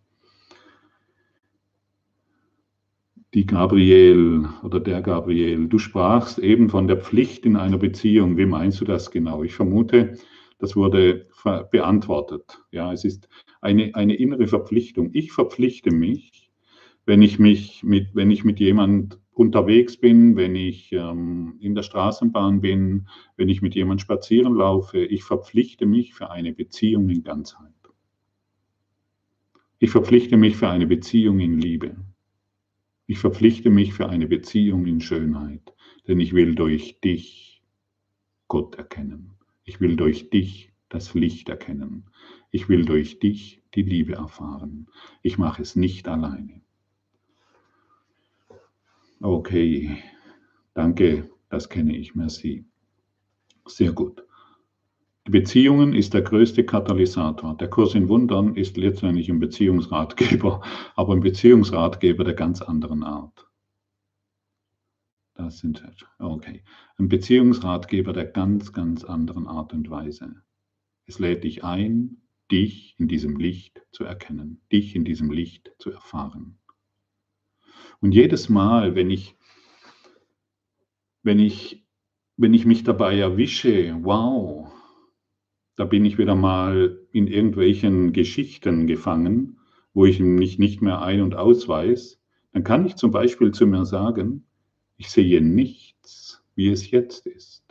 Die 3.34 3.46
Gabriel 3.46 4.46
oder 4.64 4.80
der 4.80 5.02
Gabriel. 5.02 5.68
Du 5.68 5.78
sprachst 5.78 6.38
eben 6.40 6.70
von 6.70 6.88
der 6.88 6.98
Pflicht 6.98 7.46
in 7.46 7.56
einer 7.56 7.78
Beziehung. 7.78 8.38
Wie 8.38 8.46
meinst 8.46 8.82
du 8.82 8.86
das 8.86 9.10
genau? 9.10 9.44
Ich 9.44 9.54
vermute, 9.54 10.18
das 10.60 10.76
wurde 10.76 11.28
beantwortet. 11.72 12.62
Ja, 12.72 12.92
es 12.92 13.06
ist 13.06 13.30
eine, 13.62 13.96
eine 13.96 14.16
innere 14.16 14.48
Verpflichtung. 14.48 15.12
Ich 15.14 15.32
verpflichte 15.32 15.92
mich, 15.92 16.52
wenn 17.06 17.22
ich 17.22 17.40
mich 17.40 17.84
mit, 17.84 18.14
wenn 18.14 18.32
ich 18.32 18.44
mit 18.44 18.60
jemand 18.60 19.18
unterwegs 19.34 19.98
bin, 19.98 20.36
wenn 20.36 20.56
ich 20.56 20.92
ähm, 20.92 21.56
in 21.62 21.74
der 21.74 21.84
Straßenbahn 21.84 22.60
bin, 22.60 23.08
wenn 23.38 23.50
ich 23.50 23.62
mit 23.62 23.76
jemand 23.76 24.02
spazieren 24.02 24.56
laufe, 24.56 25.00
ich 25.00 25.24
verpflichte 25.24 25.86
mich 25.86 26.14
für 26.14 26.30
eine 26.30 26.54
Beziehung 26.54 27.10
in 27.10 27.24
Ganzheit. 27.24 27.72
Ich 29.80 29.90
verpflichte 29.90 30.38
mich 30.38 30.58
für 30.58 30.70
eine 30.70 30.86
Beziehung 30.86 31.40
in 31.40 31.60
Liebe. 31.60 31.96
Ich 33.12 33.20
verpflichte 33.20 33.70
mich 33.70 33.94
für 33.94 34.08
eine 34.08 34.26
Beziehung 34.26 34.86
in 34.86 35.02
Schönheit, 35.02 35.74
denn 36.08 36.22
ich 36.22 36.32
will 36.32 36.56
durch 36.56 37.02
dich 37.02 37.62
Gott 38.48 38.76
erkennen. 38.76 39.32
Ich 39.66 39.82
will 39.82 39.98
durch 39.98 40.30
dich 40.30 40.72
das 40.88 41.14
Licht 41.14 41.50
erkennen. 41.50 42.06
Ich 42.52 42.70
will 42.70 42.86
durch 42.86 43.20
dich 43.20 43.62
die 43.76 43.82
Liebe 43.82 44.14
erfahren. 44.14 44.88
Ich 45.24 45.38
mache 45.38 45.62
es 45.62 45.76
nicht 45.76 46.08
alleine. 46.08 46.62
Okay, 49.20 49.98
danke, 50.74 51.30
das 51.50 51.68
kenne 51.68 51.98
ich, 51.98 52.16
merci. 52.16 52.64
Sehr 53.66 53.92
gut. 53.92 54.24
Beziehungen 55.26 55.94
ist 55.94 56.14
der 56.14 56.24
größte 56.24 56.66
Katalysator. 56.66 57.56
Der 57.58 57.70
Kurs 57.70 57.94
in 57.94 58.10
Wundern 58.10 58.56
ist 58.56 58.76
letztendlich 58.78 59.30
ein 59.30 59.40
Beziehungsratgeber, 59.40 60.62
aber 60.96 61.14
ein 61.14 61.20
Beziehungsratgeber 61.20 62.24
der 62.24 62.34
ganz 62.34 62.62
anderen 62.62 63.04
Art. 63.04 63.48
Das 65.36 65.60
sind, 65.60 65.84
okay. 66.20 66.64
Ein 66.98 67.08
Beziehungsratgeber 67.08 68.14
der 68.14 68.26
ganz, 68.26 68.74
ganz 68.74 69.04
anderen 69.04 69.48
Art 69.48 69.74
und 69.74 69.90
Weise. 69.90 70.42
Es 71.06 71.20
lädt 71.20 71.44
dich 71.44 71.64
ein, 71.64 72.22
dich 72.52 72.96
in 72.98 73.08
diesem 73.08 73.38
Licht 73.38 73.82
zu 73.92 74.04
erkennen, 74.04 74.62
dich 74.72 74.96
in 74.96 75.06
diesem 75.06 75.32
Licht 75.32 75.72
zu 75.78 75.92
erfahren. 75.92 76.60
Und 78.02 78.14
jedes 78.14 78.50
Mal, 78.50 78.96
wenn 78.96 79.10
ich, 79.10 79.36
wenn 81.22 81.40
ich, 81.40 81.86
wenn 82.38 82.54
ich 82.54 82.66
mich 82.66 82.84
dabei 82.84 83.18
erwische, 83.18 83.98
wow, 84.04 84.71
da 85.76 85.86
bin 85.86 86.06
ich 86.06 86.18
wieder 86.18 86.36
mal 86.36 87.00
in 87.12 87.28
irgendwelchen 87.28 88.14
Geschichten 88.14 88.88
gefangen, 88.88 89.58
wo 89.94 90.06
ich 90.06 90.20
mich 90.20 90.60
nicht 90.60 90.82
mehr 90.82 91.02
ein- 91.02 91.22
und 91.22 91.36
ausweise, 91.36 92.18
dann 92.54 92.64
kann 92.64 92.86
ich 92.86 92.96
zum 92.96 93.12
Beispiel 93.12 93.52
zu 93.52 93.66
mir 93.66 93.86
sagen, 93.86 94.46
ich 94.98 95.10
sehe 95.10 95.42
nichts, 95.42 96.44
wie 96.56 96.70
es 96.70 96.92
jetzt 96.92 97.26
ist, 97.26 97.64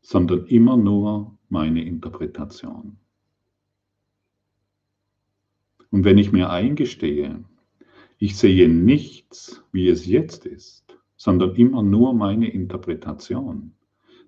sondern 0.00 0.46
immer 0.46 0.76
nur 0.76 1.36
meine 1.48 1.84
Interpretation. 1.84 2.96
Und 5.90 6.04
wenn 6.04 6.16
ich 6.16 6.32
mir 6.32 6.48
eingestehe, 6.48 7.44
ich 8.18 8.36
sehe 8.38 8.68
nichts, 8.68 9.62
wie 9.72 9.88
es 9.88 10.06
jetzt 10.06 10.46
ist, 10.46 10.98
sondern 11.16 11.54
immer 11.56 11.82
nur 11.82 12.14
meine 12.14 12.50
Interpretation, 12.50 13.74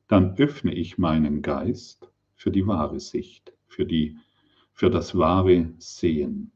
dann 0.09 0.37
öffne 0.37 0.75
ich 0.75 0.99
meinen 0.99 1.43
Geist 1.43 2.11
für 2.35 2.51
die 2.51 2.67
wahre 2.67 3.01
Sicht, 3.01 3.53
für, 3.67 3.87
die, 3.87 4.17
für 4.73 4.91
das 4.91 5.17
wahre 5.17 5.73
Sehen 5.79 6.53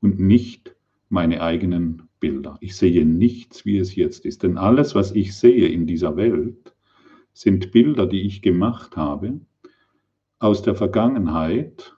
und 0.00 0.18
nicht 0.18 0.74
meine 1.08 1.42
eigenen 1.42 2.08
Bilder. 2.18 2.56
Ich 2.60 2.76
sehe 2.76 3.04
nichts, 3.04 3.64
wie 3.64 3.78
es 3.78 3.94
jetzt 3.94 4.24
ist. 4.24 4.42
Denn 4.42 4.58
alles, 4.58 4.94
was 4.94 5.12
ich 5.12 5.36
sehe 5.36 5.68
in 5.68 5.86
dieser 5.86 6.16
Welt, 6.16 6.74
sind 7.32 7.70
Bilder, 7.70 8.06
die 8.06 8.22
ich 8.22 8.42
gemacht 8.42 8.96
habe 8.96 9.40
aus 10.38 10.62
der 10.62 10.74
Vergangenheit, 10.74 11.96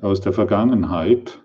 aus 0.00 0.20
der 0.20 0.32
Vergangenheit 0.32 1.44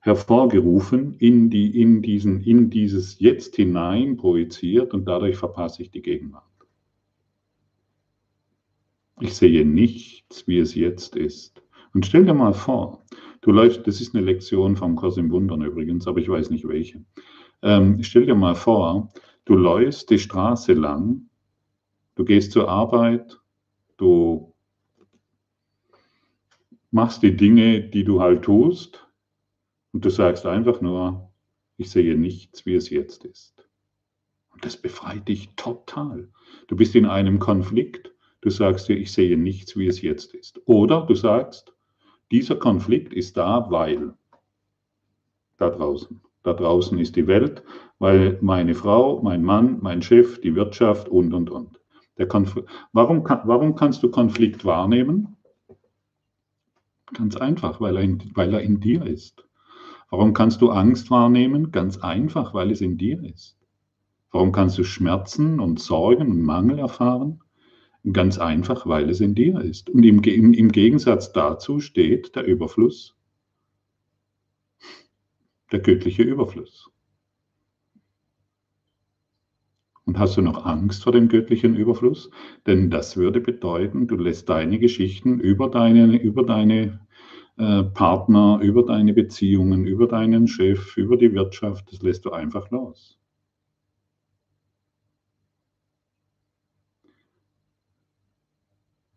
hervorgerufen, 0.00 1.14
in, 1.18 1.50
die, 1.50 1.80
in, 1.80 2.02
diesen, 2.02 2.40
in 2.42 2.70
dieses 2.70 3.18
Jetzt 3.18 3.56
hinein 3.56 4.16
projiziert 4.16 4.94
und 4.94 5.06
dadurch 5.06 5.36
verpasse 5.36 5.82
ich 5.82 5.90
die 5.90 6.02
Gegenwart. 6.02 6.44
Ich 9.20 9.34
sehe 9.34 9.66
nichts, 9.66 10.46
wie 10.46 10.58
es 10.58 10.74
jetzt 10.74 11.16
ist. 11.16 11.62
Und 11.92 12.06
stell 12.06 12.24
dir 12.24 12.34
mal 12.34 12.52
vor, 12.52 13.04
du 13.40 13.50
läufst, 13.50 13.86
das 13.86 14.00
ist 14.00 14.14
eine 14.14 14.24
Lektion 14.24 14.76
vom 14.76 14.94
Kurs 14.94 15.16
im 15.16 15.30
Wundern 15.30 15.62
übrigens, 15.62 16.06
aber 16.06 16.20
ich 16.20 16.28
weiß 16.28 16.50
nicht 16.50 16.68
welche. 16.68 17.04
Ähm, 17.62 18.02
stell 18.02 18.26
dir 18.26 18.36
mal 18.36 18.54
vor, 18.54 19.12
du 19.44 19.56
läufst 19.56 20.10
die 20.10 20.18
Straße 20.18 20.74
lang, 20.74 21.28
du 22.14 22.24
gehst 22.24 22.52
zur 22.52 22.68
Arbeit, 22.68 23.40
du 23.96 24.54
machst 26.92 27.22
die 27.22 27.36
Dinge, 27.36 27.82
die 27.82 28.04
du 28.04 28.20
halt 28.20 28.42
tust, 28.42 29.07
und 29.92 30.04
du 30.04 30.10
sagst 30.10 30.46
einfach 30.46 30.80
nur, 30.80 31.30
ich 31.76 31.90
sehe 31.90 32.16
nichts, 32.16 32.66
wie 32.66 32.74
es 32.74 32.90
jetzt 32.90 33.24
ist. 33.24 33.68
Und 34.50 34.64
das 34.64 34.76
befreit 34.76 35.28
dich 35.28 35.50
total. 35.56 36.28
Du 36.66 36.76
bist 36.76 36.94
in 36.94 37.06
einem 37.06 37.38
Konflikt 37.38 38.12
Du 38.40 38.50
sagst 38.50 38.88
dir, 38.88 38.96
ich 38.96 39.12
sehe 39.12 39.36
nichts, 39.36 39.76
wie 39.76 39.88
es 39.88 40.00
jetzt 40.00 40.34
ist. 40.34 40.60
Oder 40.66 41.02
du 41.06 41.14
sagst, 41.14 41.74
dieser 42.30 42.56
Konflikt 42.56 43.12
ist 43.12 43.36
da, 43.36 43.66
weil 43.70 44.14
da 45.56 45.70
draußen. 45.70 46.20
Da 46.44 46.52
draußen 46.52 46.98
ist 46.98 47.16
die 47.16 47.26
Welt, 47.26 47.64
weil 47.98 48.38
meine 48.40 48.74
Frau, 48.74 49.20
mein 49.22 49.42
Mann, 49.42 49.78
mein 49.80 50.02
Chef, 50.02 50.40
die 50.40 50.54
Wirtschaft 50.54 51.08
und, 51.08 51.34
und, 51.34 51.50
und. 51.50 51.80
Warum, 52.92 53.24
warum 53.24 53.74
kannst 53.74 54.02
du 54.02 54.10
Konflikt 54.10 54.64
wahrnehmen? 54.64 55.36
Ganz 57.12 57.36
einfach, 57.36 57.80
weil 57.80 57.96
er, 57.96 58.02
in, 58.02 58.30
weil 58.34 58.54
er 58.54 58.60
in 58.60 58.80
dir 58.80 59.04
ist. 59.04 59.44
Warum 60.10 60.32
kannst 60.32 60.62
du 60.62 60.70
Angst 60.70 61.10
wahrnehmen? 61.10 61.70
Ganz 61.70 61.98
einfach, 61.98 62.54
weil 62.54 62.70
es 62.70 62.80
in 62.80 62.96
dir 62.96 63.22
ist. 63.22 63.58
Warum 64.30 64.52
kannst 64.52 64.78
du 64.78 64.84
Schmerzen 64.84 65.60
und 65.60 65.80
Sorgen 65.80 66.30
und 66.30 66.42
Mangel 66.42 66.78
erfahren? 66.78 67.40
Ganz 68.12 68.38
einfach, 68.38 68.86
weil 68.86 69.10
es 69.10 69.20
in 69.20 69.34
dir 69.34 69.60
ist. 69.60 69.90
Und 69.90 70.04
im, 70.04 70.22
im, 70.22 70.54
im 70.54 70.72
Gegensatz 70.72 71.32
dazu 71.32 71.80
steht 71.80 72.36
der 72.36 72.44
Überfluss, 72.44 73.16
der 75.72 75.80
göttliche 75.80 76.22
Überfluss. 76.22 76.90
Und 80.06 80.18
hast 80.18 80.38
du 80.38 80.40
noch 80.40 80.64
Angst 80.64 81.04
vor 81.04 81.12
dem 81.12 81.28
göttlichen 81.28 81.76
Überfluss? 81.76 82.30
Denn 82.66 82.88
das 82.88 83.18
würde 83.18 83.42
bedeuten, 83.42 84.06
du 84.06 84.16
lässt 84.16 84.48
deine 84.48 84.78
Geschichten 84.78 85.38
über 85.38 85.68
deine, 85.68 86.16
über 86.16 86.44
deine 86.44 87.00
äh, 87.58 87.82
Partner, 87.82 88.60
über 88.62 88.84
deine 88.84 89.12
Beziehungen, 89.12 89.84
über 89.86 90.06
deinen 90.06 90.46
Chef, 90.46 90.96
über 90.96 91.16
die 91.16 91.34
Wirtschaft, 91.34 91.92
das 91.92 92.02
lässt 92.02 92.24
du 92.24 92.30
einfach 92.30 92.70
los. 92.70 93.18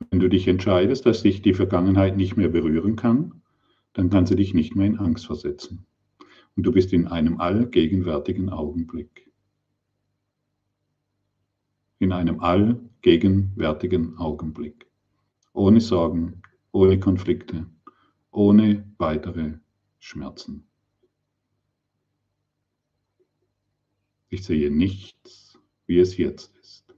Wenn 0.10 0.20
du 0.20 0.28
dich 0.28 0.48
entscheidest, 0.48 1.06
dass 1.06 1.22
dich 1.22 1.42
die 1.42 1.54
Vergangenheit 1.54 2.18
nicht 2.18 2.36
mehr 2.36 2.50
berühren 2.50 2.96
kann, 2.96 3.44
dann 3.94 4.10
kann 4.10 4.26
sie 4.26 4.36
dich 4.36 4.54
nicht 4.54 4.76
mehr 4.76 4.88
in 4.88 4.98
Angst 4.98 5.28
versetzen. 5.28 5.86
Und 6.56 6.64
du 6.64 6.72
bist 6.72 6.92
in 6.94 7.08
einem 7.08 7.39
allgegenwärtigen 7.39 8.50
Augenblick. 8.50 9.30
In 12.00 12.12
einem 12.12 12.39
allgegenwärtigen 12.39 14.18
Augenblick. 14.18 14.88
Ohne 15.54 15.80
Sorgen, 15.80 16.42
ohne 16.72 17.00
Konflikte, 17.00 17.68
ohne 18.32 18.86
weitere 18.98 19.54
Schmerzen. 20.00 20.68
Ich 24.30 24.44
sehe 24.44 24.72
nichts, 24.72 25.60
wie 25.86 26.00
es 26.00 26.18
jetzt 26.18 26.56
ist. 26.58 26.96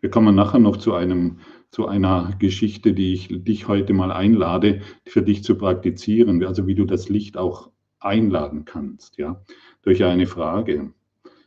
Wir 0.00 0.10
kommen 0.10 0.34
nachher 0.34 0.60
noch 0.60 0.76
zu 0.76 0.94
einem 0.94 1.40
zu 1.70 1.86
einer 1.86 2.34
Geschichte, 2.38 2.94
die 2.94 3.12
ich 3.12 3.28
dich 3.30 3.68
heute 3.68 3.92
mal 3.92 4.10
einlade, 4.10 4.80
für 5.04 5.22
dich 5.22 5.44
zu 5.44 5.56
praktizieren, 5.56 6.42
also 6.44 6.66
wie 6.66 6.74
du 6.74 6.84
das 6.84 7.08
Licht 7.08 7.36
auch 7.36 7.70
einladen 8.00 8.64
kannst, 8.64 9.18
ja, 9.18 9.42
durch 9.82 10.02
eine 10.04 10.26
Frage. 10.26 10.92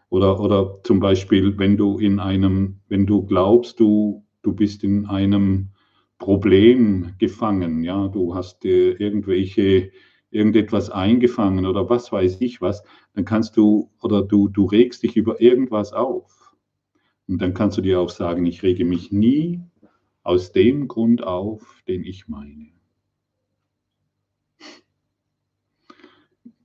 Oder, 0.09 0.39
oder 0.39 0.79
zum 0.83 0.99
Beispiel, 0.99 1.57
wenn 1.57 1.77
du 1.77 1.97
in 1.97 2.19
einem, 2.19 2.81
wenn 2.87 3.05
du 3.05 3.25
glaubst, 3.25 3.79
du, 3.79 4.25
du 4.41 4.53
bist 4.53 4.83
in 4.83 5.05
einem 5.05 5.69
Problem 6.21 7.15
gefangen, 7.17 7.83
ja, 7.83 8.07
du 8.07 8.35
hast 8.35 8.63
äh, 8.63 8.91
irgendwelche, 8.91 9.91
irgendetwas 10.29 10.91
eingefangen 10.91 11.65
oder 11.65 11.89
was 11.89 12.11
weiß 12.11 12.37
ich 12.41 12.61
was, 12.61 12.83
dann 13.15 13.25
kannst 13.25 13.57
du, 13.57 13.89
oder 14.03 14.21
du, 14.21 14.47
du 14.47 14.65
regst 14.65 15.01
dich 15.01 15.17
über 15.17 15.41
irgendwas 15.41 15.93
auf. 15.93 16.55
Und 17.27 17.41
dann 17.41 17.55
kannst 17.55 17.79
du 17.79 17.81
dir 17.81 17.99
auch 17.99 18.11
sagen, 18.11 18.45
ich 18.45 18.61
rege 18.61 18.85
mich 18.85 19.11
nie 19.11 19.61
aus 20.21 20.51
dem 20.51 20.87
Grund 20.87 21.23
auf, 21.23 21.81
den 21.87 22.03
ich 22.03 22.27
meine. 22.27 22.67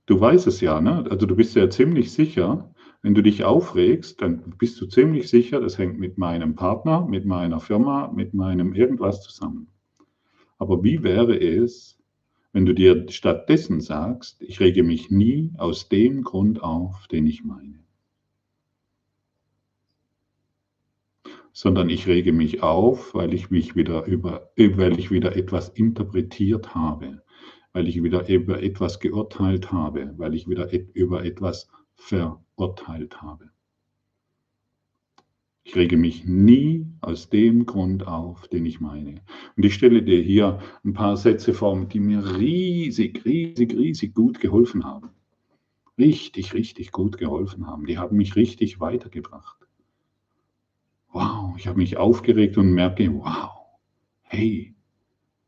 Du 0.05 0.21
weißt 0.21 0.45
es 0.45 0.61
ja, 0.61 0.79
ne? 0.79 1.03
Also 1.09 1.25
du 1.25 1.35
bist 1.35 1.55
ja 1.55 1.67
ziemlich 1.67 2.13
sicher, 2.13 2.75
wenn 3.01 3.13
du 3.13 3.21
dich 3.21 3.43
aufregst, 3.43 4.21
dann 4.21 4.55
bist 4.57 4.79
du 4.81 4.87
ziemlich 4.87 5.29
sicher, 5.29 5.61
das 5.61 5.77
hängt 5.77 5.99
mit 5.99 6.17
meinem 6.17 6.55
Partner, 6.55 7.05
mit 7.07 7.25
meiner 7.25 7.59
Firma, 7.59 8.11
mit 8.13 8.33
meinem 8.33 8.73
irgendwas 8.73 9.21
zusammen. 9.21 9.67
Aber 10.57 10.83
wie 10.83 11.03
wäre 11.03 11.39
es, 11.39 11.97
wenn 12.53 12.65
du 12.65 12.73
dir 12.73 13.05
stattdessen 13.09 13.81
sagst, 13.81 14.41
ich 14.41 14.59
rege 14.59 14.83
mich 14.83 15.11
nie 15.11 15.53
aus 15.57 15.89
dem 15.89 16.23
Grund 16.23 16.63
auf, 16.63 17.07
den 17.07 17.27
ich 17.27 17.43
meine? 17.43 17.87
sondern 21.57 21.89
ich 21.89 22.05
rege 22.05 22.33
mich 22.33 22.61
auf, 22.61 23.15
weil 23.15 23.33
ich 23.33 23.49
mich 23.49 23.75
wieder 23.75 24.05
über, 24.05 24.51
weil 24.55 24.99
ich 24.99 25.09
wieder 25.09 25.35
etwas 25.35 25.69
interpretiert 25.69 26.75
habe, 26.75 27.23
weil 27.73 27.87
ich 27.87 28.03
wieder 28.03 28.29
über 28.29 28.61
etwas 28.61 28.99
geurteilt 28.99 29.71
habe, 29.71 30.13
weil 30.17 30.35
ich 30.35 30.47
wieder 30.47 30.69
über 30.93 31.25
etwas 31.25 31.67
verurteilt 31.97 33.21
habe. 33.21 33.49
Ich 35.63 35.75
rege 35.75 35.97
mich 35.97 36.23
nie 36.23 36.87
aus 37.01 37.29
dem 37.29 37.65
Grund 37.65 38.07
auf, 38.07 38.47
den 38.47 38.65
ich 38.65 38.79
meine. 38.79 39.21
Und 39.57 39.65
ich 39.65 39.73
stelle 39.73 40.01
dir 40.01 40.21
hier 40.21 40.59
ein 40.85 40.93
paar 40.93 41.17
Sätze 41.17 41.53
vor, 41.53 41.83
die 41.85 41.99
mir 41.99 42.37
riesig, 42.37 43.25
riesig, 43.25 43.73
riesig 43.73 44.15
gut 44.15 44.39
geholfen 44.39 44.85
haben. 44.85 45.09
Richtig, 45.97 46.53
richtig 46.53 46.93
gut 46.93 47.17
geholfen 47.17 47.67
haben. 47.67 47.85
Die 47.85 47.97
haben 47.97 48.15
mich 48.15 48.37
richtig 48.37 48.79
weitergebracht 48.79 49.57
wow, 51.17 51.55
ich 51.57 51.67
habe 51.67 51.79
mich 51.79 51.97
aufgeregt 51.97 52.57
und 52.57 52.73
merke, 52.73 53.11
wow, 53.11 53.49
hey, 54.21 54.75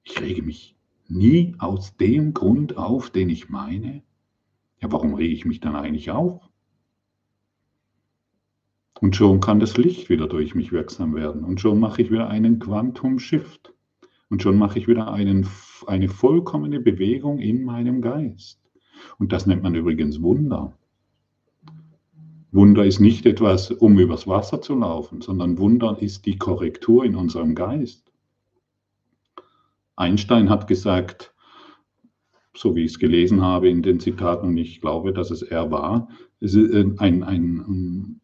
ich 0.04 0.20
rege 0.20 0.42
mich 0.42 0.76
nie 1.08 1.56
aus 1.60 1.96
dem 1.98 2.34
Grund 2.34 2.78
auf, 2.78 3.12
den 3.12 3.30
ich 3.30 3.50
meine. 3.50 4.02
Ja, 4.82 4.92
warum 4.92 5.14
rege 5.14 5.34
ich 5.34 5.46
mich 5.46 5.60
dann 5.60 5.76
eigentlich 5.76 6.12
auf? 6.12 6.50
Und 9.02 9.16
schon 9.16 9.40
kann 9.40 9.60
das 9.60 9.78
Licht 9.78 10.10
wieder 10.10 10.28
durch 10.28 10.56
mich 10.56 10.72
wirksam 10.72 11.16
werden. 11.16 11.44
Und 11.44 11.62
schon 11.62 11.80
mache 11.80 12.02
ich 12.02 12.12
wieder 12.12 12.30
einen 12.30 12.60
Quantum-Shift. 12.60 13.74
Und 14.30 14.42
schon 14.42 14.58
mache 14.58 14.78
ich 14.78 14.88
wieder 14.88 15.12
einen, 15.12 15.48
eine 15.88 16.10
vollkommene 16.10 16.80
Bewegung 16.80 17.40
in 17.40 17.64
meinem 17.64 18.02
Geist. 18.02 18.62
Und 19.18 19.32
das 19.32 19.46
nennt 19.46 19.64
man 19.64 19.76
übrigens 19.76 20.22
Wunder. 20.22 20.78
Wunder 22.52 22.84
ist 22.86 23.00
nicht 23.00 23.26
etwas, 23.26 23.72
um 23.72 24.00
übers 24.00 24.28
Wasser 24.28 24.62
zu 24.62 24.76
laufen, 24.76 25.22
sondern 25.22 25.58
Wunder 25.58 25.98
ist 26.00 26.26
die 26.26 26.38
Korrektur 26.38 27.06
in 27.06 27.16
unserem 27.16 27.56
Geist. 27.56 28.12
Einstein 29.96 30.50
hat 30.50 30.68
gesagt, 30.68 31.34
so 32.60 32.76
wie 32.76 32.84
ich 32.84 32.92
es 32.92 33.00
gelesen 33.00 33.42
habe 33.42 33.70
in 33.70 33.82
den 33.82 34.02
Zitaten, 34.02 34.50
und 34.50 34.58
ich 34.58 34.82
glaube, 34.82 35.14
dass 35.14 35.32
es 35.32 35.42
er 35.42 35.72
war, 35.72 36.10
es 36.42 36.56
äh, 36.56 36.86
ein, 36.98 37.24
ein, 37.24 38.20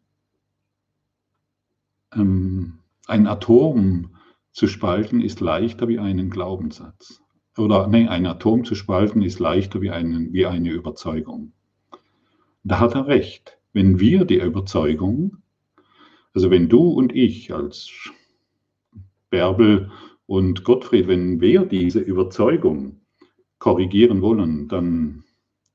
ein, 2.10 2.78
ein 3.06 3.26
Atom 3.26 4.10
zu 4.52 4.66
spalten 4.66 5.22
ist 5.22 5.40
leichter 5.40 5.88
wie 5.88 5.98
einen 5.98 6.28
Glaubenssatz. 6.28 7.22
Oder 7.56 7.86
nee, 7.86 8.08
ein 8.08 8.26
Atom 8.26 8.66
zu 8.66 8.74
spalten 8.74 9.22
ist 9.22 9.38
leichter 9.38 9.80
wie, 9.80 9.90
einen, 9.90 10.34
wie 10.34 10.44
eine 10.44 10.70
Überzeugung. 10.70 11.52
Da 12.62 12.78
hat 12.80 12.94
er 12.94 13.06
recht. 13.06 13.56
Wenn 13.72 14.00
wir 14.00 14.26
die 14.26 14.40
Überzeugung, 14.40 15.38
also 16.34 16.50
wenn 16.50 16.68
du 16.68 16.90
und 16.90 17.14
ich 17.14 17.54
als 17.54 17.90
Bärbel 19.30 19.90
und 20.26 20.62
Gottfried, 20.64 21.08
wenn 21.08 21.40
wir 21.40 21.64
diese 21.64 22.00
Überzeugung 22.00 23.00
korrigieren 23.58 24.22
wollen, 24.22 24.68
dann, 24.68 25.24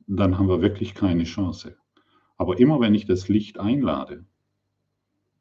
dann 0.07 0.37
haben 0.37 0.47
wir 0.47 0.61
wirklich 0.61 0.93
keine 0.93 1.23
Chance. 1.23 1.77
Aber 2.37 2.59
immer 2.59 2.79
wenn 2.79 2.95
ich 2.95 3.05
das 3.05 3.27
Licht 3.27 3.59
einlade, 3.59 4.25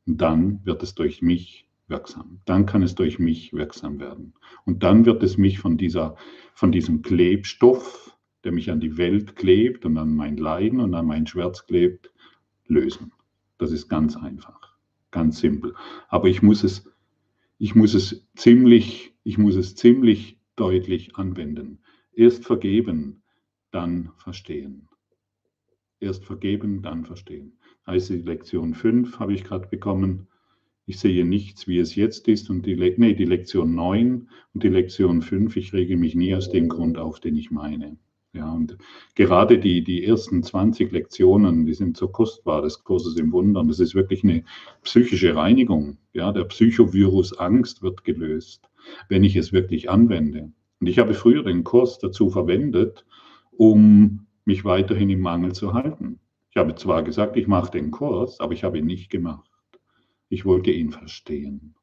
dann 0.06 0.64
wird 0.64 0.82
es 0.82 0.94
durch 0.94 1.22
mich 1.22 1.66
wirksam. 1.88 2.40
Dann 2.46 2.66
kann 2.66 2.82
es 2.82 2.94
durch 2.94 3.18
mich 3.18 3.52
wirksam 3.52 4.00
werden. 4.00 4.34
Und 4.64 4.82
dann 4.82 5.04
wird 5.04 5.22
es 5.22 5.36
mich 5.36 5.58
von, 5.58 5.76
dieser, 5.76 6.16
von 6.54 6.72
diesem 6.72 7.02
Klebstoff, 7.02 8.16
der 8.44 8.52
mich 8.52 8.70
an 8.70 8.80
die 8.80 8.96
Welt 8.96 9.36
klebt 9.36 9.84
und 9.84 9.98
an 9.98 10.14
mein 10.14 10.36
Leiden 10.36 10.80
und 10.80 10.94
an 10.94 11.06
mein 11.06 11.26
Schmerz 11.26 11.66
klebt, 11.66 12.12
lösen. 12.66 13.12
Das 13.58 13.72
ist 13.72 13.88
ganz 13.88 14.16
einfach, 14.16 14.76
ganz 15.10 15.40
simpel. 15.40 15.74
Aber 16.08 16.28
ich 16.28 16.40
muss 16.40 16.64
es, 16.64 16.88
ich 17.58 17.74
muss 17.74 17.92
es 17.94 18.26
ziemlich, 18.36 19.14
ich 19.22 19.36
muss 19.36 19.56
es 19.56 19.74
ziemlich 19.74 20.38
deutlich 20.56 21.16
anwenden. 21.16 21.80
Erst 22.14 22.44
vergeben, 22.44 23.22
dann 23.70 24.10
verstehen. 24.18 24.88
Erst 26.00 26.24
vergeben, 26.24 26.82
dann 26.82 27.04
verstehen. 27.04 27.52
Also 27.84 28.14
die 28.14 28.22
Lektion 28.22 28.74
5 28.74 29.18
habe 29.18 29.34
ich 29.34 29.44
gerade 29.44 29.68
bekommen. 29.68 30.28
Ich 30.86 30.98
sehe 30.98 31.24
nichts, 31.24 31.68
wie 31.68 31.78
es 31.78 31.94
jetzt 31.94 32.26
ist. 32.28 32.50
Und 32.50 32.66
die, 32.66 32.74
Le 32.74 32.94
nee, 32.96 33.14
die 33.14 33.24
Lektion 33.24 33.74
9 33.74 34.28
und 34.54 34.62
die 34.62 34.68
Lektion 34.68 35.22
5, 35.22 35.56
ich 35.56 35.72
rege 35.72 35.96
mich 35.96 36.14
nie 36.14 36.34
aus 36.34 36.50
dem 36.50 36.68
Grund 36.68 36.98
auf, 36.98 37.20
den 37.20 37.36
ich 37.36 37.50
meine. 37.50 37.96
Ja, 38.32 38.52
und 38.52 38.76
gerade 39.16 39.58
die, 39.58 39.82
die 39.82 40.04
ersten 40.04 40.42
20 40.42 40.92
Lektionen, 40.92 41.66
die 41.66 41.74
sind 41.74 41.96
so 41.96 42.08
kostbar 42.08 42.62
des 42.62 42.84
Kurses 42.84 43.16
im 43.16 43.32
Wundern. 43.32 43.66
Das 43.66 43.80
ist 43.80 43.94
wirklich 43.94 44.22
eine 44.22 44.44
psychische 44.82 45.34
Reinigung. 45.34 45.98
Ja, 46.12 46.32
der 46.32 46.44
Psychovirus 46.44 47.36
Angst 47.38 47.82
wird 47.82 48.04
gelöst, 48.04 48.68
wenn 49.08 49.24
ich 49.24 49.34
es 49.34 49.52
wirklich 49.52 49.90
anwende. 49.90 50.52
Und 50.80 50.86
ich 50.86 50.98
habe 50.98 51.14
früher 51.14 51.42
den 51.42 51.62
Kurs 51.62 51.98
dazu 51.98 52.30
verwendet, 52.30 53.04
um 53.50 54.26
mich 54.44 54.64
weiterhin 54.64 55.10
im 55.10 55.20
Mangel 55.20 55.52
zu 55.52 55.74
halten. 55.74 56.18
Ich 56.50 56.56
habe 56.56 56.74
zwar 56.74 57.02
gesagt, 57.02 57.36
ich 57.36 57.46
mache 57.46 57.70
den 57.70 57.90
Kurs, 57.90 58.40
aber 58.40 58.54
ich 58.54 58.64
habe 58.64 58.78
ihn 58.78 58.86
nicht 58.86 59.10
gemacht. 59.10 59.48
Ich 60.28 60.44
wollte 60.44 60.70
ihn 60.70 60.90
verstehen. 60.90 61.74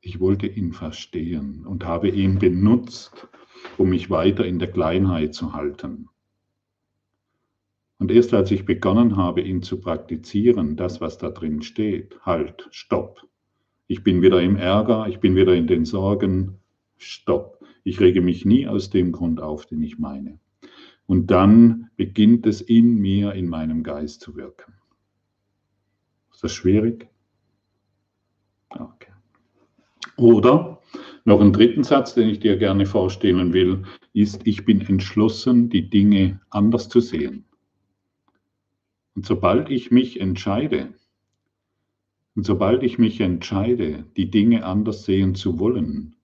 Ich 0.00 0.20
wollte 0.20 0.46
ihn 0.46 0.72
verstehen 0.72 1.66
und 1.66 1.84
habe 1.84 2.08
ihn 2.08 2.38
benutzt, 2.38 3.28
um 3.76 3.90
mich 3.90 4.08
weiter 4.08 4.46
in 4.46 4.58
der 4.58 4.70
Kleinheit 4.70 5.34
zu 5.34 5.52
halten. 5.52 6.08
Und 7.98 8.10
erst 8.10 8.32
als 8.32 8.50
ich 8.50 8.64
begonnen 8.64 9.16
habe, 9.16 9.42
ihn 9.42 9.62
zu 9.62 9.78
praktizieren, 9.78 10.76
das, 10.76 11.02
was 11.02 11.18
da 11.18 11.28
drin 11.28 11.60
steht, 11.60 12.18
halt, 12.24 12.66
stopp. 12.70 13.29
Ich 13.90 14.04
bin 14.04 14.22
wieder 14.22 14.40
im 14.40 14.54
Ärger, 14.54 15.08
ich 15.08 15.18
bin 15.18 15.34
wieder 15.34 15.52
in 15.52 15.66
den 15.66 15.84
Sorgen, 15.84 16.60
stopp. 16.96 17.58
Ich 17.82 17.98
rege 17.98 18.20
mich 18.20 18.44
nie 18.44 18.68
aus 18.68 18.88
dem 18.88 19.10
Grund 19.10 19.40
auf, 19.40 19.66
den 19.66 19.82
ich 19.82 19.98
meine. 19.98 20.38
Und 21.06 21.32
dann 21.32 21.90
beginnt 21.96 22.46
es 22.46 22.60
in 22.60 22.94
mir, 23.00 23.32
in 23.32 23.48
meinem 23.48 23.82
Geist 23.82 24.20
zu 24.20 24.36
wirken. 24.36 24.74
Ist 26.30 26.44
das 26.44 26.52
schwierig? 26.52 27.08
Okay. 28.68 29.10
Oder 30.16 30.80
noch 31.24 31.40
einen 31.40 31.52
dritten 31.52 31.82
Satz, 31.82 32.14
den 32.14 32.28
ich 32.28 32.38
dir 32.38 32.58
gerne 32.58 32.86
vorstellen 32.86 33.52
will, 33.52 33.82
ist, 34.12 34.46
ich 34.46 34.64
bin 34.64 34.82
entschlossen, 34.82 35.68
die 35.68 35.90
Dinge 35.90 36.40
anders 36.50 36.88
zu 36.88 37.00
sehen. 37.00 37.44
Und 39.16 39.26
sobald 39.26 39.68
ich 39.68 39.90
mich 39.90 40.20
entscheide, 40.20 40.94
und 42.40 42.44
sobald 42.44 42.82
ich 42.82 42.98
mich 42.98 43.20
entscheide, 43.20 44.06
die 44.16 44.30
Dinge 44.30 44.64
anders 44.64 45.04
sehen 45.04 45.34
zu 45.34 45.58
wollen, 45.58 46.16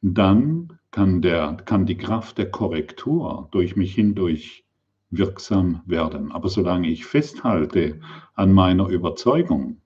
dann 0.00 0.78
kann, 0.90 1.20
der, 1.20 1.58
kann 1.66 1.84
die 1.84 1.98
Kraft 1.98 2.38
der 2.38 2.50
Korrektur 2.50 3.50
durch 3.50 3.76
mich 3.76 3.94
hindurch 3.94 4.64
wirksam 5.10 5.82
werden. 5.84 6.32
Aber 6.32 6.48
solange 6.48 6.88
ich 6.88 7.04
festhalte 7.04 8.00
an 8.32 8.54
meiner 8.54 8.88
Überzeugung, 8.88 9.82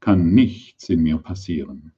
kann 0.00 0.32
nichts 0.32 0.88
in 0.88 1.02
mir 1.02 1.18
passieren. 1.18 1.92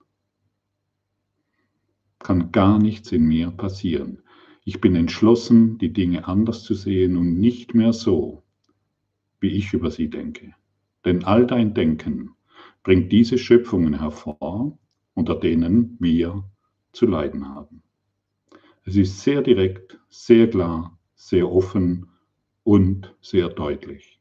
Kann 2.19 2.51
gar 2.51 2.81
nichts 2.81 3.13
in 3.13 3.25
mir 3.25 3.53
passieren. 3.53 4.25
Ich 4.65 4.81
bin 4.81 4.97
entschlossen, 4.97 5.79
die 5.79 5.93
Dinge 5.93 6.27
anders 6.27 6.65
zu 6.65 6.75
sehen 6.75 7.17
und 7.17 7.39
nicht 7.39 7.73
mehr 7.77 7.93
so, 7.93 8.43
wie 9.39 9.51
ich 9.51 9.73
über 9.75 9.93
sie 9.93 10.11
denke. 10.11 10.57
Denn 11.07 11.25
all 11.25 11.47
dein 11.47 11.73
Denken 11.73 12.35
bringt 12.83 13.13
diese 13.13 13.39
Schöpfungen 13.39 14.01
hervor, 14.01 14.77
unter 15.15 15.37
denen 15.37 15.97
wir 16.01 16.43
zu 16.93 17.07
leiden 17.07 17.49
haben. 17.49 17.83
Es 18.85 18.97
ist 18.97 19.21
sehr 19.21 19.41
direkt, 19.41 19.99
sehr 20.09 20.51
klar, 20.51 20.99
sehr 21.15 21.51
offen 21.51 22.09
und 22.65 23.15
sehr 23.21 23.49
deutlich. 23.49 24.21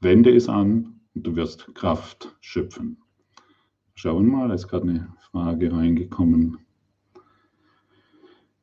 Wende 0.00 0.34
es 0.34 0.46
an 0.46 1.00
und 1.14 1.26
du 1.26 1.36
wirst 1.36 1.74
Kraft 1.74 2.36
schöpfen. 2.40 2.98
Schauen 3.94 4.26
wir 4.26 4.36
mal, 4.36 4.50
es 4.50 4.64
ist 4.64 4.68
gerade 4.68 4.88
eine 4.88 5.08
Frage 5.30 5.72
reingekommen. 5.72 6.58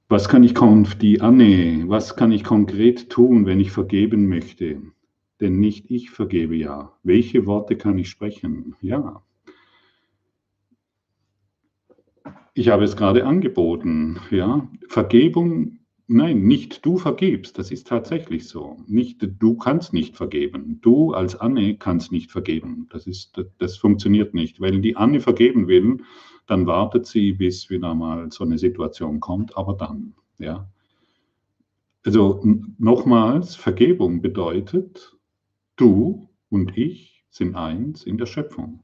Was 0.10 0.30
kann 0.30 0.44
ich 0.44 0.54
die 1.00 1.22
Anne, 1.22 1.86
was 1.88 2.16
kann 2.16 2.32
ich 2.32 2.44
konkret 2.44 3.10
tun, 3.10 3.48
wenn 3.48 3.60
ich 3.60 3.72
vergeben 3.72 4.28
möchte? 4.28 4.82
Denn 5.42 5.60
nicht 5.60 5.92
ich 5.92 6.12
vergebe 6.12 6.56
ja. 6.56 6.94
Welche 7.04 7.46
Worte 7.46 7.76
kann 7.76 7.98
ich 7.98 8.10
sprechen? 8.10 8.76
Ja. 8.80 9.24
Ich 12.54 12.70
habe 12.70 12.84
es 12.84 12.96
gerade 12.96 13.26
angeboten, 13.26 14.20
ja. 14.30 14.70
Vergebung 14.88 15.80
Nein, 16.14 16.42
nicht 16.42 16.86
du 16.86 16.98
vergibst. 16.98 17.58
Das 17.58 17.72
ist 17.72 17.88
tatsächlich 17.88 18.46
so. 18.50 18.76
Nicht 18.86 19.26
du 19.40 19.56
kannst 19.56 19.94
nicht 19.94 20.18
vergeben. 20.18 20.80
Du 20.82 21.14
als 21.14 21.38
Anne 21.38 21.78
kannst 21.78 22.12
nicht 22.12 22.32
vergeben. 22.32 22.88
Das, 22.92 23.08
ist, 23.08 23.42
das, 23.60 23.78
funktioniert 23.78 24.34
nicht. 24.34 24.60
Weil 24.60 24.82
die 24.82 24.98
Anne 24.98 25.22
vergeben 25.22 25.70
will, 25.70 26.00
dann 26.48 26.68
wartet 26.68 27.06
sie, 27.06 27.32
bis 27.32 27.70
wieder 27.70 27.96
mal 27.96 28.30
so 28.30 28.44
eine 28.44 28.58
Situation 28.58 29.22
kommt, 29.22 29.56
aber 29.56 29.74
dann. 29.74 30.14
Ja. 30.38 30.70
Also 32.04 32.44
nochmals, 32.78 33.56
Vergebung 33.56 34.22
bedeutet, 34.22 35.16
du 35.82 36.30
und 36.50 36.78
ich 36.78 37.26
sind 37.32 37.56
eins 37.56 38.04
in 38.04 38.20
der 38.20 38.28
Schöpfung. 38.28 38.84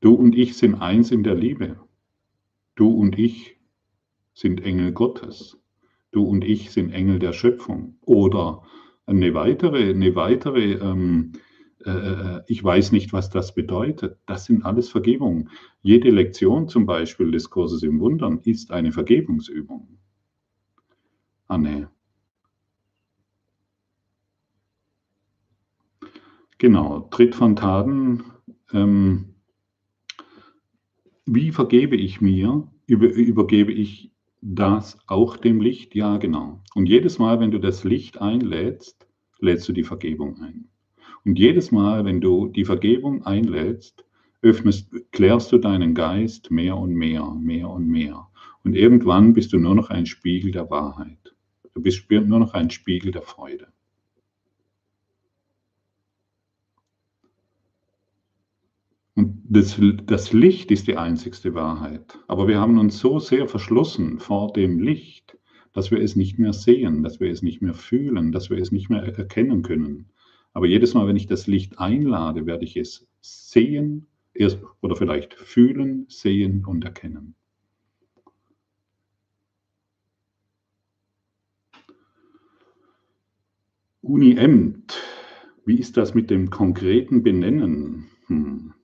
Du 0.00 0.14
und 0.14 0.34
ich 0.34 0.56
sind 0.56 0.76
eins 0.76 1.10
in 1.10 1.22
der 1.22 1.34
Liebe. 1.34 1.78
Du 2.74 2.88
und 2.88 3.18
ich 3.18 3.58
sind 4.32 4.62
Engel 4.62 4.92
Gottes. 4.92 5.58
Du 6.10 6.22
und 6.24 6.42
ich 6.42 6.70
sind 6.70 6.92
Engel 6.92 7.18
der 7.18 7.34
Schöpfung. 7.34 7.98
Oder 8.00 8.62
eine 9.04 9.34
weitere, 9.34 9.90
eine 9.90 10.14
weitere 10.14 10.72
ähm, 10.72 11.32
äh, 11.84 11.90
äh, 11.90 12.42
ich 12.46 12.64
weiß 12.64 12.92
nicht, 12.92 13.12
was 13.12 13.28
das 13.28 13.54
bedeutet. 13.54 14.18
Das 14.24 14.46
sind 14.46 14.64
alles 14.64 14.88
Vergebungen. 14.88 15.50
Jede 15.82 16.10
Lektion 16.10 16.68
zum 16.68 16.86
Beispiel 16.86 17.30
des 17.30 17.50
Kurses 17.50 17.82
im 17.82 18.00
Wundern 18.00 18.40
ist 18.44 18.70
eine 18.70 18.90
Vergebungsübung. 18.90 19.98
Anne. 21.46 21.90
Genau, 26.58 27.00
Tritt 27.10 27.34
von 27.34 27.54
Taten. 27.54 28.24
Ähm, 28.72 29.34
wie 31.26 31.52
vergebe 31.52 31.96
ich 31.96 32.20
mir? 32.20 32.66
Über, 32.86 33.08
übergebe 33.08 33.72
ich 33.72 34.10
das 34.40 34.98
auch 35.06 35.36
dem 35.36 35.60
Licht? 35.60 35.94
Ja, 35.94 36.16
genau. 36.16 36.62
Und 36.74 36.88
jedes 36.88 37.18
Mal, 37.18 37.40
wenn 37.40 37.50
du 37.50 37.58
das 37.58 37.84
Licht 37.84 38.20
einlädst, 38.20 39.06
lädst 39.40 39.68
du 39.68 39.72
die 39.72 39.84
Vergebung 39.84 40.40
ein. 40.40 40.68
Und 41.24 41.38
jedes 41.38 41.72
Mal, 41.72 42.04
wenn 42.04 42.20
du 42.20 42.48
die 42.48 42.64
Vergebung 42.64 43.26
einlädst, 43.26 44.04
öffnest, 44.40 44.90
klärst 45.10 45.52
du 45.52 45.58
deinen 45.58 45.94
Geist 45.94 46.50
mehr 46.50 46.76
und 46.76 46.94
mehr, 46.94 47.34
mehr 47.34 47.68
und 47.68 47.88
mehr. 47.88 48.28
Und 48.64 48.76
irgendwann 48.76 49.34
bist 49.34 49.52
du 49.52 49.58
nur 49.58 49.74
noch 49.74 49.90
ein 49.90 50.06
Spiegel 50.06 50.52
der 50.52 50.70
Wahrheit. 50.70 51.34
Du 51.74 51.82
bist 51.82 52.08
nur 52.10 52.38
noch 52.38 52.54
ein 52.54 52.70
Spiegel 52.70 53.10
der 53.12 53.22
Freude. 53.22 53.68
Das, 59.48 59.80
das 60.04 60.32
Licht 60.32 60.70
ist 60.70 60.86
die 60.86 60.96
einzigste 60.96 61.54
Wahrheit. 61.54 62.18
Aber 62.28 62.48
wir 62.48 62.60
haben 62.60 62.78
uns 62.78 62.98
so 62.98 63.18
sehr 63.18 63.48
verschlossen 63.48 64.18
vor 64.18 64.52
dem 64.52 64.78
Licht, 64.78 65.38
dass 65.72 65.90
wir 65.90 66.00
es 66.00 66.16
nicht 66.16 66.38
mehr 66.38 66.52
sehen, 66.52 67.02
dass 67.02 67.20
wir 67.20 67.30
es 67.30 67.42
nicht 67.42 67.62
mehr 67.62 67.74
fühlen, 67.74 68.32
dass 68.32 68.50
wir 68.50 68.58
es 68.58 68.72
nicht 68.72 68.88
mehr 68.88 69.02
erkennen 69.02 69.62
können. 69.62 70.10
Aber 70.52 70.66
jedes 70.66 70.94
Mal, 70.94 71.06
wenn 71.06 71.16
ich 71.16 71.26
das 71.26 71.46
Licht 71.46 71.78
einlade, 71.78 72.46
werde 72.46 72.64
ich 72.64 72.76
es 72.76 73.06
sehen 73.20 74.06
oder 74.80 74.96
vielleicht 74.96 75.34
fühlen, 75.34 76.06
sehen 76.08 76.64
und 76.64 76.84
erkennen. 76.84 77.34
Uni 84.00 84.36
Emt, 84.36 85.02
wie 85.64 85.80
ist 85.80 85.96
das 85.96 86.14
mit 86.14 86.30
dem 86.30 86.48
konkreten 86.48 87.22
Benennen? 87.22 88.06
Hm. 88.28 88.75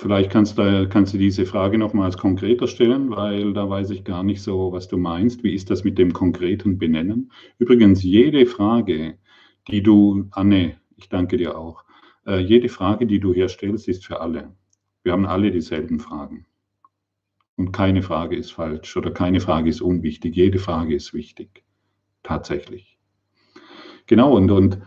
Vielleicht 0.00 0.30
kannst 0.30 0.56
du, 0.56 0.88
kannst 0.88 1.12
du 1.12 1.18
diese 1.18 1.44
Frage 1.44 1.76
nochmals 1.76 2.16
konkreter 2.16 2.68
stellen, 2.68 3.10
weil 3.10 3.52
da 3.52 3.68
weiß 3.68 3.90
ich 3.90 4.04
gar 4.04 4.22
nicht 4.22 4.40
so, 4.40 4.70
was 4.70 4.86
du 4.86 4.96
meinst. 4.96 5.42
Wie 5.42 5.52
ist 5.52 5.70
das 5.70 5.82
mit 5.82 5.98
dem 5.98 6.12
konkreten 6.12 6.78
Benennen? 6.78 7.32
Übrigens, 7.58 8.04
jede 8.04 8.46
Frage, 8.46 9.18
die 9.66 9.82
du, 9.82 10.28
Anne, 10.30 10.76
ich 10.94 11.08
danke 11.08 11.36
dir 11.36 11.58
auch, 11.58 11.82
äh, 12.28 12.38
jede 12.38 12.68
Frage, 12.68 13.06
die 13.06 13.18
du 13.18 13.34
hier 13.34 13.48
stellst, 13.48 13.88
ist 13.88 14.06
für 14.06 14.20
alle. 14.20 14.54
Wir 15.02 15.10
haben 15.10 15.26
alle 15.26 15.50
dieselben 15.50 15.98
Fragen. 15.98 16.46
Und 17.56 17.72
keine 17.72 18.02
Frage 18.02 18.36
ist 18.36 18.52
falsch 18.52 18.96
oder 18.96 19.10
keine 19.10 19.40
Frage 19.40 19.68
ist 19.68 19.80
unwichtig. 19.80 20.36
Jede 20.36 20.60
Frage 20.60 20.94
ist 20.94 21.12
wichtig. 21.12 21.64
Tatsächlich. 22.22 23.00
Genau, 24.06 24.36
und, 24.36 24.48
und 24.52 24.80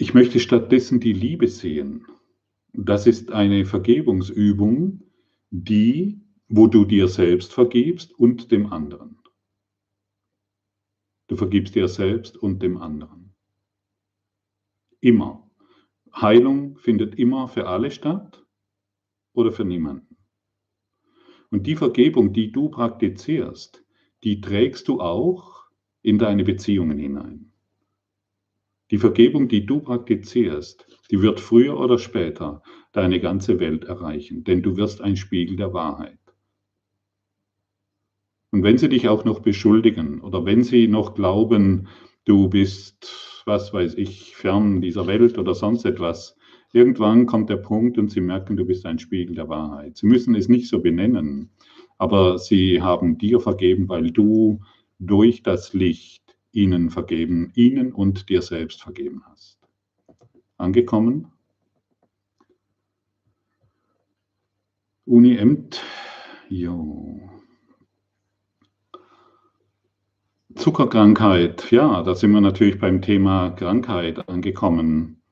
Ich 0.00 0.14
möchte 0.14 0.40
stattdessen 0.40 0.98
die 0.98 1.12
Liebe 1.12 1.46
sehen. 1.46 2.06
Das 2.72 3.06
ist 3.06 3.32
eine 3.32 3.66
Vergebungsübung, 3.66 5.02
die, 5.50 6.22
wo 6.48 6.68
du 6.68 6.86
dir 6.86 7.06
selbst 7.06 7.52
vergibst 7.52 8.18
und 8.18 8.50
dem 8.50 8.72
anderen. 8.72 9.18
Du 11.26 11.36
vergibst 11.36 11.74
dir 11.74 11.86
selbst 11.86 12.38
und 12.38 12.62
dem 12.62 12.78
anderen. 12.78 13.34
Immer. 15.00 15.50
Heilung 16.14 16.78
findet 16.78 17.16
immer 17.16 17.48
für 17.48 17.68
alle 17.68 17.90
statt 17.90 18.42
oder 19.34 19.52
für 19.52 19.66
niemanden. 19.66 20.16
Und 21.50 21.66
die 21.66 21.76
Vergebung, 21.76 22.32
die 22.32 22.50
du 22.50 22.70
praktizierst, 22.70 23.84
die 24.24 24.40
trägst 24.40 24.88
du 24.88 24.98
auch 24.98 25.68
in 26.00 26.16
deine 26.16 26.44
Beziehungen 26.44 26.98
hinein. 26.98 27.49
Die 28.90 28.98
Vergebung, 28.98 29.48
die 29.48 29.66
du 29.66 29.80
praktizierst, 29.80 30.84
die 31.10 31.22
wird 31.22 31.40
früher 31.40 31.78
oder 31.78 31.98
später 31.98 32.62
deine 32.92 33.20
ganze 33.20 33.60
Welt 33.60 33.84
erreichen, 33.84 34.42
denn 34.42 34.62
du 34.62 34.76
wirst 34.76 35.00
ein 35.00 35.16
Spiegel 35.16 35.56
der 35.56 35.72
Wahrheit. 35.72 36.18
Und 38.50 38.64
wenn 38.64 38.78
sie 38.78 38.88
dich 38.88 39.08
auch 39.08 39.24
noch 39.24 39.40
beschuldigen 39.40 40.20
oder 40.20 40.44
wenn 40.44 40.64
sie 40.64 40.88
noch 40.88 41.14
glauben, 41.14 41.86
du 42.24 42.48
bist, 42.48 43.42
was 43.46 43.72
weiß 43.72 43.94
ich, 43.94 44.34
fern 44.34 44.80
dieser 44.80 45.06
Welt 45.06 45.38
oder 45.38 45.54
sonst 45.54 45.84
etwas, 45.84 46.36
irgendwann 46.72 47.26
kommt 47.26 47.48
der 47.48 47.58
Punkt 47.58 47.96
und 47.96 48.10
sie 48.10 48.20
merken, 48.20 48.56
du 48.56 48.64
bist 48.64 48.86
ein 48.86 48.98
Spiegel 48.98 49.36
der 49.36 49.48
Wahrheit. 49.48 49.98
Sie 49.98 50.06
müssen 50.06 50.34
es 50.34 50.48
nicht 50.48 50.68
so 50.68 50.80
benennen, 50.80 51.50
aber 51.96 52.38
sie 52.38 52.82
haben 52.82 53.18
dir 53.18 53.38
vergeben, 53.38 53.88
weil 53.88 54.10
du 54.10 54.60
durch 54.98 55.44
das 55.44 55.74
Licht 55.74 56.29
ihnen 56.52 56.90
vergeben, 56.90 57.52
ihnen 57.54 57.92
und 57.92 58.28
dir 58.28 58.42
selbst 58.42 58.82
vergeben 58.82 59.22
hast. 59.26 59.58
Angekommen? 60.56 61.32
Uni 65.06 65.36
Emt, 65.36 65.82
jo. 66.48 67.20
Zuckerkrankheit, 70.54 71.70
ja, 71.70 72.02
da 72.02 72.14
sind 72.14 72.32
wir 72.32 72.40
natürlich 72.40 72.78
beim 72.78 73.00
Thema 73.00 73.50
Krankheit 73.50 74.28
angekommen. 74.28 75.22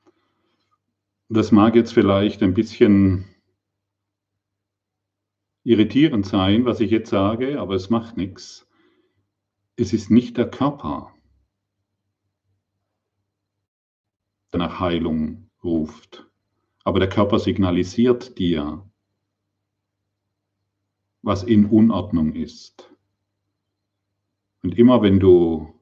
Das 1.27 1.51
mag 1.51 1.75
jetzt 1.75 1.93
vielleicht 1.93 2.41
ein 2.41 2.53
bisschen 2.53 3.25
irritierend 5.63 6.25
sein, 6.25 6.65
was 6.65 6.79
ich 6.79 6.89
jetzt 6.89 7.09
sage, 7.09 7.59
aber 7.59 7.75
es 7.75 7.89
macht 7.89 8.17
nichts 8.17 8.68
es 9.79 9.93
ist 9.93 10.11
nicht 10.11 10.37
der 10.37 10.49
Körper, 10.49 11.13
der 14.51 14.59
nach 14.59 14.79
Heilung 14.79 15.49
ruft, 15.63 16.27
aber 16.83 16.99
der 16.99 17.09
Körper 17.09 17.39
signalisiert 17.39 18.37
dir, 18.37 18.85
was 21.21 21.43
in 21.43 21.65
Unordnung 21.65 22.33
ist. 22.33 22.93
Und 24.63 24.77
immer 24.77 25.01
wenn 25.01 25.19
du 25.19 25.73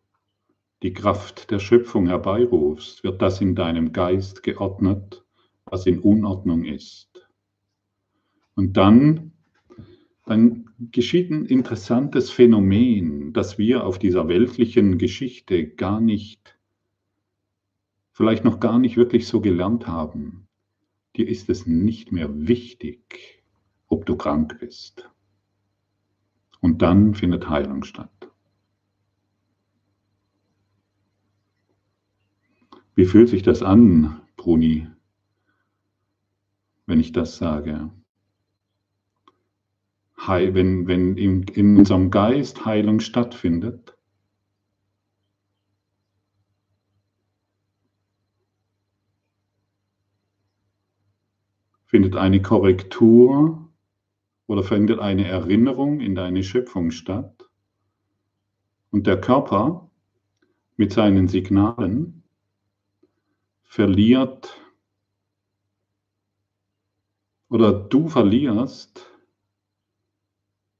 die 0.83 0.93
Kraft 0.93 1.49
der 1.49 1.59
Schöpfung 1.59 2.07
herbeirufst, 2.07 3.03
wird 3.03 3.21
das 3.21 3.41
in 3.41 3.55
deinem 3.55 3.93
Geist 3.93 4.43
geordnet, 4.43 5.25
was 5.65 5.85
in 5.85 5.99
Unordnung 5.99 6.65
ist. 6.65 7.27
Und 8.55 8.77
dann 8.77 9.36
dann 10.27 10.69
geschieht 10.91 11.31
ein 11.31 11.45
interessantes 11.45 12.29
Phänomen, 12.29 13.31
das 13.31 13.57
wir 13.57 13.85
auf 13.85 13.97
dieser 13.97 14.27
weltlichen 14.27 14.97
Geschichte 14.97 15.65
gar 15.65 16.01
nicht, 16.01 16.59
vielleicht 18.11 18.43
noch 18.43 18.59
gar 18.59 18.77
nicht 18.77 18.97
wirklich 18.97 19.25
so 19.25 19.39
gelernt 19.39 19.87
haben. 19.87 20.49
Dir 21.15 21.29
ist 21.29 21.49
es 21.49 21.65
nicht 21.65 22.11
mehr 22.11 22.29
wichtig, 22.45 23.41
ob 23.87 24.05
du 24.05 24.17
krank 24.17 24.57
bist. 24.59 25.09
Und 26.59 26.81
dann 26.81 27.15
findet 27.15 27.47
Heilung 27.47 27.85
statt. 27.85 28.29
Wie 32.95 33.05
fühlt 33.05 33.29
sich 33.29 33.43
das 33.43 33.63
an, 33.63 34.21
Bruni, 34.35 34.87
wenn 36.85 36.99
ich 36.99 37.13
das 37.13 37.37
sage? 37.37 37.91
Wenn, 40.17 40.87
wenn 40.87 41.15
in, 41.17 41.43
in 41.43 41.77
unserem 41.77 42.11
Geist 42.11 42.65
Heilung 42.65 42.99
stattfindet, 42.99 43.97
findet 51.85 52.15
eine 52.15 52.41
Korrektur 52.41 53.71
oder 54.47 54.63
findet 54.63 54.99
eine 54.99 55.25
Erinnerung 55.27 56.01
in 56.01 56.15
deine 56.15 56.43
Schöpfung 56.43 56.91
statt. 56.91 57.49
Und 58.91 59.07
der 59.07 59.21
Körper 59.21 59.89
mit 60.75 60.91
seinen 60.91 61.27
Signalen 61.27 62.23
verliert 63.63 64.59
oder 67.49 67.71
du 67.71 68.09
verlierst 68.09 69.06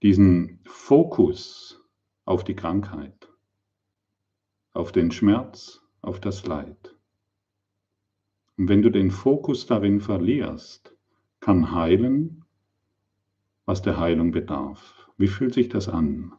diesen 0.04 0.60
Fokus 0.66 1.84
auf 2.26 2.44
die 2.44 2.56
Krankheit, 2.56 3.30
auf 4.74 4.92
den 4.92 5.12
Schmerz, 5.12 5.82
auf 6.02 6.20
das 6.20 6.46
Leid. 6.46 6.96
Und 8.58 8.70
wenn 8.70 8.82
du 8.82 8.90
den 8.90 9.12
Fokus 9.12 9.66
darin 9.66 10.00
verlierst, 10.02 10.96
kann 11.40 11.72
heilen, 11.72 12.44
was 13.66 13.82
der 13.82 14.00
Heilung 14.00 14.32
bedarf. 14.32 15.10
Wie 15.18 15.28
fühlt 15.28 15.54
sich 15.54 15.70
das 15.70 15.90
an? 15.90 16.34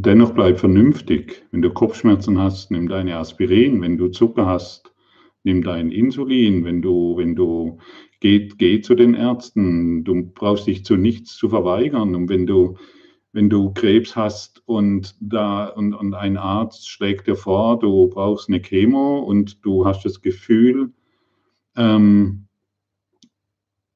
Und 0.00 0.06
dennoch 0.06 0.32
bleib 0.32 0.58
vernünftig. 0.58 1.44
Wenn 1.50 1.60
du 1.60 1.68
Kopfschmerzen 1.68 2.38
hast, 2.38 2.70
nimm 2.70 2.88
deine 2.88 3.18
Aspirin. 3.18 3.82
Wenn 3.82 3.98
du 3.98 4.08
Zucker 4.08 4.46
hast, 4.46 4.94
nimm 5.44 5.62
dein 5.62 5.90
Insulin. 5.90 6.64
Wenn 6.64 6.80
du, 6.80 7.18
wenn 7.18 7.36
du, 7.36 7.76
geh, 8.20 8.48
geh 8.48 8.80
zu 8.80 8.94
den 8.94 9.12
Ärzten. 9.12 10.02
Du 10.02 10.22
brauchst 10.32 10.66
dich 10.66 10.86
zu 10.86 10.96
nichts 10.96 11.36
zu 11.36 11.50
verweigern. 11.50 12.14
Und 12.14 12.30
wenn 12.30 12.46
du, 12.46 12.78
wenn 13.34 13.50
du 13.50 13.74
Krebs 13.74 14.16
hast 14.16 14.62
und 14.64 15.16
da, 15.20 15.66
und, 15.66 15.92
und 15.92 16.14
ein 16.14 16.38
Arzt 16.38 16.88
schlägt 16.88 17.26
dir 17.26 17.36
vor, 17.36 17.78
du 17.78 18.08
brauchst 18.08 18.48
eine 18.48 18.62
Chemo 18.62 19.18
und 19.18 19.62
du 19.66 19.84
hast 19.84 20.06
das 20.06 20.22
Gefühl, 20.22 20.94
ähm, 21.76 22.46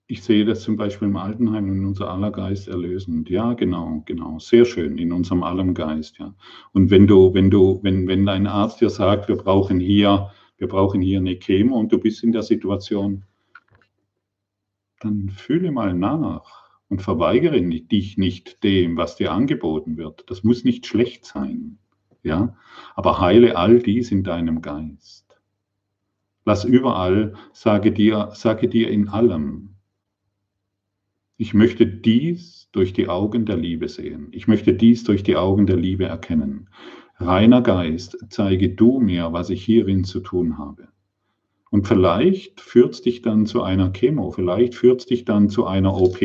ich 0.06 0.22
sehe 0.22 0.44
das 0.44 0.62
zum 0.62 0.76
Beispiel 0.76 1.08
im 1.08 1.16
Altenheim 1.16 1.68
in 1.68 1.84
unser 1.86 2.10
aller 2.10 2.30
Geist 2.30 2.68
erlösend. 2.68 3.30
Ja, 3.30 3.54
genau, 3.54 4.02
genau. 4.04 4.38
Sehr 4.38 4.64
schön, 4.64 4.98
in 4.98 5.12
unserem 5.12 5.42
allem 5.42 5.72
Geist, 5.72 6.18
ja. 6.18 6.34
Und 6.72 6.90
wenn 6.90 7.06
du, 7.06 7.32
wenn 7.32 7.50
du, 7.50 7.80
wenn, 7.82 8.06
wenn 8.06 8.26
dein 8.26 8.46
Arzt 8.46 8.80
dir 8.80 8.90
sagt, 8.90 9.28
wir 9.28 9.36
brauchen 9.36 9.80
hier, 9.80 10.30
wir 10.58 10.68
brauchen 10.68 11.00
hier 11.00 11.18
eine 11.18 11.38
Chemo 11.38 11.78
und 11.78 11.90
du 11.90 11.98
bist 11.98 12.22
in 12.22 12.32
der 12.32 12.42
Situation, 12.42 13.24
dann 15.00 15.30
fühle 15.30 15.70
mal 15.70 15.94
nach 15.94 16.64
und 16.88 17.00
verweigere 17.00 17.60
dich 17.60 18.18
nicht 18.18 18.62
dem, 18.62 18.96
was 18.96 19.16
dir 19.16 19.32
angeboten 19.32 19.96
wird. 19.96 20.24
Das 20.28 20.44
muss 20.44 20.64
nicht 20.64 20.86
schlecht 20.86 21.24
sein, 21.24 21.78
ja, 22.22 22.56
aber 22.94 23.20
heile 23.20 23.56
all 23.56 23.78
dies 23.78 24.12
in 24.12 24.22
deinem 24.22 24.60
Geist. 24.60 25.24
Lass 26.44 26.64
überall, 26.64 27.34
sage 27.54 27.90
dir, 27.90 28.30
sage 28.34 28.68
dir 28.68 28.90
in 28.90 29.08
allem, 29.08 29.73
ich 31.36 31.52
möchte 31.52 31.86
dies 31.86 32.68
durch 32.70 32.92
die 32.92 33.08
Augen 33.08 33.44
der 33.44 33.56
Liebe 33.56 33.88
sehen. 33.88 34.28
Ich 34.30 34.46
möchte 34.46 34.72
dies 34.72 35.02
durch 35.02 35.24
die 35.24 35.36
Augen 35.36 35.66
der 35.66 35.76
Liebe 35.76 36.04
erkennen. 36.04 36.68
Reiner 37.18 37.60
Geist, 37.60 38.16
zeige 38.28 38.68
du 38.68 39.00
mir, 39.00 39.32
was 39.32 39.50
ich 39.50 39.64
hierin 39.64 40.04
zu 40.04 40.20
tun 40.20 40.58
habe. 40.58 40.88
Und 41.70 41.88
vielleicht 41.88 42.60
führt 42.60 42.94
es 42.94 43.02
dich 43.02 43.20
dann 43.22 43.46
zu 43.46 43.64
einer 43.64 43.90
Chemo, 43.92 44.30
vielleicht 44.30 44.76
führt 44.76 45.00
es 45.00 45.06
dich 45.06 45.24
dann 45.24 45.48
zu 45.48 45.66
einer 45.66 46.00
OP, 46.00 46.18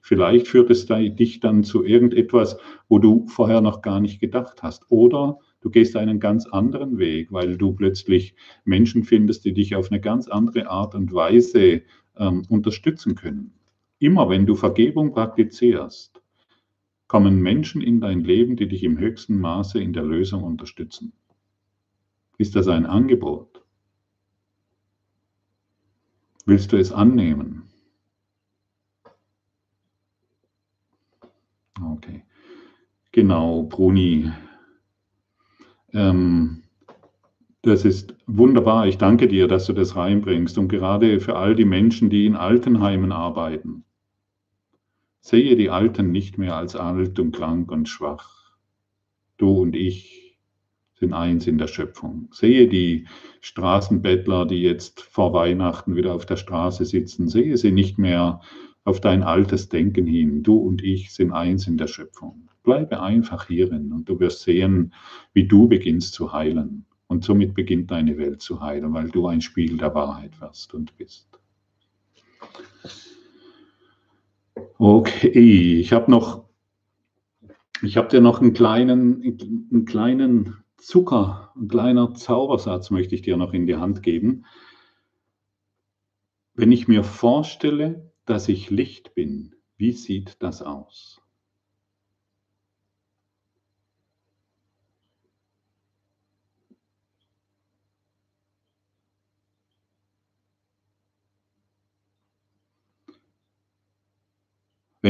vielleicht 0.00 0.48
führt 0.48 0.70
es 0.70 0.86
dich 0.86 1.38
dann 1.38 1.62
zu 1.62 1.84
irgendetwas, 1.84 2.56
wo 2.88 2.98
du 2.98 3.28
vorher 3.28 3.60
noch 3.60 3.80
gar 3.80 4.00
nicht 4.00 4.18
gedacht 4.18 4.60
hast. 4.64 4.90
Oder 4.90 5.38
du 5.60 5.70
gehst 5.70 5.96
einen 5.96 6.18
ganz 6.18 6.46
anderen 6.46 6.98
Weg, 6.98 7.30
weil 7.30 7.56
du 7.56 7.74
plötzlich 7.74 8.34
Menschen 8.64 9.04
findest, 9.04 9.44
die 9.44 9.54
dich 9.54 9.76
auf 9.76 9.92
eine 9.92 10.00
ganz 10.00 10.26
andere 10.26 10.68
Art 10.68 10.96
und 10.96 11.12
Weise 11.12 11.82
ähm, 12.16 12.42
unterstützen 12.48 13.14
können. 13.14 13.52
Immer 14.02 14.28
wenn 14.28 14.46
du 14.46 14.56
Vergebung 14.56 15.12
praktizierst, 15.12 16.20
kommen 17.06 17.40
Menschen 17.40 17.80
in 17.80 18.00
dein 18.00 18.24
Leben, 18.24 18.56
die 18.56 18.66
dich 18.66 18.82
im 18.82 18.98
höchsten 18.98 19.38
Maße 19.38 19.80
in 19.80 19.92
der 19.92 20.02
Lösung 20.02 20.42
unterstützen. 20.42 21.12
Ist 22.36 22.56
das 22.56 22.66
ein 22.66 22.84
Angebot? 22.84 23.64
Willst 26.46 26.72
du 26.72 26.78
es 26.78 26.90
annehmen? 26.90 27.62
Okay. 31.80 32.24
Genau, 33.12 33.62
Bruni. 33.62 34.32
Ähm, 35.92 36.64
das 37.62 37.84
ist 37.84 38.16
wunderbar. 38.26 38.88
Ich 38.88 38.98
danke 38.98 39.28
dir, 39.28 39.46
dass 39.46 39.66
du 39.66 39.72
das 39.72 39.94
reinbringst. 39.94 40.58
Und 40.58 40.66
gerade 40.66 41.20
für 41.20 41.36
all 41.36 41.54
die 41.54 41.64
Menschen, 41.64 42.10
die 42.10 42.26
in 42.26 42.34
Altenheimen 42.34 43.12
arbeiten, 43.12 43.84
Sehe 45.24 45.54
die 45.54 45.70
Alten 45.70 46.10
nicht 46.10 46.36
mehr 46.36 46.56
als 46.56 46.74
alt 46.74 47.20
und 47.20 47.30
krank 47.30 47.70
und 47.70 47.88
schwach. 47.88 48.50
Du 49.36 49.50
und 49.62 49.76
ich 49.76 50.36
sind 50.98 51.12
eins 51.12 51.46
in 51.46 51.58
der 51.58 51.68
Schöpfung. 51.68 52.28
Sehe 52.32 52.66
die 52.66 53.06
Straßenbettler, 53.40 54.46
die 54.46 54.62
jetzt 54.62 55.00
vor 55.00 55.32
Weihnachten 55.32 55.94
wieder 55.94 56.12
auf 56.12 56.26
der 56.26 56.36
Straße 56.36 56.84
sitzen. 56.84 57.28
Sehe 57.28 57.56
sie 57.56 57.70
nicht 57.70 57.98
mehr 57.98 58.40
auf 58.82 59.00
dein 59.00 59.22
altes 59.22 59.68
Denken 59.68 60.08
hin. 60.08 60.42
Du 60.42 60.56
und 60.56 60.82
ich 60.82 61.14
sind 61.14 61.30
eins 61.30 61.68
in 61.68 61.76
der 61.76 61.86
Schöpfung. 61.86 62.48
Bleibe 62.64 63.00
einfach 63.00 63.46
hierin 63.46 63.92
und 63.92 64.08
du 64.08 64.18
wirst 64.18 64.42
sehen, 64.42 64.92
wie 65.34 65.46
du 65.46 65.68
beginnst 65.68 66.14
zu 66.14 66.32
heilen. 66.32 66.84
Und 67.06 67.22
somit 67.22 67.54
beginnt 67.54 67.92
deine 67.92 68.18
Welt 68.18 68.42
zu 68.42 68.60
heilen, 68.60 68.92
weil 68.92 69.08
du 69.08 69.28
ein 69.28 69.40
Spiegel 69.40 69.78
der 69.78 69.94
Wahrheit 69.94 70.40
wirst 70.40 70.74
und 70.74 70.96
bist. 70.96 71.28
Okay, 74.78 75.80
ich 75.80 75.92
habe 75.92 76.10
noch, 76.10 76.48
ich 77.82 77.96
habe 77.96 78.08
dir 78.08 78.20
noch 78.20 78.40
einen 78.40 78.52
kleinen, 78.52 79.22
einen 79.22 79.84
kleinen 79.84 80.64
Zucker, 80.76 81.52
ein 81.56 81.68
kleiner 81.68 82.14
Zaubersatz 82.14 82.90
möchte 82.90 83.14
ich 83.14 83.22
dir 83.22 83.36
noch 83.36 83.52
in 83.52 83.66
die 83.66 83.76
Hand 83.76 84.02
geben. 84.02 84.44
Wenn 86.54 86.72
ich 86.72 86.88
mir 86.88 87.04
vorstelle, 87.04 88.12
dass 88.26 88.48
ich 88.48 88.70
Licht 88.70 89.14
bin, 89.14 89.54
wie 89.76 89.92
sieht 89.92 90.42
das 90.42 90.62
aus? 90.62 91.21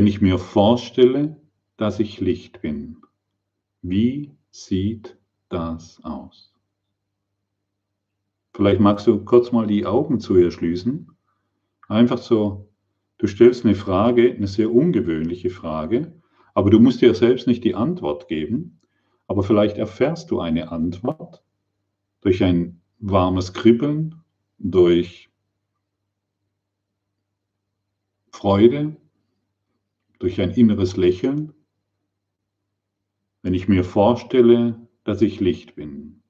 Wenn 0.02 0.08
ich 0.08 0.20
mir 0.20 0.40
vorstelle, 0.40 1.36
dass 1.76 2.00
ich 2.00 2.18
Licht 2.18 2.60
bin, 2.60 2.96
wie 3.82 4.32
sieht 4.50 5.16
das 5.48 6.02
aus? 6.02 6.52
Vielleicht 8.52 8.80
magst 8.80 9.06
du 9.06 9.24
kurz 9.24 9.52
mal 9.52 9.68
die 9.68 9.86
Augen 9.86 10.18
zu 10.18 10.36
ihr 10.36 10.50
schließen. 10.50 11.16
Einfach 11.86 12.18
so, 12.18 12.68
du 13.18 13.28
stellst 13.28 13.64
eine 13.64 13.76
Frage, 13.76 14.34
eine 14.34 14.48
sehr 14.48 14.72
ungewöhnliche 14.72 15.50
Frage, 15.50 16.20
aber 16.52 16.70
du 16.70 16.80
musst 16.80 17.00
dir 17.00 17.14
selbst 17.14 17.46
nicht 17.46 17.62
die 17.62 17.76
Antwort 17.76 18.26
geben, 18.26 18.80
aber 19.28 19.44
vielleicht 19.44 19.78
erfährst 19.78 20.32
du 20.32 20.40
eine 20.40 20.72
Antwort 20.72 21.44
durch 22.22 22.42
ein 22.42 22.80
warmes 22.98 23.52
Kribbeln, 23.52 24.16
durch 24.58 25.30
Freude, 28.32 28.96
durch 30.22 30.40
ein 30.40 30.52
inneres 30.52 30.96
Lächeln, 30.96 31.52
wenn 33.42 33.54
ich 33.54 33.66
mir 33.66 33.82
vorstelle, 33.82 34.86
dass 35.02 35.20
ich 35.20 35.40
Licht 35.40 35.74
bin. 35.74 36.22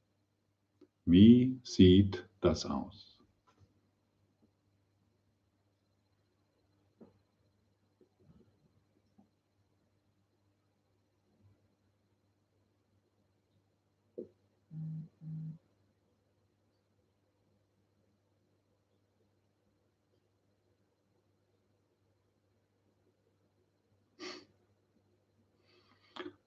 Wie 1.05 1.61
sieht 1.63 2.27
das 2.41 2.65
aus? 2.65 3.12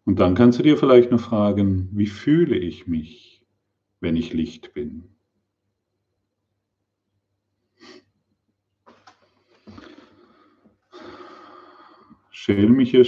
Und 0.06 0.20
dann 0.20 0.36
kannst 0.36 0.60
du 0.60 0.64
dir 0.64 0.78
vielleicht 0.78 1.10
noch 1.10 1.20
fragen, 1.20 1.90
wie 1.92 2.06
fühle 2.06 2.56
ich 2.56 2.86
mich, 2.86 3.42
wenn 4.00 4.16
ich 4.16 4.34
Licht 4.34 4.74
bin? 4.74 5.10
Schelmische, 12.30 13.04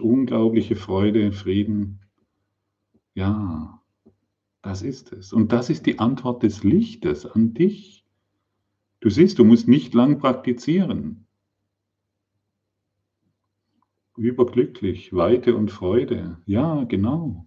unglaubliche 0.00 0.76
Freude, 0.76 1.32
Frieden. 1.32 1.98
Ja, 3.14 3.82
das 4.62 4.82
ist 4.82 5.12
es. 5.12 5.32
Und 5.32 5.50
das 5.50 5.70
ist 5.70 5.86
die 5.86 5.98
Antwort 5.98 6.44
des 6.44 6.62
Lichtes 6.62 7.26
an 7.26 7.52
dich. 7.52 8.04
Du 9.00 9.10
siehst, 9.10 9.40
du 9.40 9.44
musst 9.44 9.66
nicht 9.66 9.92
lang 9.92 10.20
praktizieren 10.20 11.25
überglücklich, 14.16 15.12
Weite 15.12 15.56
und 15.56 15.70
Freude. 15.70 16.38
Ja, 16.46 16.84
genau. 16.84 17.46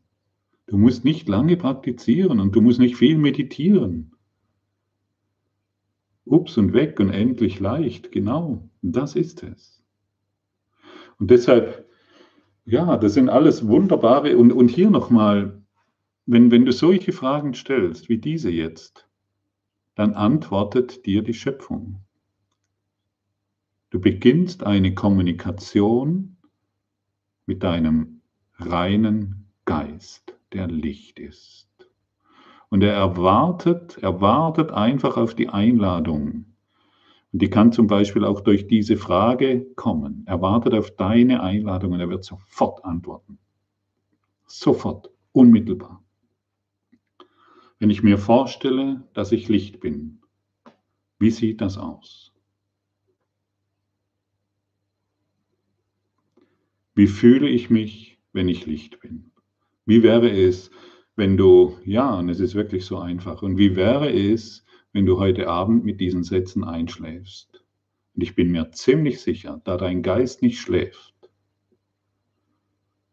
Du 0.68 0.78
musst 0.78 1.04
nicht 1.04 1.28
lange 1.28 1.58
praktizieren 1.58 2.40
und 2.40 2.56
du 2.56 2.62
musst 2.62 2.80
nicht 2.80 2.96
viel 2.96 3.18
meditieren. 3.18 4.12
Ups 6.26 6.58
und 6.58 6.74
weg 6.74 7.00
und 7.00 7.10
endlich 7.10 7.60
leicht, 7.60 8.12
genau, 8.12 8.70
das 8.84 9.16
ist 9.16 9.42
es. 9.42 9.84
Und 11.18 11.32
deshalb, 11.32 11.90
ja, 12.66 12.98
das 12.98 13.16
sind 13.16 13.30
alles 13.30 13.68
wunderbare, 13.68 14.38
und, 14.38 14.52
und 14.52 14.70
hier 14.70 14.92
nochmal, 14.92 15.64
wenn, 16.28 16.52
wenn 16.52 16.66
du 16.66 16.72
solche 16.72 17.14
Fragen 17.14 17.56
stellst, 17.56 18.10
wie 18.10 18.20
diese 18.20 18.52
jetzt, 18.52 19.08
dann 19.96 20.14
antwortet 20.14 21.06
dir 21.08 21.24
die 21.24 21.34
Schöpfung. 21.34 22.06
Du 23.90 24.00
beginnst 24.00 24.64
eine 24.64 24.94
Kommunikation 24.94 26.38
mit 27.50 27.64
deinem 27.64 28.22
reinen 28.60 29.48
Geist, 29.66 30.38
der 30.54 30.68
Licht 30.68 31.18
ist. 31.18 31.68
Und 32.70 32.84
er 32.84 32.94
erwartet, 32.94 33.98
erwartet 33.98 34.70
einfach 34.70 35.18
auf 35.18 35.34
die 35.34 35.50
Einladung. 35.50 36.46
Und 37.34 37.42
die 37.42 37.50
kann 37.50 37.72
zum 37.72 37.88
Beispiel 37.88 38.24
auch 38.24 38.42
durch 38.42 38.68
diese 38.68 38.98
Frage 38.98 39.66
kommen. 39.76 40.22
Er 40.28 40.44
wartet 40.44 40.76
auf 40.76 40.92
deine 40.92 41.42
Einladung 41.42 41.94
und 41.94 42.00
er 42.00 42.10
wird 42.10 42.24
sofort 42.24 42.86
antworten. 42.86 43.40
Sofort, 44.46 45.10
unmittelbar. 45.32 46.04
Wenn 47.80 47.90
ich 47.90 48.04
mir 48.04 48.20
vorstelle, 48.20 49.08
dass 49.16 49.32
ich 49.32 49.50
Licht 49.50 49.80
bin, 49.80 50.22
wie 51.18 51.32
sieht 51.32 51.62
das 51.62 51.80
aus? 51.80 52.29
Wie 57.00 57.08
fühle 57.08 57.48
ich 57.48 57.70
mich, 57.70 58.20
wenn 58.34 58.50
ich 58.50 58.66
Licht 58.66 59.00
bin? 59.00 59.32
Wie 59.86 60.04
wäre 60.04 60.30
es, 60.30 60.70
wenn 61.16 61.38
du, 61.38 61.78
ja, 61.86 62.20
und 62.20 62.28
es 62.28 62.42
ist 62.42 62.56
wirklich 62.56 62.84
so 62.84 62.98
einfach, 62.98 63.42
und 63.42 63.58
wie 63.58 63.78
wäre 63.78 64.12
es, 64.12 64.66
wenn 64.92 65.06
du 65.06 65.18
heute 65.18 65.48
Abend 65.48 65.86
mit 65.86 66.02
diesen 66.02 66.24
Sätzen 66.24 66.66
einschläfst? 66.66 67.64
Und 68.16 68.22
ich 68.22 68.36
bin 68.36 68.52
mir 68.52 68.72
ziemlich 68.72 69.22
sicher, 69.22 69.62
da 69.64 69.78
dein 69.78 70.04
Geist 70.04 70.42
nicht 70.42 70.60
schläft 70.60 71.14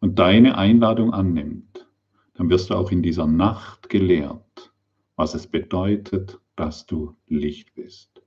und 0.01 0.19
deine 0.19 0.59
Einladung 0.59 1.13
annimmt, 1.13 1.87
dann 2.35 2.51
wirst 2.51 2.71
du 2.71 2.75
auch 2.75 2.91
in 2.91 3.05
dieser 3.05 3.29
Nacht 3.29 3.89
gelehrt, 3.89 4.73
was 5.15 5.33
es 5.37 5.47
bedeutet, 5.47 6.41
dass 6.57 6.87
du 6.87 7.15
Licht 7.29 7.73
bist. 7.77 8.21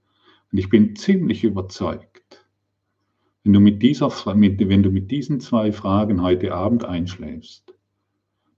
Und 0.54 0.58
ich 0.58 0.70
bin 0.70 0.96
ziemlich 0.96 1.44
überzeugt, 1.44 2.39
wenn 3.50 3.54
du 3.54 3.62
mit, 3.62 3.82
dieser, 3.82 4.12
wenn 4.28 4.84
du 4.84 4.92
mit 4.92 5.10
diesen 5.10 5.40
zwei 5.40 5.72
Fragen 5.72 6.22
heute 6.22 6.54
Abend 6.54 6.86
einschläfst, 6.86 7.74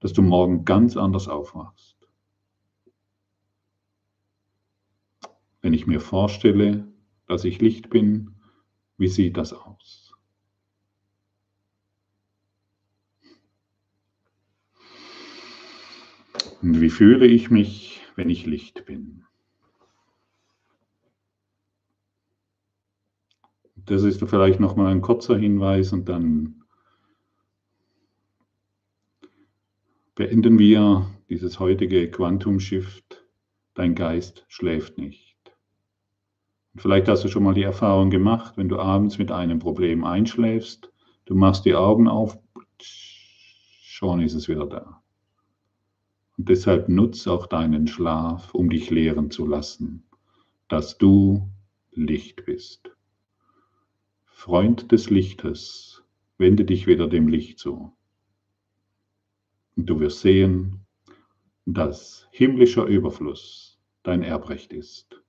dass 0.01 0.11
du 0.11 0.21
morgen 0.21 0.65
ganz 0.65 0.97
anders 0.97 1.29
aufwachst. 1.29 1.95
Wenn 5.61 5.73
ich 5.73 5.87
mir 5.87 6.01
vorstelle, 6.01 6.85
dass 7.25 7.45
ich 7.45 7.61
Licht 7.61 7.89
bin, 7.89 8.35
wie 8.97 9.07
sieht 9.07 9.37
das 9.37 9.53
aus? 9.53 10.13
Und 16.61 16.81
wie 16.81 16.89
fühle 16.89 17.27
ich 17.27 17.49
mich, 17.49 18.01
wenn 18.17 18.29
ich 18.29 18.45
Licht 18.45 18.83
bin? 18.85 19.23
Das 23.85 24.03
ist 24.03 24.23
vielleicht 24.23 24.59
noch 24.59 24.75
mal 24.75 24.91
ein 24.91 25.01
kurzer 25.01 25.37
Hinweis 25.37 25.91
und 25.93 26.07
dann 26.07 26.63
beenden 30.15 30.59
wir 30.59 31.09
dieses 31.29 31.59
heutige 31.59 32.09
Quantum 32.11 32.59
Shift. 32.59 33.25
Dein 33.73 33.95
Geist 33.95 34.45
schläft 34.49 34.97
nicht. 34.97 35.37
Vielleicht 36.75 37.07
hast 37.07 37.23
du 37.23 37.27
schon 37.27 37.43
mal 37.43 37.53
die 37.53 37.63
Erfahrung 37.63 38.09
gemacht, 38.09 38.55
wenn 38.57 38.69
du 38.69 38.77
abends 38.79 39.17
mit 39.17 39.31
einem 39.31 39.59
Problem 39.59 40.03
einschläfst, 40.03 40.91
du 41.25 41.35
machst 41.35 41.65
die 41.65 41.75
Augen 41.75 42.07
auf, 42.07 42.37
schon 42.81 44.21
ist 44.21 44.35
es 44.35 44.47
wieder 44.47 44.65
da. 44.67 45.01
Und 46.37 46.49
deshalb 46.49 46.87
nutze 46.87 47.31
auch 47.31 47.47
deinen 47.47 47.87
Schlaf, 47.87 48.53
um 48.53 48.69
dich 48.69 48.89
lehren 48.89 49.31
zu 49.31 49.45
lassen, 49.45 50.03
dass 50.69 50.97
du 50.97 51.49
Licht 51.91 52.45
bist. 52.45 52.91
Freund 54.41 54.91
des 54.91 55.11
Lichtes, 55.11 56.03
wende 56.39 56.65
dich 56.65 56.87
wieder 56.87 57.07
dem 57.07 57.27
Licht 57.27 57.59
zu. 57.59 57.95
Und 59.75 59.85
du 59.85 59.99
wirst 59.99 60.21
sehen, 60.21 60.83
dass 61.67 62.27
himmlischer 62.31 62.85
Überfluss 62.85 63.79
dein 64.01 64.23
Erbrecht 64.23 64.73
ist 64.73 65.21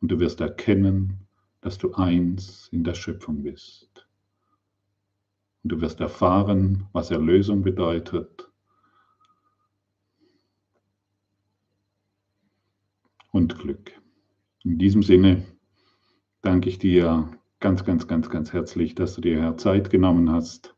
und 0.00 0.10
du 0.10 0.18
wirst 0.18 0.40
erkennen, 0.40 1.28
dass 1.60 1.78
du 1.78 1.92
eins 1.92 2.66
in 2.72 2.82
der 2.82 2.94
Schöpfung 2.94 3.44
bist. 3.44 4.08
Und 5.62 5.70
du 5.70 5.80
wirst 5.80 6.00
erfahren, 6.00 6.88
was 6.92 7.12
Erlösung 7.12 7.62
bedeutet. 7.62 8.50
Und 13.30 13.56
Glück. 13.60 13.92
In 14.64 14.76
diesem 14.76 15.04
Sinne 15.04 15.46
danke 16.42 16.68
ich 16.68 16.80
dir 16.80 17.30
ganz, 17.60 17.84
ganz, 17.84 18.08
ganz, 18.08 18.30
ganz 18.30 18.52
herzlich, 18.52 18.94
dass 18.94 19.14
du 19.14 19.20
dir 19.20 19.56
Zeit 19.56 19.90
genommen 19.90 20.32
hast. 20.32 20.74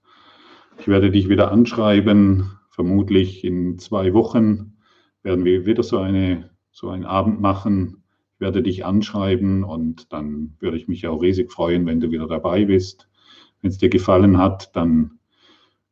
Ich 0.79 0.89
werde 0.89 1.11
dich 1.11 1.29
wieder 1.29 1.51
anschreiben. 1.51 2.59
Vermutlich 2.71 3.45
in 3.45 3.79
zwei 3.79 4.15
Wochen 4.15 4.77
werden 5.23 5.45
wir 5.45 5.67
wieder 5.67 5.83
so, 5.83 5.99
eine, 5.99 6.51
so 6.71 6.89
einen 6.89 7.05
Abend 7.05 7.41
machen 7.41 8.03
werde 8.43 8.63
dich 8.63 8.85
anschreiben 8.85 9.65
und 9.65 10.13
dann 10.13 10.57
würde 10.59 10.77
ich 10.77 10.89
mich 10.89 11.07
auch 11.07 11.23
riesig 11.23 11.51
freuen, 11.51 11.87
wenn 11.87 12.01
du 12.01 12.11
wieder 12.11 12.27
dabei 12.27 12.67
bist. 12.67 13.09
Wenn 13.63 13.71
es 13.71 13.79
dir 13.79 13.89
gefallen 13.89 14.37
hat, 14.37 14.77
dann 14.77 15.19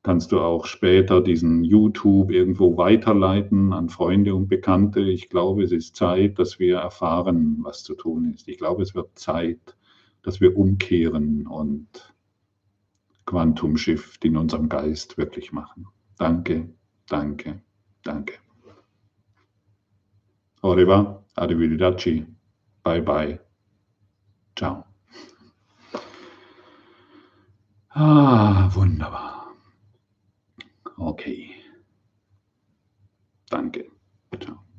kannst 0.02 0.32
du 0.32 0.40
auch 0.40 0.66
später 0.66 1.22
diesen 1.22 1.62
YouTube 1.64 2.30
irgendwo 2.30 2.76
weiterleiten 2.76 3.72
an 3.72 3.88
Freunde 3.88 4.34
und 4.34 4.48
Bekannte. 4.48 5.00
Ich 5.00 5.30
glaube, 5.30 5.62
es 5.62 5.72
ist 5.72 5.94
Zeit, 5.94 6.38
dass 6.38 6.58
wir 6.58 6.78
erfahren, 6.78 7.58
was 7.62 7.84
zu 7.84 7.94
tun 7.94 8.32
ist. 8.34 8.48
Ich 8.48 8.58
glaube, 8.58 8.82
es 8.82 8.94
wird 8.94 9.16
Zeit, 9.16 9.76
dass 10.22 10.40
wir 10.40 10.56
umkehren 10.56 11.46
und 11.46 12.14
Quantum 13.26 13.76
Shift 13.76 14.24
in 14.24 14.36
unserem 14.36 14.68
Geist 14.68 15.18
wirklich 15.18 15.52
machen. 15.52 15.86
Danke, 16.18 16.68
danke, 17.08 17.62
danke. 18.02 18.34
Revoir, 20.62 21.24
arrivederci. 21.36 22.26
Bye 22.82 23.02
bye. 23.02 23.40
Ciao. 24.56 24.84
Ah, 27.90 28.70
wunderbar. 28.74 29.54
Okay. 30.98 31.50
Danke. 33.48 33.90
Ciao. 34.38 34.69